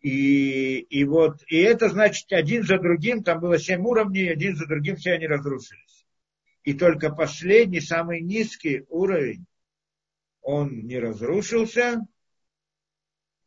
[0.00, 4.66] И, и вот, и это значит один за другим, там было семь уровней, один за
[4.66, 6.06] другим все они разрушились.
[6.62, 9.44] И только последний, самый низкий уровень,
[10.40, 12.06] он не разрушился,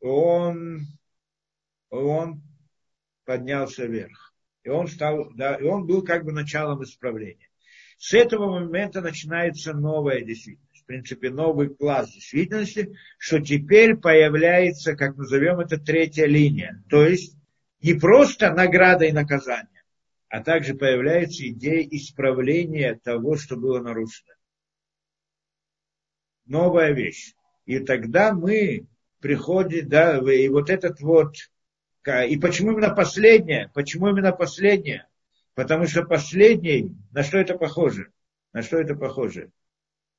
[0.02, 0.82] он,
[1.90, 2.42] он
[3.26, 4.34] поднялся вверх.
[4.64, 7.50] И он стал, да, и он был как бы началом исправления.
[7.98, 15.60] С этого момента начинается новая действительность принципе, новый класс действительности, что теперь появляется, как назовем
[15.60, 16.84] это, третья линия.
[16.90, 17.36] То есть
[17.82, 19.84] не просто награда и наказание,
[20.30, 24.34] а также появляется идея исправления того, что было нарушено.
[26.46, 27.36] Новая вещь.
[27.66, 28.88] И тогда мы
[29.20, 31.36] приходим, да, и вот этот вот,
[32.08, 33.70] и почему именно последнее?
[33.74, 35.08] Почему именно последнее?
[35.56, 38.12] Потому что последний, на что это похоже?
[38.54, 39.52] На что это похоже?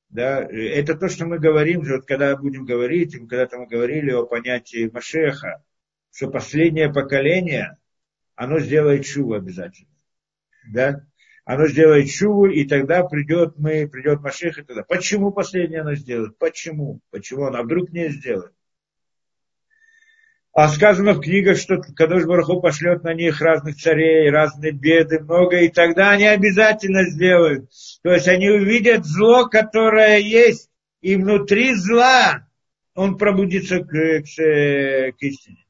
[0.09, 4.89] Да, это то, что мы говорим, вот когда будем говорить, когда-то мы говорили о понятии
[4.91, 5.63] Машеха,
[6.11, 7.77] что последнее поколение,
[8.35, 9.89] оно сделает шуву обязательно.
[10.71, 11.05] Да?
[11.45, 14.83] Оно сделает шуву, и тогда придет, мы, придет Машех, тогда.
[14.83, 16.37] Почему последнее оно сделает?
[16.37, 17.01] Почему?
[17.11, 17.59] Почему оно?
[17.59, 18.53] А вдруг не сделает?
[20.53, 25.59] А сказано в книгах, что Кадош Бараху пошлет на них разных царей, разные беды, много,
[25.59, 27.69] и тогда они обязательно сделают.
[28.01, 30.69] То есть они увидят зло, которое есть,
[31.01, 32.47] и внутри зла
[32.95, 35.65] он пробудится к, к, к истине.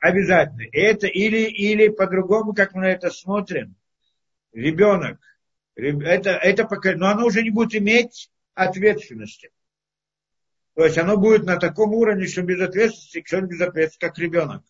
[0.00, 0.64] Обязательно.
[0.72, 3.76] Это или, или по-другому, как мы на это смотрим,
[4.52, 5.18] ребенок,
[5.76, 9.50] это, это пока, но оно уже не будет иметь ответственности.
[10.74, 14.62] То есть оно будет на таком уровне, что без ответственности, что без ответственности, как ребенок.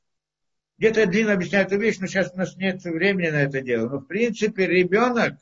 [0.77, 3.89] Где-то я длинно объясняю эту вещь, но сейчас у нас нет времени на это дело.
[3.89, 5.35] Но в принципе ребенок,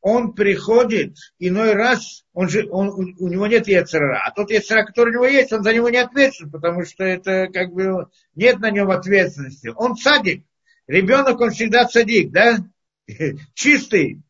[0.00, 5.10] он приходит иной раз, он же, он, у, него нет яцера, а тот яцера, который
[5.10, 8.70] у него есть, он за него не ответственен, потому что это как бы нет на
[8.70, 9.72] нем ответственности.
[9.74, 10.44] Он садик.
[10.86, 12.58] Ребенок, он всегда садик, да?
[13.54, 14.22] Чистый.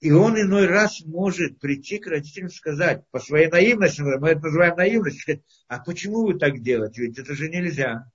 [0.00, 4.40] И он иной раз может прийти к родителям и сказать, по своей наивности, мы это
[4.40, 7.02] называем наивностью, сказать, а почему вы так делаете?
[7.02, 8.10] Ведь это же нельзя.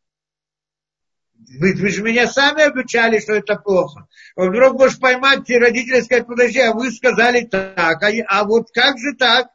[1.60, 4.08] Вы, вы же меня сами обучали, что это плохо.
[4.36, 8.72] Он вдруг можешь поймать и родители сказать, подожди, а вы сказали так, а, а вот
[8.74, 9.50] как же так?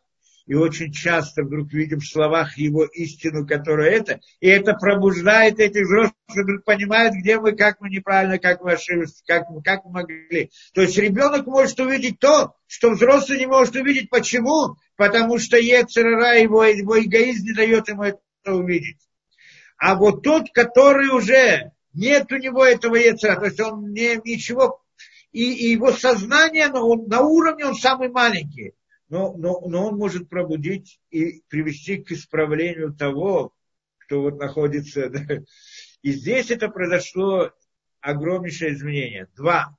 [0.50, 5.82] И очень часто вдруг видим в словах его истину, которая это, и это пробуждает этих
[5.82, 9.92] взрослых, вдруг понимают, где мы, как мы неправильно, как мы ошиблись, как мы, как мы
[9.92, 10.50] могли.
[10.74, 14.10] То есть ребенок может увидеть то, что взрослый не может увидеть.
[14.10, 14.74] Почему?
[14.96, 18.98] Потому что Ецерара, его, его эгоизм не дает ему это увидеть.
[19.78, 24.82] А вот тот, который уже нет у него этого яйца, то есть он не, ничего,
[25.30, 28.74] и, и его сознание, но он, на уровне он самый маленький,
[29.10, 33.52] но, но, но он может пробудить и привести к исправлению того,
[33.98, 35.10] кто вот находится.
[35.10, 35.42] Да.
[36.02, 37.52] И здесь это произошло
[38.00, 39.28] огромнейшее изменение.
[39.36, 39.76] Два.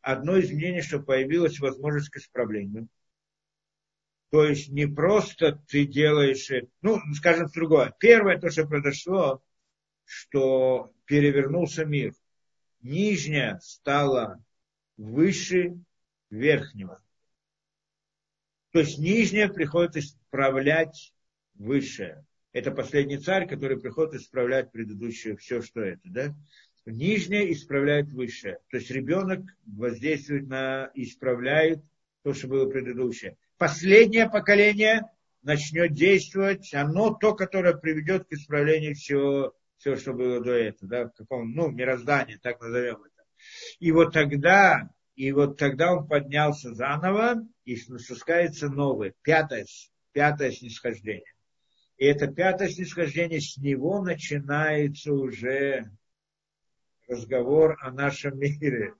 [0.00, 2.88] Одно изменение, что появилась возможность к исправлению.
[4.30, 6.50] То есть не просто ты делаешь,
[6.82, 7.94] ну, скажем другое.
[8.00, 9.44] Первое, то, что произошло,
[10.04, 12.14] что перевернулся мир.
[12.80, 14.42] Нижняя стала
[14.96, 15.78] выше
[16.30, 17.03] верхнего.
[18.74, 21.14] То есть нижняя приходит исправлять
[21.54, 22.26] высшее.
[22.52, 26.34] Это последний царь, который приходит исправлять предыдущее, все, что это, да?
[26.84, 28.58] Нижняя исправляет высшее.
[28.72, 31.84] То есть ребенок воздействует на, исправляет
[32.24, 33.36] то, что было предыдущее.
[33.58, 35.02] Последнее поколение
[35.42, 41.04] начнет действовать, оно то, которое приведет к исправлению всего все, что было до этого, да,
[41.04, 43.24] в каком, ну, мироздании, так назовем это.
[43.78, 49.66] И вот тогда, и вот тогда он поднялся заново, и спускается новое, пятое,
[50.12, 51.32] пятое снисхождение.
[51.96, 55.90] И это пятое снисхождение, с него начинается уже
[57.08, 58.94] разговор о нашем мире.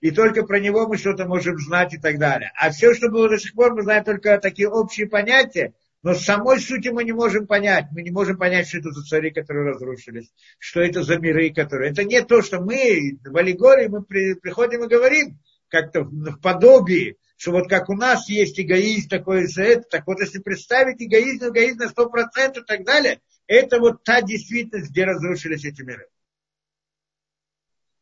[0.00, 2.52] И только про него мы что-то можем знать и так далее.
[2.56, 5.72] А все, что было до сих пор, мы знаем только такие общие понятия,
[6.02, 7.86] но самой сути мы не можем понять.
[7.92, 11.92] Мы не можем понять, что это за цари, которые разрушились, что это за миры, которые...
[11.92, 15.38] Это не то, что мы в аллегории мы при, приходим и говорим,
[15.72, 20.20] как-то в подобии, что вот как у нас есть эгоизм такой за это, так вот
[20.20, 25.64] если представить эгоизм, эгоизм на 100% и так далее, это вот та действительность, где разрушились
[25.64, 26.06] эти миры.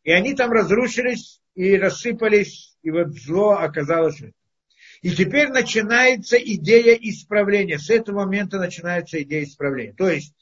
[0.02, 4.20] И они там разрушились и рассыпались, и вот зло оказалось
[5.02, 7.78] и теперь начинается идея исправления.
[7.78, 9.94] С этого момента начинается идея исправления.
[9.94, 10.34] То есть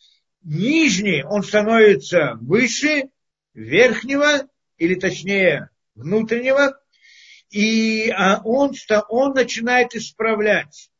[0.42, 3.10] нижний, он становится выше
[3.54, 6.80] верхнего, или точнее внутреннего,
[7.50, 8.72] и а он,
[9.08, 10.90] он начинает исправлять.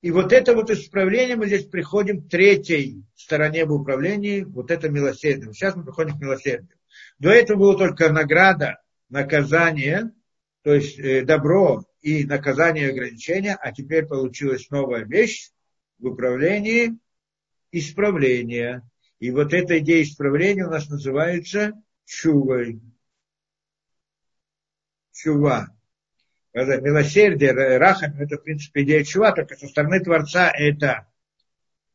[0.00, 4.88] И вот это вот исправление, мы здесь приходим к третьей стороне в управлении, вот это
[4.88, 5.52] милосердие.
[5.52, 6.78] Сейчас мы приходим к милосердию.
[7.18, 10.12] До этого было только награда, наказание,
[10.62, 15.50] то есть э, добро и наказание и ограничения, а теперь получилась новая вещь
[15.98, 16.96] в управлении
[17.72, 18.88] исправления.
[19.18, 21.72] И вот эта идея исправления у нас называется
[22.04, 22.80] чувой.
[25.12, 25.68] Чува.
[26.64, 31.06] Милосердие, рахам, это, в принципе, идея чува, только со стороны Творца это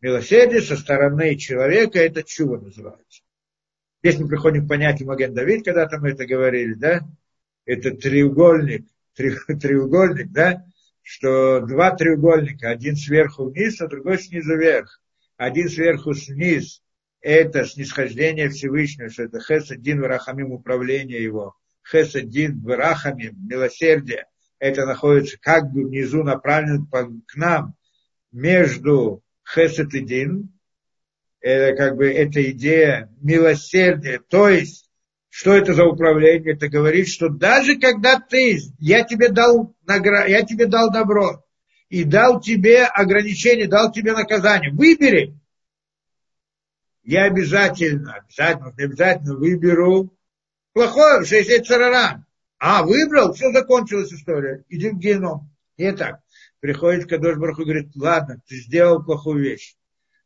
[0.02, 3.24] милосердие, со стороны человека это чува называется.
[4.04, 7.02] Здесь мы приходим к понятию Маген Давид, когда-то мы это говорили, да?
[7.66, 8.86] Это треугольник
[9.16, 10.66] треугольник, да,
[11.02, 15.02] что два треугольника, один сверху вниз, а другой снизу вверх.
[15.38, 16.82] Один сверху вниз–
[17.22, 21.56] это снисхождение Всевышнего, что это хесадин варахамим, управление его.
[21.90, 24.26] Хесадин варахамим, милосердие.
[24.64, 26.88] Это находится как бы внизу направлено
[27.28, 27.76] к нам
[28.32, 30.58] между хесед и дин.
[31.42, 34.90] Это как бы эта идея милосердия, то есть
[35.28, 36.54] что это за управление?
[36.54, 40.28] Это говорит, что даже когда ты, я тебе дал, награ...
[40.28, 41.44] я тебе дал добро,
[41.90, 45.38] и дал тебе ограничение, дал тебе наказание, выбери.
[47.04, 50.18] Я обязательно, обязательно, обязательно выберу
[50.72, 52.26] плохое, что если царара.
[52.66, 54.64] А, выбрал, все, закончилась история.
[54.70, 55.52] Иди в геном.
[55.78, 56.22] Не так.
[56.62, 59.76] Приходит Кадош Барху и говорит, ладно, ты сделал плохую вещь,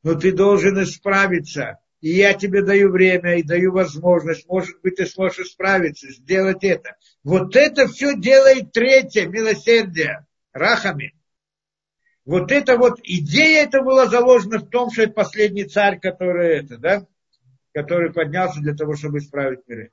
[0.04, 5.08] но ты должен исправиться и я тебе даю время и даю возможность, может быть, ты
[5.08, 6.96] сможешь справиться, сделать это.
[7.24, 11.16] Вот это все делает третье, милосердие, рахами.
[12.24, 16.78] Вот это вот идея это была заложена в том, что это последний царь, который это,
[16.78, 17.08] да,
[17.74, 19.92] который поднялся для того, чтобы исправить миры.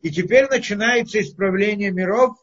[0.00, 2.36] И теперь начинается исправление миров,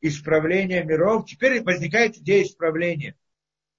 [0.00, 1.26] исправление миров.
[1.26, 3.16] Теперь возникает идея исправления.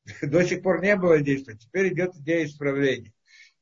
[0.22, 3.14] До сих пор не было действия, теперь идет идея исправления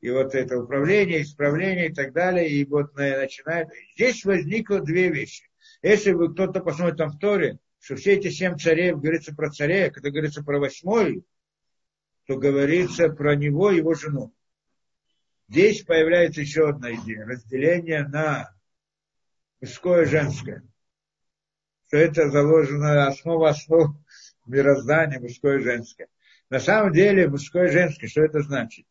[0.05, 3.69] и вот это управление, исправление и так далее, и вот начинает.
[3.95, 5.49] Здесь возникло две вещи.
[5.81, 9.89] Если вы кто-то посмотрит там в Торе, что все эти семь царей, говорится про царей,
[9.89, 11.23] когда говорится про восьмой,
[12.27, 14.31] то говорится про него и его жену.
[15.49, 18.55] Здесь появляется еще одна идея, разделение на
[19.66, 20.64] мужское и женское.
[21.88, 23.96] Что это заложено основа основ
[24.46, 26.08] мироздания, мужское и женское.
[26.52, 28.86] На самом деле мужское и женское, что это значит?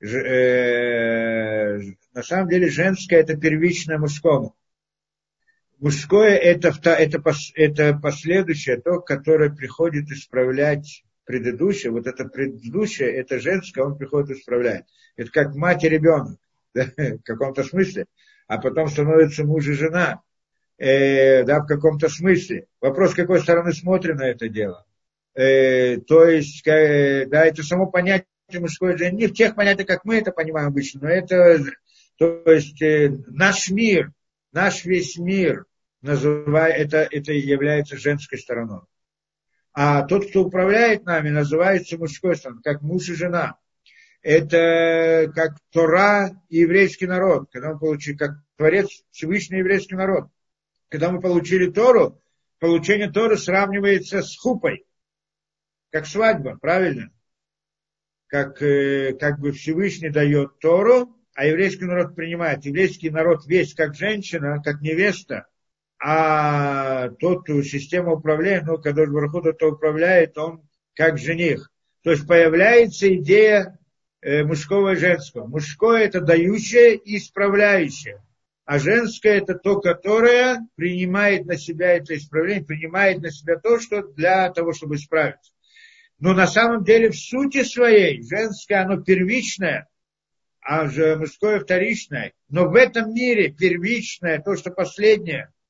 [0.00, 1.80] Ж, э,
[2.12, 4.54] на самом деле женское это первичное мужскому.
[5.78, 7.22] Мужское это, это,
[7.54, 11.92] это последующее, то, которое приходит исправлять предыдущее.
[11.92, 14.84] Вот это предыдущее, это женское, он приходит исправлять.
[15.16, 16.38] Это как мать и ребенок,
[16.74, 18.04] да, в каком-то смысле.
[18.50, 20.22] А потом становится муж и жена,
[20.76, 22.66] э, да, в каком-то смысле.
[22.80, 24.84] Вопрос, с какой стороны смотрим на это дело.
[25.34, 30.16] Э, то есть, э, да, это само понятие мужское не в тех понятиях, как мы
[30.16, 31.60] это понимаем обычно, но это,
[32.16, 34.10] то есть, э, наш мир,
[34.50, 35.66] наш весь мир,
[36.02, 38.80] называя, это, это является женской стороной.
[39.72, 43.58] А тот, кто управляет нами, называется мужской стороной, как муж и жена.
[44.22, 50.28] Это как Тора и еврейский народ, когда мы получили, как Творец Всевышний еврейский народ.
[50.88, 52.20] Когда мы получили Тору,
[52.58, 54.84] получение Торы сравнивается с хупой,
[55.90, 57.10] как свадьба, правильно?
[58.26, 62.64] Как, э, как бы Всевышний дает Тору, а еврейский народ принимает.
[62.64, 65.46] Еврейский народ весь как женщина, как невеста,
[65.98, 71.70] а тот система управления, ну, когда Барахут это управляет, он как жених.
[72.02, 73.78] То есть появляется идея
[74.22, 75.46] мужского и женского.
[75.46, 78.22] Мужское это дающее и исправляющее.
[78.64, 84.02] А женское это то, которое принимает на себя это исправление, принимает на себя то, что
[84.02, 85.52] для того, чтобы исправиться.
[86.18, 89.88] Но на самом деле в сути своей женское, оно первичное,
[90.60, 92.32] а же мужское вторичное.
[92.48, 95.52] Но в этом мире первичное, то, что последнее–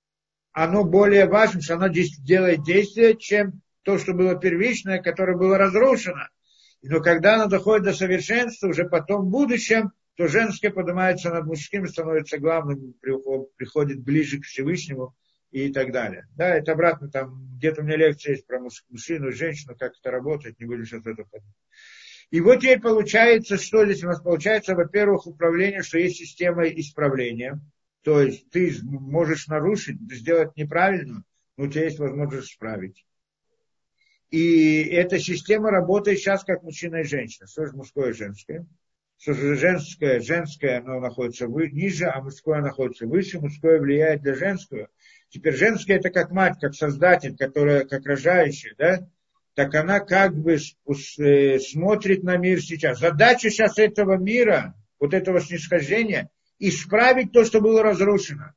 [0.52, 6.26] оно более важно, что оно делает действие, чем то, что было первичное, которое было разрушено.
[6.82, 11.86] Но когда оно доходит до совершенства, уже потом в будущем, то женское поднимается над мужским,
[11.86, 12.94] становится главным,
[13.56, 15.14] приходит ближе к Всевышнему
[15.50, 16.26] и так далее.
[16.36, 20.10] Да, это обратно, там где-то у меня лекция есть про мужчину и женщину, как это
[20.10, 21.54] работает, не буду сейчас это поднимать.
[22.30, 27.60] И вот теперь получается, что здесь у нас получается, во-первых, управление, что есть система исправления,
[28.02, 31.24] то есть ты можешь нарушить, сделать неправильно,
[31.56, 33.04] но у тебя есть возможность исправить.
[34.30, 37.46] И эта система работает сейчас как мужчина и женщина.
[37.48, 38.66] Что же мужское и женское?
[39.18, 43.40] Что же женское, женское оно находится вы, ниже, а мужское находится выше.
[43.40, 44.88] Мужское влияет для женского.
[45.28, 49.08] Теперь женское это как мать, как создатель, которая, как рожающая, да?
[49.54, 53.00] Так она как бы э, смотрит на мир сейчас.
[53.00, 56.30] Задача сейчас этого мира, вот этого снисхождения–
[56.60, 58.52] исправить то, что было разрушено.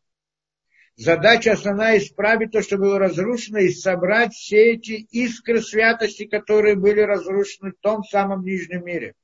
[0.95, 7.01] Задача основная исправить то, что было разрушено, и собрать все эти искры святости, которые были
[7.01, 9.15] разрушены в том самом нижнем мире.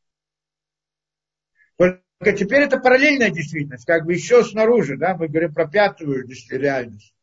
[1.78, 7.14] Только теперь это параллельная действительность, как бы еще снаружи, да, мы говорим про пятую реальность.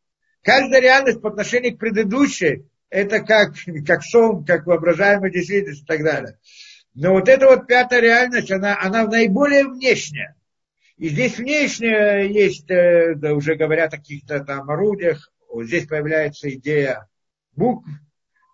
[0.41, 3.53] Каждая реальность по отношению к предыдущей, это как,
[3.85, 6.39] как сон, как воображаемая действительность и так далее.
[6.93, 10.36] Но вот эта вот пятая реальность, она, она наиболее внешняя.
[10.97, 16.49] И здесь внешне есть, э, да, уже говорят о каких-то там орудиях, вот здесь появляется
[16.55, 17.07] идея
[17.55, 17.87] букв.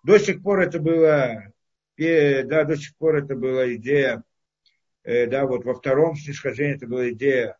[0.02, 1.52] До сих пор это было,
[1.96, 4.22] да, до сих пор это была идея,
[5.04, 7.56] э, да, вот во втором снисхождении это была идея,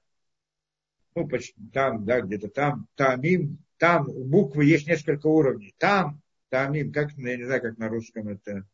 [1.14, 5.74] ну, почти там, да, где-то там, там у буквы есть несколько уровней.
[5.78, 6.20] Там,
[6.50, 8.66] тамим, как, я не знаю, как на русском это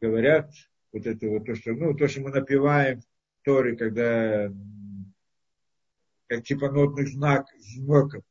[0.00, 0.52] говорят,
[0.92, 4.52] вот это вот то, что, ну, то, что мы напеваем в Торе, когда
[6.40, 8.24] типа нотных знак, знаков.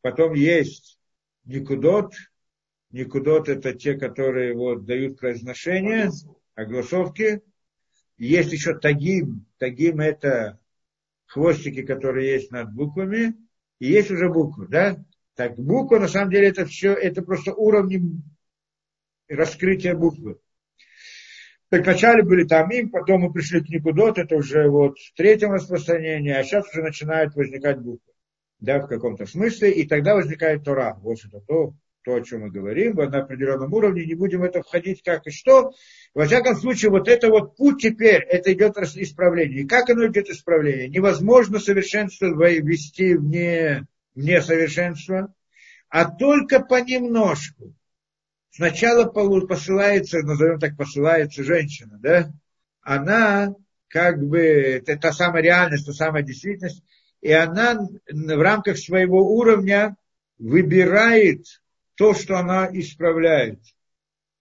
[0.00, 0.98] Потом есть
[1.44, 2.14] никудот.
[2.90, 6.10] Никудот это те, которые вот дают произношение,
[6.54, 7.42] огласовки.
[8.16, 9.46] Есть еще тагим.
[9.58, 10.58] Тагим это
[11.26, 13.34] хвостики, которые есть над буквами.
[13.78, 15.04] И есть уже буквы, да?
[15.34, 18.22] Так, буква, на самом деле, это все, это просто уровни
[19.28, 20.38] раскрытия буквы.
[21.70, 26.32] Так вначале были тамим, потом мы пришли к Никудот, это уже вот в третьем распространении,
[26.32, 28.12] а сейчас уже начинают возникать буквы.
[28.60, 30.96] Да, в каком-то смысле, и тогда возникает Тора.
[31.02, 31.74] Вот это то,
[32.04, 35.30] то, о чем мы говорим, на определенном уровне, не будем в это входить как и
[35.30, 35.72] что.
[36.14, 39.62] Во всяком случае, вот это вот путь теперь, это идет исправление.
[39.62, 40.88] И как оно идет исправление?
[40.88, 45.34] Невозможно совершенство ввести вне, вне совершенства,
[45.88, 47.74] а только понемножку
[48.54, 52.32] сначала посылается, назовем так, посылается женщина, да,
[52.82, 53.54] она
[53.88, 56.82] как бы, это та самая реальность, та самая действительность,
[57.20, 59.96] и она в рамках своего уровня
[60.38, 61.46] выбирает
[61.94, 63.60] то, что она исправляет,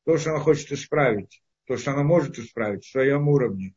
[0.06, 3.73] то, что она хочет исправить, то, что она может исправить в своем уровне.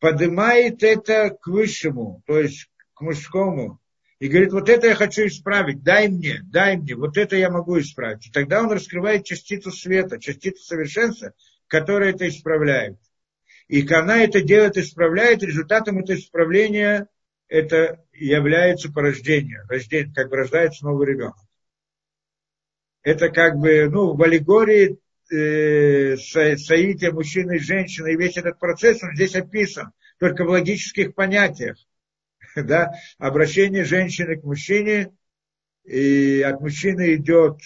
[0.00, 3.80] Поднимает это к высшему, то есть к мужскому,
[4.18, 7.78] и говорит, вот это я хочу исправить, дай мне, дай мне, вот это я могу
[7.78, 8.26] исправить.
[8.26, 11.32] И тогда он раскрывает частицу света, частицу совершенства,
[11.68, 12.98] которая это исправляет.
[13.68, 17.08] И она это делает, исправляет, результатом этого исправления
[17.48, 21.36] это является порождение, рождение, как бы рождается новый ребенок.
[23.02, 24.98] Это как бы, ну, в аллегории
[25.30, 31.14] э, соития мужчины и женщины, и весь этот процесс, он здесь описан, только в логических
[31.14, 31.76] понятиях.
[32.66, 32.92] Да?
[33.18, 35.12] Обращение женщины к мужчине,
[35.84, 37.58] и от мужчины идет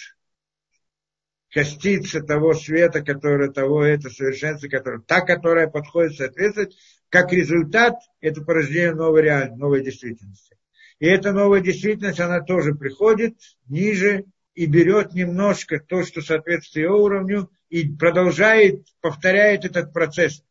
[1.49, 6.75] частица того света, которое, того это совершенство, которое, та, которая подходит соответствовать,
[7.09, 10.57] как результат, это порождение новой реальности, новой действительности.
[10.99, 13.35] И эта новая действительность, она тоже приходит
[13.67, 14.25] ниже
[14.55, 20.43] и берет немножко то, что соответствует ее уровню, и продолжает, повторяет этот процесс.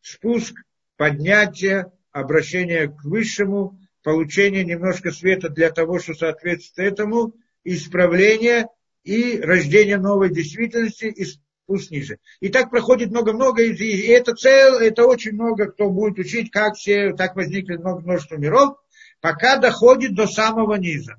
[0.00, 0.54] Спуск,
[0.96, 7.34] поднятие, обращение к высшему, получение немножко света для того, что соответствует этому,
[7.64, 8.66] исправление
[9.04, 12.18] и рождение новой действительности и спуск ниже.
[12.40, 17.12] И так проходит много-много, и это цель, это очень много, кто будет учить, как все,
[17.12, 18.76] так возникли много, множество миров,
[19.20, 21.16] пока доходит до самого низа.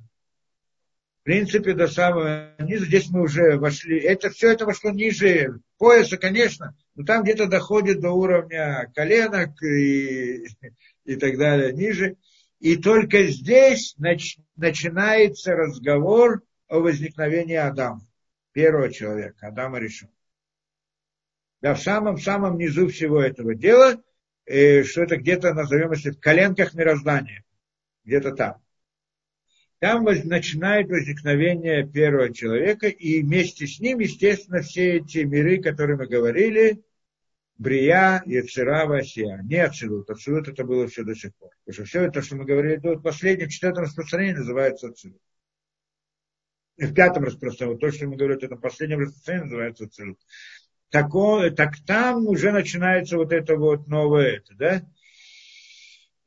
[1.21, 6.17] В принципе, до самого низа, здесь мы уже вошли, это все это вошло ниже пояса,
[6.17, 10.45] конечно, но там где-то доходит до уровня коленок и,
[11.05, 12.15] и так далее, ниже.
[12.59, 18.05] И только здесь нач, начинается разговор о возникновении Адама,
[18.51, 20.09] первого человека, Адама решил.
[21.61, 24.01] Да, в самом-самом низу всего этого дела,
[24.45, 27.43] э, что это где-то, назовем если в коленках мироздания,
[28.03, 28.61] где-то там.
[29.79, 35.97] Там воз, начинает возникновение первого человека, и вместе с ним, естественно, все эти миры, которые
[35.97, 36.83] мы говорили,
[37.59, 39.41] Брия, Яцера, Васия.
[39.43, 40.09] Не Ацилут.
[40.09, 41.51] Ацилут это было все до сих пор.
[41.65, 45.21] Потому что все это, что мы говорили до последнего, четвертом распространении, называется Ацилут
[46.87, 50.15] в пятом распространении, то, что мы говорим, это последнем распространении называется цель.
[50.89, 54.81] Так, он, так там уже начинается вот это вот новое это, да?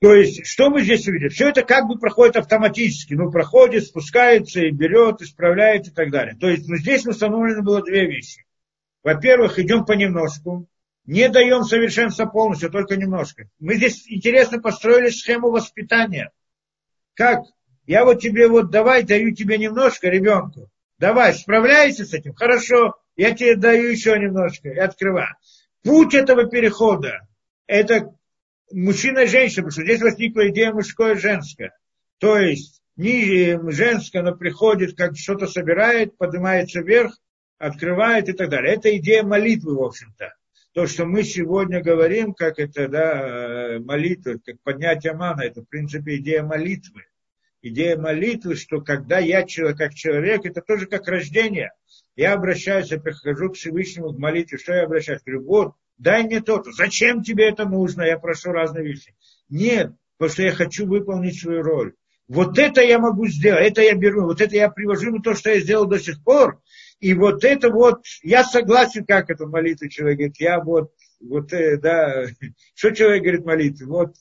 [0.01, 1.31] То есть, что мы здесь увидим?
[1.31, 3.15] Все это как бы проходит автоматически.
[3.15, 6.37] Ну, проходит, спускается и берет, исправляет и так далее.
[6.37, 8.45] То есть, ну, здесь установлено было две вещи.
[9.05, 10.67] Во-первых, идем понемножку,
[11.05, 13.49] не даем совершенства полностью, только немножко.
[13.59, 16.31] Мы здесь интересно построили схему воспитания.
[17.15, 17.41] Как
[17.87, 20.71] я вот тебе вот давай, даю тебе немножко ребенку.
[20.99, 22.35] Давай, справляйся с этим?
[22.35, 25.35] Хорошо, я тебе даю еще немножко и открываю.
[25.83, 27.27] Путь этого перехода,
[27.67, 28.15] это
[28.71, 31.77] мужчина и женщина, потому что здесь возникла идея мужское и женское.
[32.19, 37.19] То есть не женское, оно приходит, как что-то собирает, поднимается вверх,
[37.59, 38.75] открывает и так далее.
[38.75, 40.33] Это идея молитвы, в общем-то.
[40.73, 46.17] То, что мы сегодня говорим, как это, да, молитва, как поднятие мана, это, в принципе,
[46.17, 47.03] идея молитвы
[47.63, 51.73] идея молитвы, что когда я человек, как человек, это тоже как рождение.
[52.17, 55.23] Я обращаюсь, я прихожу к Всевышнему в молитве, что я обращаюсь?
[55.25, 56.73] Говорю, вот, дай мне то-то.
[56.73, 58.03] Зачем тебе это нужно?
[58.03, 59.15] Я прошу разные вещи.
[59.49, 61.95] Нет, потому что я хочу выполнить свою роль.
[62.29, 65.51] Вот это я могу сделать, это я беру, вот это я привожу ему то, что
[65.51, 66.61] я сделал до сих пор.
[67.03, 71.77] И вот это вот, я согласен, как это молитва человек говорит, я вот, вот, э,
[71.77, 72.27] да,
[72.77, 74.15] что человек говорит молитвы, вот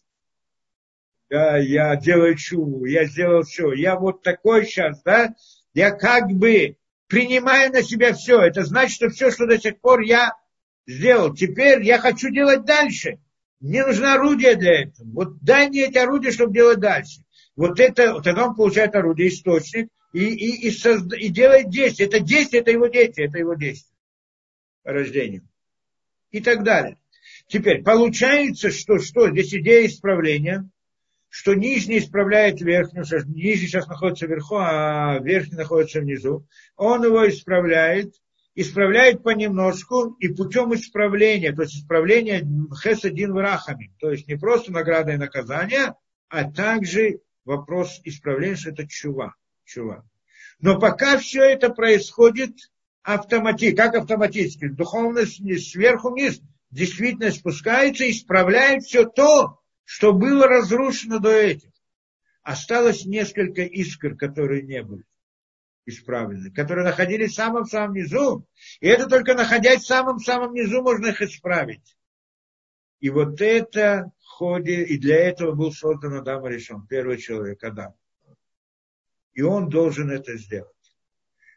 [1.30, 5.36] да, я делаю чу, я сделал все, я вот такой сейчас, да,
[5.76, 6.76] я как бы
[7.06, 8.42] принимаю на себя все.
[8.42, 10.34] Это значит, что все, что до сих пор я
[10.88, 13.20] сделал, теперь я хочу делать дальше.
[13.60, 15.08] Мне нужно орудие для этого.
[15.14, 17.22] Вот дай мне эти орудия, чтобы делать дальше.
[17.56, 22.08] Вот это, тогда он получает орудие, источник, и, и, и, созда, и делает действие.
[22.08, 23.96] Это действие, это его действие, это его действие
[24.84, 25.48] по рождению.
[26.32, 26.98] И так далее.
[27.48, 30.70] Теперь, получается, что, что здесь идея исправления–
[31.32, 36.46] что нижний исправляет верхнюю, нижний сейчас находится вверху, а верхний находится внизу.
[36.76, 38.14] Он его исправляет,
[38.54, 42.46] исправляет понемножку и путем исправления, то есть исправления
[42.84, 45.96] хесадин врахами, то есть не просто награда и наказание,
[46.28, 49.34] а также вопрос исправления, что это чува.
[49.72, 50.08] Чува.
[50.60, 52.56] Но пока все это происходит
[53.04, 55.38] автоматически, как автоматически, духовность
[55.72, 61.70] сверху вниз, действительно спускается и исправляет все то, что было разрушено до этих.
[62.44, 65.04] Осталось несколько искр, которые не были
[65.86, 68.48] исправлены, которые находились в самом-самом низу.
[68.82, 71.98] И это только находясь в самом-самом низу можно их исправить.
[73.00, 74.12] И вот это
[74.42, 77.94] ходе, и для этого был создан Адам решен, первый человек, Адам.
[79.34, 80.70] И он должен это сделать.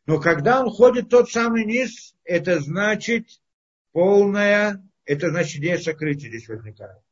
[0.06, 3.26] Но когда он ходит тот самый низ, это значит
[3.92, 7.04] полная, это значит идея сокрытия здесь возникает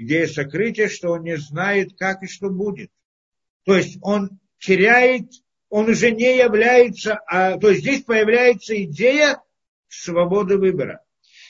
[0.00, 2.90] идея сокрытия, что он не знает, как и что будет.
[3.64, 5.30] То есть он теряет,
[5.68, 9.42] он уже не является, а, то есть здесь появляется идея
[9.88, 11.04] свободы выбора.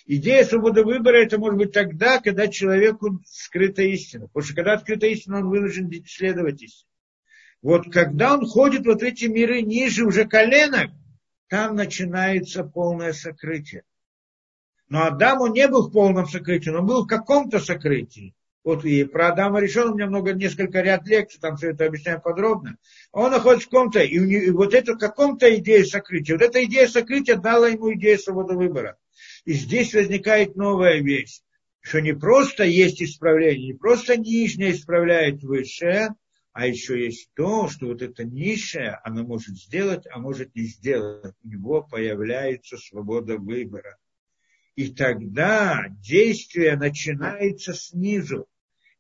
[0.06, 4.26] Идея свободы выбора это может быть тогда, когда человеку скрыта истина.
[4.26, 6.89] Потому что когда открыта истина, он вынужден следовать истине.
[7.62, 10.90] Вот когда он ходит вот эти миры ниже уже коленок,
[11.48, 13.82] там начинается полное сокрытие.
[14.88, 18.34] Но Адам, он не был в полном сокрытии, но был в каком-то сокрытии.
[18.62, 22.20] Вот и про Адама решен, у меня много, несколько ряд лекций, там все это объясняю
[22.20, 22.76] подробно.
[23.10, 26.36] Он находится в каком-то, и, и вот это каком-то идея сокрытия.
[26.36, 28.98] Вот эта идея сокрытия дала ему идею свободы выбора.
[29.44, 31.40] И здесь возникает новая вещь,
[31.80, 36.10] что не просто есть исправление, не просто нижнее исправляет высшее,
[36.52, 41.34] а еще есть то, что вот это низшее, она может сделать, а может не сделать.
[41.44, 43.98] У него появляется свобода выбора.
[44.74, 48.48] И тогда действие начинается снизу.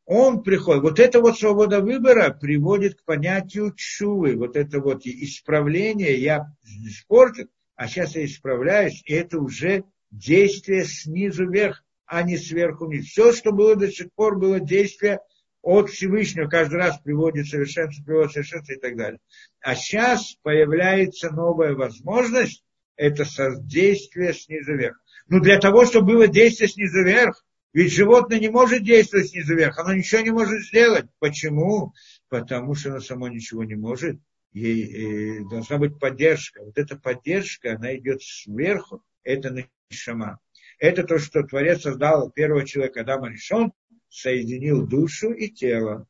[0.04, 0.82] Он приходит.
[0.82, 4.36] Вот эта вот свобода выбора приводит к понятию чувы.
[4.36, 6.20] Вот это вот исправление.
[6.20, 9.02] Я испортил, а сейчас я исправляюсь.
[9.06, 13.06] И это уже действие снизу вверх, а не сверху вниз.
[13.06, 15.20] Все, что было до сих пор, было действие
[15.62, 19.20] от Всевышнего, каждый раз приводит совершенство, приводит совершенство и так далее.
[19.60, 22.64] А сейчас появляется новая возможность,
[22.96, 23.24] это
[23.60, 25.02] действие снизу вверх.
[25.28, 29.78] Но для того, чтобы было действие снизу вверх, ведь животное не может действовать снизу вверх,
[29.78, 31.06] оно ничего не может сделать.
[31.18, 31.92] Почему?
[32.28, 34.18] Потому что оно само ничего не может.
[34.52, 36.62] Ей должна быть поддержка.
[36.64, 39.54] Вот эта поддержка, она идет сверху, это
[39.90, 40.40] нишама.
[40.78, 43.72] Это то, что Творец создал первого человека, Адама решен,
[44.10, 46.06] соединил душу и тело.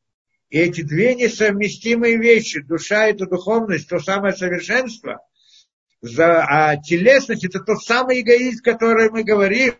[0.49, 5.19] И эти две несовместимые вещи, душа и духовность, то самое совершенство–
[6.17, 9.73] а телесность это тот самый эгоизм, который мы говорим.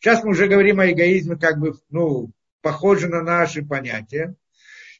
[0.00, 2.30] Сейчас мы уже говорим о эгоизме, как бы, ну,
[2.62, 4.34] похоже на наши понятия.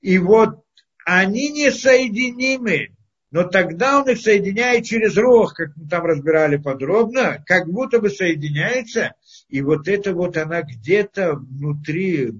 [0.01, 0.65] И вот
[1.07, 2.95] они несоединимы,
[3.31, 8.11] но тогда он их соединяет через рог, как мы там разбирали подробно, как будто бы
[8.11, 9.15] соединяется,
[9.55, 12.33] и вот это вот она где-то внутри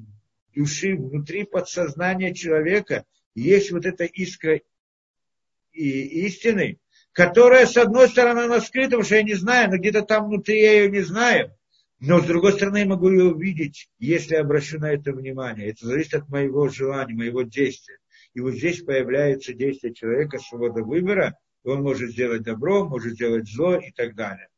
[0.53, 3.05] души, внутри подсознания человека
[3.37, 4.61] есть вот эта искра
[5.71, 6.81] и истины,
[7.13, 10.61] которая, с одной стороны, она скрыта, потому что я не знаю, но где-то там внутри
[10.61, 11.57] я ее не знаю.
[12.01, 15.69] Но, с другой стороны, я могу ее увидеть, если обращу на это внимание.
[15.69, 17.99] Это зависит от моего желания, моего действия.
[18.35, 21.39] И вот здесь появляется действие человека, свобода выбора.
[21.63, 24.49] Он может сделать добро, может сделать зло и так далее.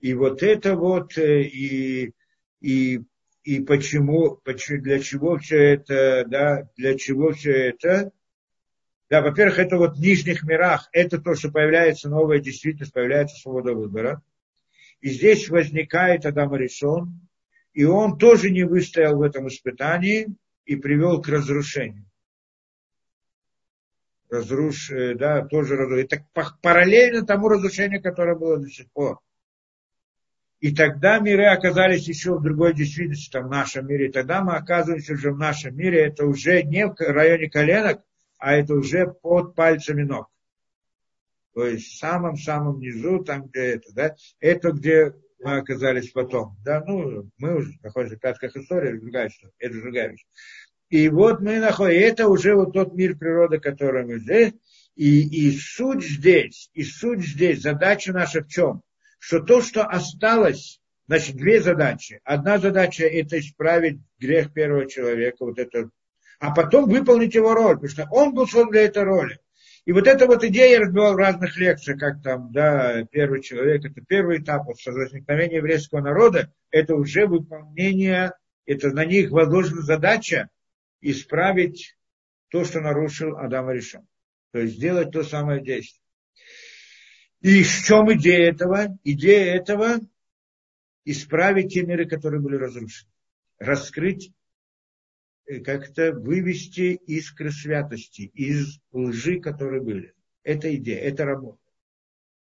[0.00, 2.12] И вот это вот, э, и,
[2.60, 3.02] и,
[3.44, 8.10] и почему, почему, для чего все это, да, для чего все это,
[9.10, 13.74] да, во-первых, это вот в нижних мирах, это то, что появляется новая действительность, появляется свобода
[13.74, 14.22] выбора.
[15.00, 17.20] И здесь возникает Адам Аришон,
[17.72, 20.28] и он тоже не выстоял в этом испытании
[20.64, 22.06] и привел к разрушению.
[24.30, 26.06] Разруш, э, да, тоже разрушение.
[26.06, 29.18] Это параллельно тому разрушению, которое было до сих пор.
[30.60, 34.08] И тогда миры оказались еще в другой действительности, там в нашем мире.
[34.08, 36.04] И тогда мы оказываемся уже в нашем мире.
[36.04, 38.02] Это уже не в районе коленок,
[38.36, 40.28] а это уже под пальцами ног.
[41.54, 46.56] То есть в самом-самом низу, там где это, да, это где мы оказались потом.
[46.62, 50.26] Да, ну, мы уже находимся в пятках истории, это другая это другая вещь.
[50.90, 54.52] И вот мы находим, это уже вот тот мир природы, который мы здесь.
[54.94, 58.82] И, и суть здесь, и суть здесь, задача наша в чем?
[59.20, 62.20] Что то, что осталось, значит, две задачи.
[62.24, 65.90] Одна задача– это исправить грех первого человека, вот это
[66.40, 69.38] а потом выполнить его роль, потому что он был создан для этой роли.
[69.84, 73.84] И вот эта вот идея я разбивал в разных лекциях, как там, да, первый человек,
[73.84, 78.32] это первый этап вот, возникновения еврейского народа, это уже выполнение,
[78.64, 80.48] это на них возложена задача
[81.02, 81.94] исправить
[82.48, 84.06] то, что нарушил Адам Решон.
[84.52, 86.02] То есть сделать то самое действие.
[87.40, 88.98] И в чем идея этого?
[89.04, 90.00] Идея этого–
[91.04, 93.10] исправить те миры, которые были разрушены.
[93.58, 94.32] Раскрыть
[95.50, 100.14] Э, как-то вывести искры святости из лжи, которые были.
[100.44, 101.58] Это идея, это работа.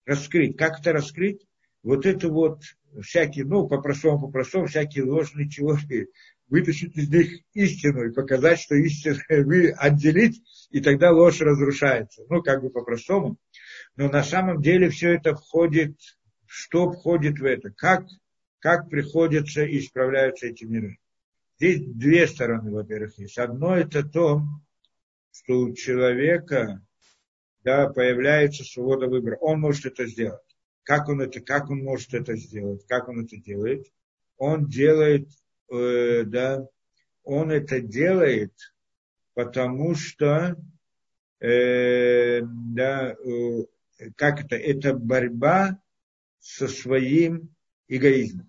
[0.06, 0.58] Раскрыть.
[0.58, 1.46] Как это раскрыть?
[1.84, 2.64] Вот это вот
[3.02, 6.10] всякие, ну, по-простому, по-простому, всякие ложные теории,
[6.50, 10.42] вытащить из них истину и показать, что истину вы отделить,
[10.72, 12.24] и тогда ложь разрушается.
[12.30, 13.38] Ну, как бы по-простому.
[13.98, 15.98] Но на самом деле все это входит,
[16.46, 17.72] что входит в это?
[17.72, 18.06] Как,
[18.60, 21.00] как приходится и исправляются эти миры?
[21.60, 23.40] Здесь две стороны, во-первых, есть.
[23.40, 24.44] Одно это то,
[25.32, 26.86] что у человека
[27.64, 29.38] да, появляется свобода выбора.
[29.42, 30.42] Он может это сделать.
[30.84, 32.86] Как он это, как он может это сделать?
[32.88, 33.88] Как он это делает?
[34.38, 35.28] Он делает,
[35.72, 36.68] э, да,
[37.24, 38.54] он это делает,
[39.34, 40.56] потому что,
[41.40, 43.66] э, да, э,
[44.16, 45.80] как это, это борьба
[46.40, 47.56] со своим
[47.88, 48.48] эгоизмом.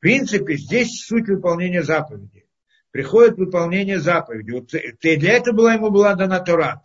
[0.00, 2.46] принципе, здесь суть выполнения заповеди.
[2.90, 4.50] Приходит выполнение заповеди.
[4.50, 6.82] Вот для этого была ему была дана Тора.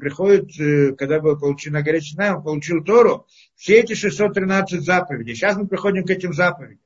[0.00, 5.34] Приходит, э, когда был получен на горе он получил Тору, все эти 613 заповедей.
[5.34, 6.80] Сейчас мы приходим к этим заповедям.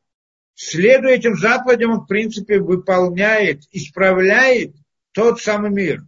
[0.55, 4.74] Следуя этим заповедям, он, в принципе, выполняет, исправляет
[5.12, 6.05] тот самый мир.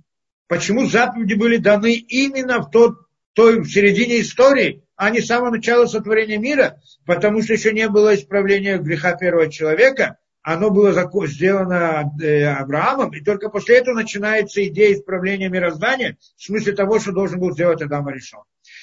[0.48, 2.96] Почему заповеди были даны именно в тот,
[3.38, 6.80] той в середине истории, а не с самого начала сотворения мира?
[7.06, 10.92] Потому что еще не было исправления греха первого человека, оно было
[11.28, 17.12] сделано э, Авраамом, и только после этого начинается идея исправления мироздания, в смысле того, что
[17.12, 18.40] должен был сделать Адам решен.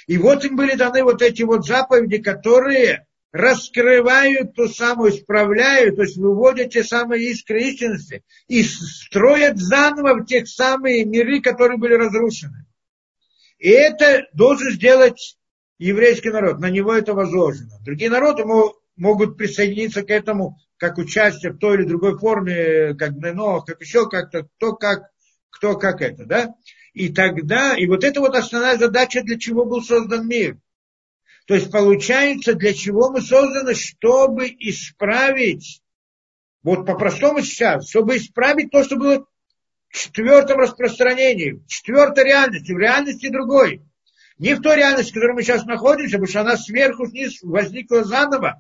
[0.08, 6.04] И вот им были даны вот эти вот заповеди, которые раскрывают ту самую, исправляют, то
[6.04, 11.96] есть выводят те самые искры истинности и строят заново в тех самые миры, которые были
[11.96, 12.66] разрушены.
[13.58, 15.38] И это должен сделать
[15.78, 17.80] еврейский народ, на него это возложено.
[17.84, 18.44] Другие народы
[18.96, 24.10] могут присоединиться к этому как участие в той или другой форме, как ДНО, как еще
[24.10, 25.10] как-то, кто как,
[25.50, 26.54] кто как это, да?
[26.94, 30.58] И тогда, и вот это вот основная задача, для чего был создан мир.
[31.48, 35.82] То есть получается, для чего мы созданы, чтобы исправить,
[36.64, 39.26] вот по-простому сейчас, чтобы исправить то, что было
[39.96, 43.82] четвертом распространении, в четвертой реальности, в реальности другой.
[44.38, 48.04] Не в той реальности, в которой мы сейчас находимся, потому что она сверху вниз возникла
[48.04, 48.60] заново,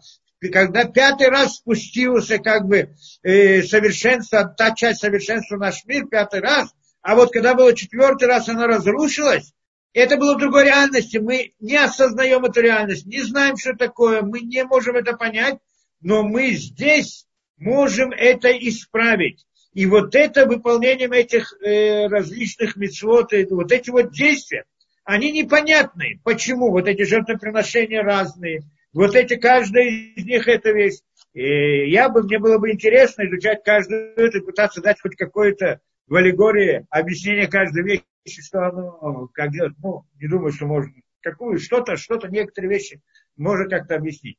[0.52, 6.70] когда пятый раз спустился как бы э, совершенство, та часть совершенства наш мир, пятый раз,
[7.02, 9.54] а вот когда было четвертый раз, она разрушилась,
[9.94, 11.18] это было в другой реальности.
[11.18, 15.58] Мы не осознаем эту реальность, не знаем, что такое, мы не можем это понять,
[16.02, 17.26] но мы здесь
[17.58, 19.46] можем это исправить.
[19.76, 24.64] И вот это выполнением этих э, различных митцвот, вот эти вот действия,
[25.04, 26.22] они непонятны.
[26.24, 26.72] Почему?
[26.72, 28.62] Вот эти жертвоприношения разные,
[28.94, 31.02] вот эти, каждая из них это вещь.
[31.34, 36.16] И я бы, мне было бы интересно изучать каждую эту, пытаться дать хоть какое-то в
[36.16, 40.92] аллегории объяснение каждой вещи что оно, как делать, ну, не думаю, что можно,
[41.22, 43.02] какую, что-то, что-то, некоторые вещи
[43.36, 44.38] можно как-то объяснить.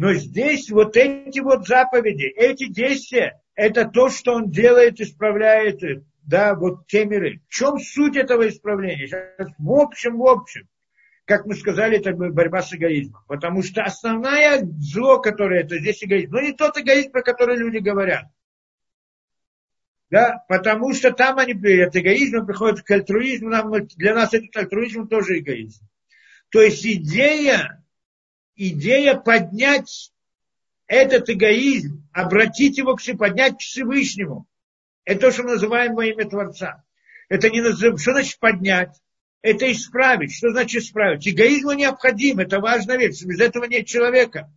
[0.00, 5.82] Но здесь вот эти вот заповеди, эти действия, это то, что он делает, исправляет,
[6.22, 7.42] да, вот те миры.
[7.50, 9.06] В чем суть этого исправления?
[9.06, 10.66] Сейчас в общем, в общем,
[11.26, 13.22] как мы сказали, это борьба с эгоизмом.
[13.28, 17.76] Потому что основное зло, которое это здесь эгоизм, но не тот эгоизм, про который люди
[17.76, 18.24] говорят.
[20.08, 25.08] Да, потому что там они от эгоизма приходят к альтруизму, нам, для нас этот альтруизм
[25.08, 25.84] тоже эгоизм.
[26.48, 27.84] То есть идея,
[28.68, 30.12] идея поднять
[30.86, 34.46] этот эгоизм, обратить его к себе, поднять к Всевышнему.
[35.04, 36.84] Это то, что мы называем во имя Творца.
[37.28, 39.00] Это не называем, что значит поднять?
[39.42, 40.34] Это исправить.
[40.34, 41.26] Что значит исправить?
[41.26, 43.22] Эгоизм необходим, это важная вещь.
[43.22, 44.52] Без этого нет человека.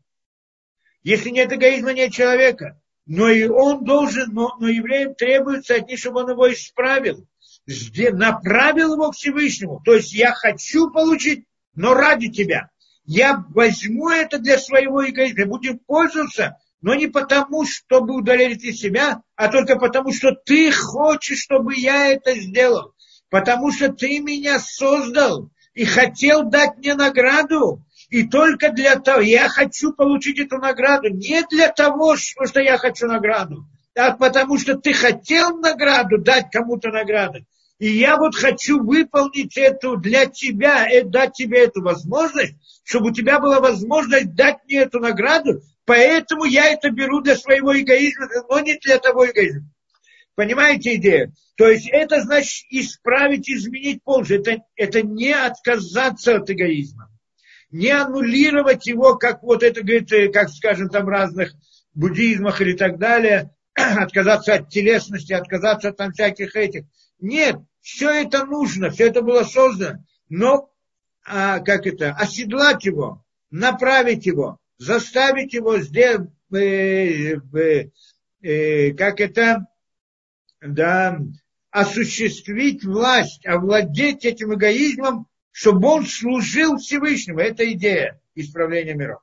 [1.03, 5.99] Если нет эгоизма, нет человека но и он должен, но, но евреям требуется от них,
[5.99, 7.27] чтобы он его исправил,
[7.65, 9.81] направил его к Всевышнему.
[9.83, 12.69] То есть я хочу получить, но ради тебя.
[13.05, 19.21] Я возьму это для своего эгоизма, будем пользоваться, но не потому, чтобы удалить из себя,
[19.35, 22.93] а только потому, что ты хочешь, чтобы я это сделал.
[23.29, 27.83] Потому что ты меня создал и хотел дать мне награду.
[28.09, 33.07] И только для того, я хочу получить эту награду, не для того, что я хочу
[33.07, 33.65] награду,
[33.95, 37.39] а потому что ты хотел награду, дать кому-то награду.
[37.83, 42.53] И я вот хочу выполнить эту для тебя, э, дать тебе эту возможность,
[42.85, 47.77] чтобы у тебя была возможность дать мне эту награду, поэтому я это беру для своего
[47.77, 49.69] эгоизма, но не для того эгоизма.
[50.35, 51.33] Понимаете идею?
[51.57, 54.39] То есть это значит исправить, изменить полностью.
[54.39, 57.09] Это, это не отказаться от эгоизма
[57.69, 61.53] не аннулировать его, как вот это говорит, э, как скажем, там разных
[61.93, 66.85] буддизмах или так далее, отказаться от телесности, отказаться от там всяких этих.
[67.19, 70.71] Нет, все это нужно, все это было создано, но
[71.23, 77.89] а, как это, оседлать его, направить его, заставить его сделать, э, э,
[78.41, 79.67] э, как это,
[80.59, 81.19] да,
[81.69, 87.39] осуществить власть, овладеть этим эгоизмом чтобы он служил Всевышнему.
[87.39, 89.21] Это идея исправления миров.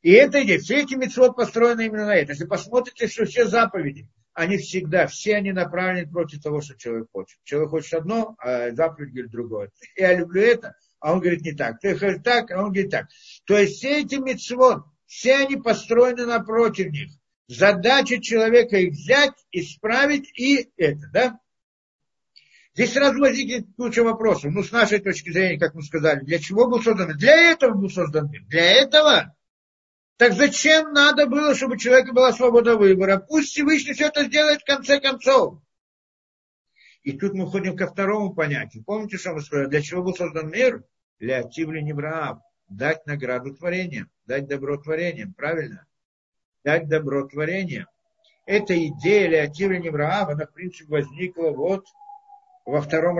[0.00, 2.32] И эта идея, все эти митцвот построены именно на это.
[2.32, 7.38] Если посмотрите, что все заповеди, они всегда, все они направлены против того, что человек хочет.
[7.44, 9.70] Человек хочет одно, а заповедь говорит другое.
[9.96, 11.80] Я люблю это, а он говорит не так.
[11.80, 13.08] Ты хочешь так, а он говорит так.
[13.44, 17.10] То есть все эти митцвот, все они построены напротив них.
[17.48, 21.40] Задача человека их взять, исправить и это, да?
[22.74, 24.52] Здесь сразу возникнет куча вопросов.
[24.52, 27.16] Ну, с нашей точки зрения, как мы сказали, для чего был создан мир?
[27.16, 28.42] Для этого был создан мир.
[28.46, 29.34] Для этого.
[30.20, 33.16] Так зачем надо было, чтобы у человека была свобода выбора?
[33.16, 35.62] Пусть Всевышний все это сделает в конце концов.
[37.02, 38.84] И тут мы ходим ко второму понятию.
[38.84, 39.68] Помните, что мы сказали?
[39.68, 40.84] Для чего был создан мир?
[41.20, 42.40] Для Тивли Небраав.
[42.68, 45.86] Дать награду творениям, дать добро творениям, правильно?
[46.64, 47.86] Дать добро творениям.
[48.44, 51.86] Эта идея Леотивли Небраав, она, в принципе, возникла вот
[52.66, 53.18] во втором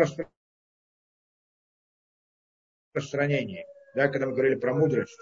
[2.93, 3.65] распространении,
[3.95, 5.19] да, когда мы говорили про мудрость.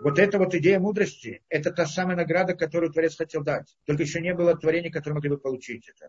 [0.00, 3.76] Вот эта вот идея мудрости, это та самая награда, которую Творец хотел дать.
[3.86, 6.08] Только еще не было творения, которое могли бы получить это.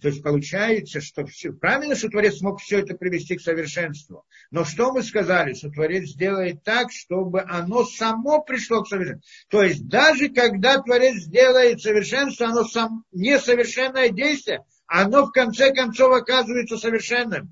[0.00, 4.24] То есть получается, что все, правильно, что Творец смог все это привести к совершенству.
[4.50, 9.28] Но что мы сказали, что Творец сделает так, чтобы оно само пришло к совершенству.
[9.48, 16.14] То есть даже когда Творец сделает совершенство, оно сам несовершенное действие, оно в конце концов
[16.14, 17.50] оказывается совершенным.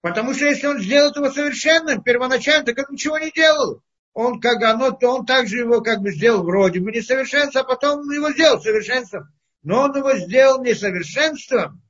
[0.00, 3.82] Потому что если он сделает его совершенным, первоначально, так он ничего не делал
[4.16, 8.10] он как оно, то он также его как бы сделал вроде бы несовершенством, а потом
[8.10, 9.28] его сделал совершенством.
[9.62, 11.82] Но он его сделал несовершенством,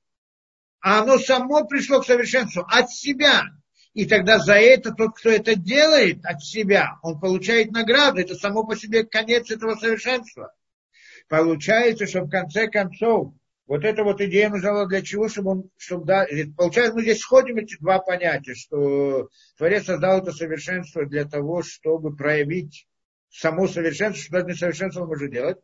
[0.81, 3.45] а оно само пришло к совершенству от себя.
[3.93, 8.19] И тогда за это тот, кто это делает от себя, он получает награду.
[8.19, 10.53] Это само по себе конец этого совершенства.
[11.29, 13.35] Получается, что в конце концов
[13.67, 16.27] вот эта вот идея нужна для чего, чтобы он, чтобы, да,
[16.57, 19.29] получается, мы здесь сходим эти два понятия, что
[19.59, 22.87] Творец создал это совершенство для того, чтобы проявить
[23.29, 25.59] само совершенство, что даже несовершенство он может делать,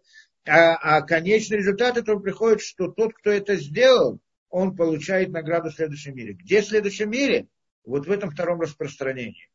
[0.44, 4.18] а, а конечный результат этого приходит, что тот, кто это сделал,
[4.50, 6.34] он получает награду в следующем мире.
[6.34, 7.46] Где в следующем мире?
[7.84, 9.48] Вот в этом втором распространении.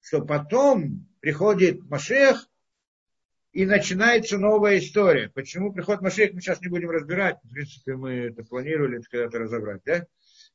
[0.00, 2.48] Что потом приходит Машех,
[3.52, 5.30] и начинается новая история.
[5.30, 7.38] Почему приход Машех мы сейчас не будем разбирать.
[7.42, 10.06] В принципе, мы это планировали когда-то разобрать, да?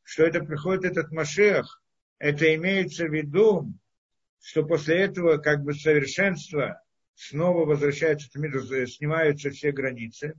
[0.03, 1.81] Что это приходит этот Машех,
[2.19, 3.73] это имеется в виду,
[4.41, 6.81] что после этого как бы совершенство
[7.15, 10.33] снова возвращается в мир, снимаются все границы,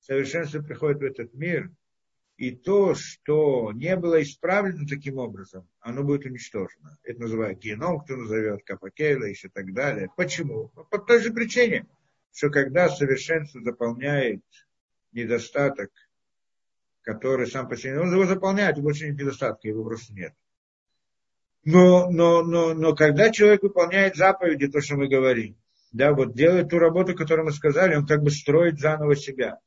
[0.00, 1.70] совершенство приходит в этот мир,
[2.38, 6.96] и то, что не было исправлено таким образом, оно будет уничтожено.
[7.02, 10.08] Это называют геном, кто назовет, Капакейла и так далее.
[10.16, 10.70] Почему?
[10.76, 11.86] Ну, по той же причине,
[12.32, 14.40] что когда совершенство заполняет
[15.10, 15.90] недостаток,
[17.02, 20.32] который сам по себе, он его заполняет, и больше недостатка, его просто нет.
[21.64, 25.56] Но, но, но, но когда человек выполняет заповеди, то, что мы говорим,
[25.90, 29.58] да, вот делает ту работу, которую мы сказали, он как бы строит заново себя.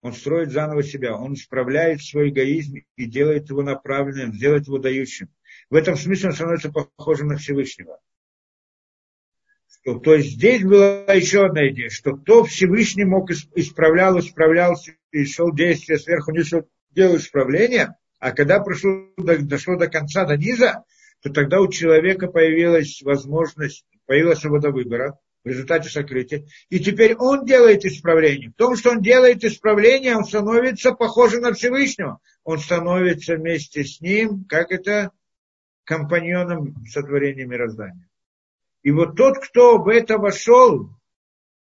[0.00, 5.28] Он строит заново себя, он исправляет свой эгоизм и делает его направленным, делает его дающим.
[5.70, 7.98] В этом смысле он становится похожим на Всевышнего.
[9.68, 15.24] Что, то есть здесь была еще одна идея, что кто Всевышний мог исправлял, исправлялся и
[15.24, 16.52] шел действие сверху вниз,
[16.90, 20.84] делал исправление, а когда прошло, дошло до конца, до низа,
[21.22, 26.46] то тогда у человека появилась возможность, появилась свобода выбора, в результате сокрытия.
[26.68, 28.50] И теперь он делает исправление.
[28.50, 32.20] В том, что он делает исправление, он становится похожим на Всевышнего.
[32.44, 35.12] Он становится вместе с ним, как это,
[35.84, 38.08] компаньоном сотворения мироздания.
[38.82, 40.90] И вот тот, кто в это вошел,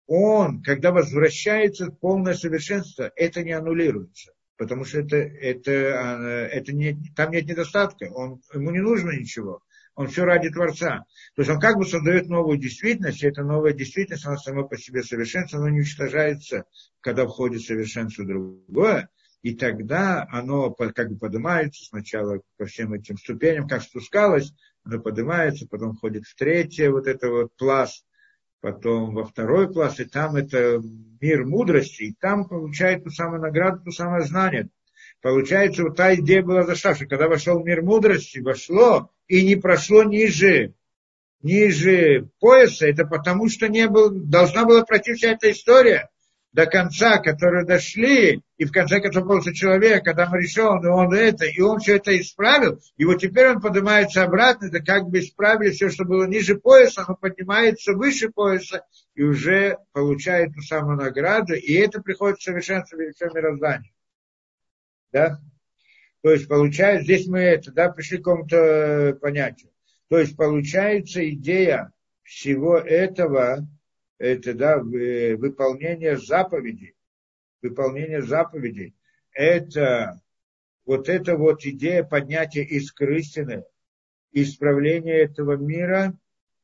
[0.07, 4.33] он, когда возвращается в полное совершенство, это не аннулируется.
[4.57, 9.63] Потому что это, это, а, это не, там нет недостатка, он, ему не нужно ничего
[9.95, 11.05] он все ради Творца.
[11.35, 14.77] То есть он как бы создает новую действительность, и эта новая действительность, она сама по
[14.77, 16.65] себе совершенство, она уничтожается,
[17.01, 19.09] когда входит совершенство другое,
[19.43, 24.53] и тогда оно как бы поднимается сначала по всем этим ступеням, как спускалось,
[24.85, 28.05] оно поднимается, потом входит в третье вот это вот пласт,
[28.61, 30.81] потом во второй пласт, и там это
[31.21, 34.69] мир мудрости, и там получает ту самую награду, ту самое знание.
[35.23, 40.75] Получается, вот та идея была заставшая, когда вошел мир мудрости, вошло и не прошло ниже,
[41.43, 46.09] ниже пояса, это потому что не был, должна была пройти вся эта история
[46.53, 51.13] до конца, которые дошли, и в конце концов получился человек, когда мы решил, и он
[51.13, 55.21] это, и он все это исправил, и вот теперь он поднимается обратно, это как бы
[55.21, 58.85] исправили все, что было ниже пояса, он поднимается выше пояса,
[59.15, 63.93] и уже получает ту самую награду, и это приходит в совершенство величия мироздания.
[65.13, 65.41] Да?
[66.23, 69.71] То есть получается, здесь мы это, да, пришли к какому-то понятию.
[70.09, 71.93] То есть получается идея
[72.23, 73.67] всего этого,
[74.19, 76.95] это, да, выполнение заповедей,
[77.63, 78.95] выполнение заповедей,
[79.33, 80.21] это
[80.85, 83.65] вот эта вот идея поднятия искры истины,
[84.33, 86.15] исправления этого мира,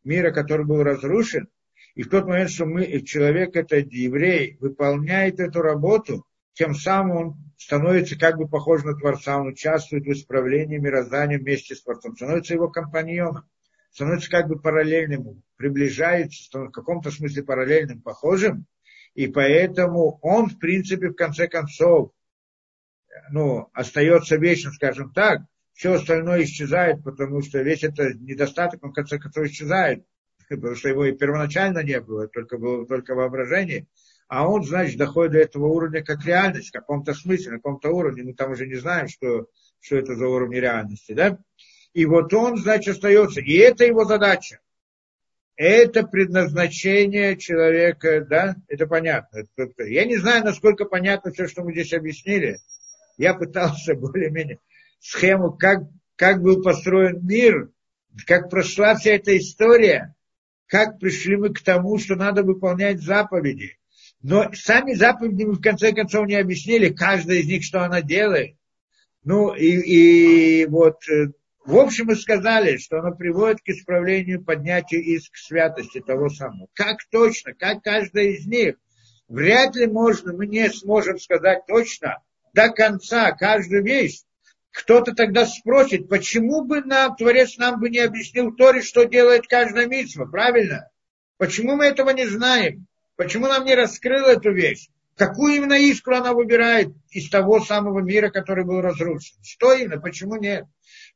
[0.04, 1.48] мира, который был разрушен,
[1.94, 6.26] и в тот момент, что мы, человек, это еврей, выполняет эту работу,
[6.56, 11.74] тем самым он становится как бы похож на Творца, он участвует в исправлении мироздания вместе
[11.74, 13.44] с Творцом, становится его компаньоном,
[13.92, 18.66] становится как бы параллельным, приближается, становится в каком-то смысле параллельным, похожим,
[19.14, 22.12] и поэтому он, в принципе, в конце концов,
[23.30, 25.42] ну, остается вечным, скажем так,
[25.74, 30.06] все остальное исчезает, потому что весь этот недостаток, он в конце концов исчезает,
[30.48, 33.86] потому что его и первоначально не было, только было только воображение,
[34.28, 38.24] а он, значит, доходит до этого уровня как реальность, в каком-то смысле, на каком-то уровне,
[38.24, 39.46] мы там уже не знаем, что,
[39.80, 41.38] что это за уровень реальности, да?
[41.92, 44.60] И вот он, значит, остается, и это его задача.
[45.56, 49.44] Это предназначение человека, да, это понятно.
[49.78, 52.58] Я не знаю, насколько понятно все, что мы здесь объяснили.
[53.16, 54.58] Я пытался более-менее
[55.00, 55.84] схему, как,
[56.16, 57.70] как был построен мир,
[58.26, 60.14] как прошла вся эта история,
[60.66, 63.78] как пришли мы к тому, что надо выполнять заповеди.
[64.22, 68.56] Но сами заповеди мы в конце концов не объяснили, каждая из них, что она делает.
[69.24, 71.32] Ну и, и вот, э,
[71.64, 76.68] в общем, мы сказали, что она приводит к исправлению, поднятию иск святости того самого.
[76.74, 78.76] Как точно, как каждая из них.
[79.28, 82.22] Вряд ли можно, мы не сможем сказать точно
[82.54, 84.22] до конца каждую вещь.
[84.70, 89.86] Кто-то тогда спросит, почему бы нам, Творец нам бы не объяснил Торе, что делает каждая
[89.86, 90.90] митцва, правильно?
[91.38, 92.86] Почему мы этого не знаем?
[93.16, 94.88] Почему нам не раскрыл эту вещь?
[95.16, 99.36] Какую именно искру она выбирает из того самого мира, который был разрушен?
[99.42, 100.00] Что именно?
[100.00, 100.66] Почему нет?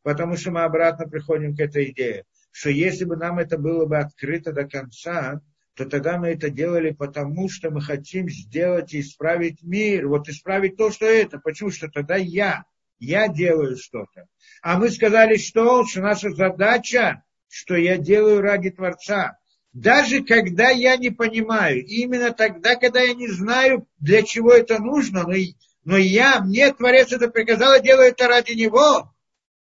[0.02, 3.98] Потому что мы обратно приходим к этой идее, что если бы нам это было бы
[3.98, 5.43] открыто до конца,
[5.74, 10.09] то тогда мы это делали потому, что мы хотим сделать и исправить мир.
[10.09, 11.39] Вот исправить то, что это.
[11.39, 11.70] Почему?
[11.70, 12.64] Что тогда я,
[12.98, 14.27] я делаю что-то.
[14.62, 19.39] А мы сказали, что, что наша задача, что я делаю ради Творца.
[19.73, 25.23] Даже когда я не понимаю, именно тогда, когда я не знаю, для чего это нужно,
[25.23, 25.35] но,
[25.85, 29.15] но я, мне Творец это приказал, я делаю это ради Него,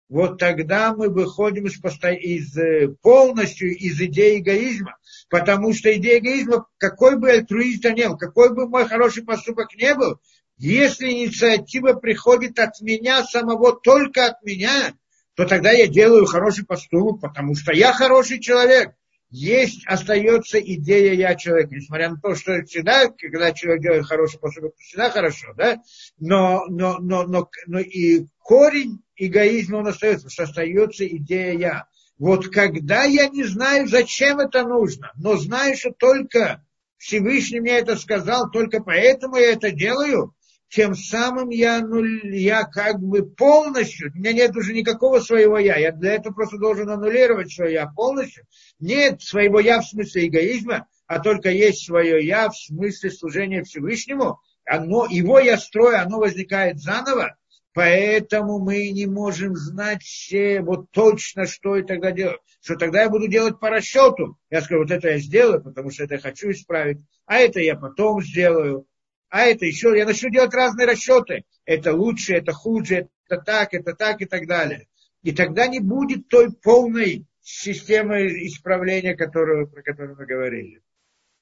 [0.09, 4.97] вот тогда мы выходим из, из, э, полностью из идеи эгоизма.
[5.31, 9.95] Потому что идея эгоизма, какой бы альтруист ни был, какой бы мой хороший поступок не
[9.95, 10.21] был,
[10.57, 14.95] если инициатива приходит от меня самого, только от меня,
[15.35, 18.95] то тогда я делаю хороший поступок, потому что я хороший человек
[19.35, 24.75] есть, остается идея я человек, несмотря на то, что всегда, когда человек делает хороший поступок,
[24.79, 25.83] всегда хорошо, да,
[26.19, 31.85] но, но, но, но, но и корень эгоизма он остается, что остается идея я.
[32.17, 36.65] Вот когда я не знаю, зачем это нужно, но знаю, что только
[36.97, 40.33] Всевышний мне это сказал, только поэтому я это делаю,
[40.75, 45.77] тем самым я, ну, я как бы полностью, у меня нет уже никакого своего я,
[45.77, 48.45] я для этого просто должен аннулировать свое я полностью.
[48.81, 54.41] Нет своего я в смысле эгоизма, а только есть свое я в смысле служения Всевышнему.
[54.65, 57.37] Оно, его я строю, оно возникает заново,
[57.73, 62.41] поэтому мы не можем знать все вот точно, что и тогда делать.
[62.61, 64.39] Что тогда я буду делать по расчету.
[64.51, 67.77] Я скажу, вот это я сделаю, потому что это я хочу исправить, а это я
[67.77, 68.89] потом сделаю
[69.35, 71.45] а это еще, я начну делать разные расчеты.
[71.65, 74.87] Это лучше, это хуже, это так, это так и так далее.
[75.25, 80.83] И тогда не будет той полной системы исправления, которую, про которую мы говорили.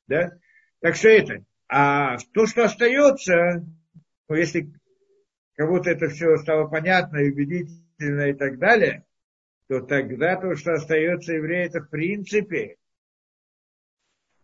[0.06, 0.32] Да?
[0.80, 1.44] Так что это.
[1.68, 3.62] А то, что остается,
[4.26, 4.72] ну, если
[5.56, 9.04] кому-то это все стало понятно и убедительно и так далее,
[9.68, 12.78] то тогда то, что остается еврею, это в принципе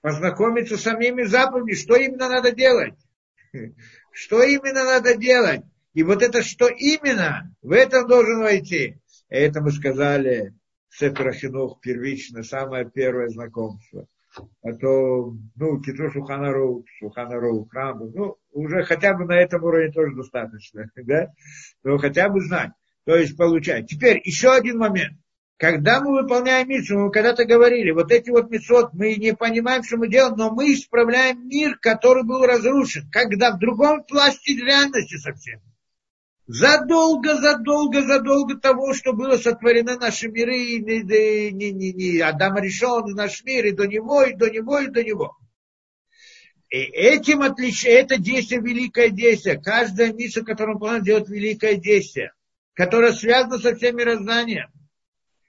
[0.03, 3.08] познакомиться с самими заповедями, что именно надо делать.
[4.13, 5.63] Что именно надо делать?
[5.95, 8.99] И вот это что именно, в этом должен войти.
[9.29, 10.55] Это мы сказали,
[10.91, 14.07] Сефер Ахинух первично, самое первое знакомство.
[14.63, 20.15] А то, ну, Китро Шуханару, Шуханару, храм, ну, уже хотя бы на этом уровне тоже
[20.15, 21.33] достаточно, да?
[21.83, 22.71] Но хотя бы знать.
[23.05, 23.89] То есть получать.
[23.89, 25.19] Теперь еще один момент.
[25.59, 29.97] Когда мы выполняем миссию, мы когда-то говорили, вот эти вот митцвот, мы не понимаем, что
[29.97, 35.61] мы делаем, но мы исправляем мир, который был разрушен, когда в другом пласте реальности совсем.
[36.47, 41.03] Задолго, задолго, задолго того, что было сотворены наши миры, и не,
[41.53, 45.03] не, не, не, Адам решен наш мир, и до него, и до него, и до
[45.03, 45.37] него.
[46.71, 49.61] И этим отличие, это действие, великое действие.
[49.61, 52.33] Каждая миссия, которую он делает великое действие,
[52.75, 54.71] которое связано со всем мирозданием.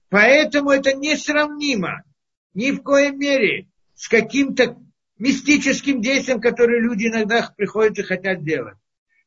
[0.09, 2.03] Поэтому это несравнимо
[2.53, 4.77] ни в коей мере с каким-то
[5.17, 8.77] мистическим действием, которое люди иногда приходят и хотят делать.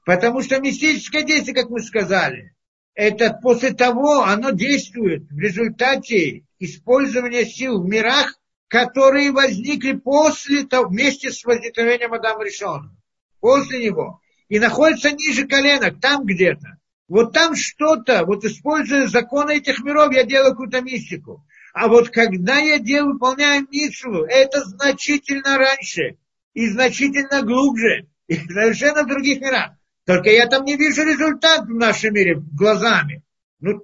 [0.05, 2.55] Потому что мистическое действие, как мы сказали,
[2.95, 8.39] это после того, оно действует в результате использования сил в мирах,
[8.69, 12.97] которые возникли после того, вместе с возникновением Адама Решона.
[13.41, 14.21] После него.
[14.49, 16.79] И находятся ниже коленок, там где-то.
[17.13, 21.45] Вот там что-то, вот используя законы этих миров, я делаю какую-то мистику.
[21.75, 26.17] А вот когда я делаю, выполняю митцву, это значительно раньше
[26.55, 29.73] и значительно глубже, и совершенно в других мирах.
[30.07, 33.23] Только я там не вижу результат в нашем мире глазами.
[33.61, 33.83] Ну,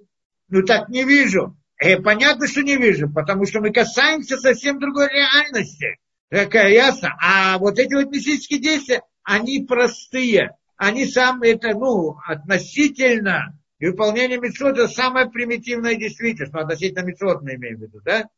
[0.48, 1.54] ну так не вижу.
[1.84, 5.98] И понятно, что не вижу, потому что мы касаемся совсем другой реальности.
[6.30, 7.14] Какая ясно.
[7.20, 10.56] А вот эти вот мистические действия, они простые.
[10.78, 16.52] Они сам это, ну, относительно и выполнение митцвот это самая примитивная действительность.
[16.52, 18.28] Ну, относительно митцвот мы имеем в виду, да?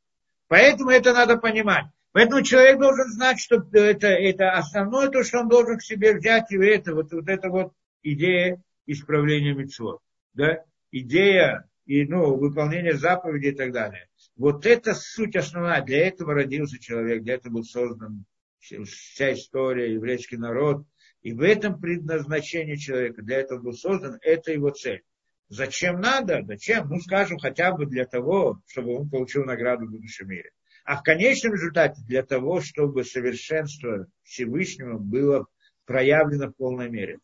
[0.48, 1.86] Поэтому это надо понимать.
[2.12, 6.50] Поэтому человек должен знать, что это, это основное то, что он должен к себе взять,
[6.50, 7.72] и это вот, вот это вот
[8.02, 10.00] идея исправления митцвот.
[10.34, 10.64] Да?
[10.90, 14.08] Идея и ну, выполнение заповедей и так далее.
[14.36, 15.82] Вот это суть основная.
[15.82, 18.24] Для этого родился человек, для этого был создан
[18.58, 20.84] вся история, еврейский народ.
[21.22, 25.02] И в этом предназначение человека, для этого был создан, это его цель.
[25.48, 26.42] Зачем надо?
[26.46, 26.88] Зачем?
[26.88, 30.50] Ну, скажем, хотя бы для того, чтобы он получил награду в будущем мире.
[30.84, 35.46] А в конечном результате для того, чтобы совершенство Всевышнего было
[35.86, 37.18] проявлено в полной мере.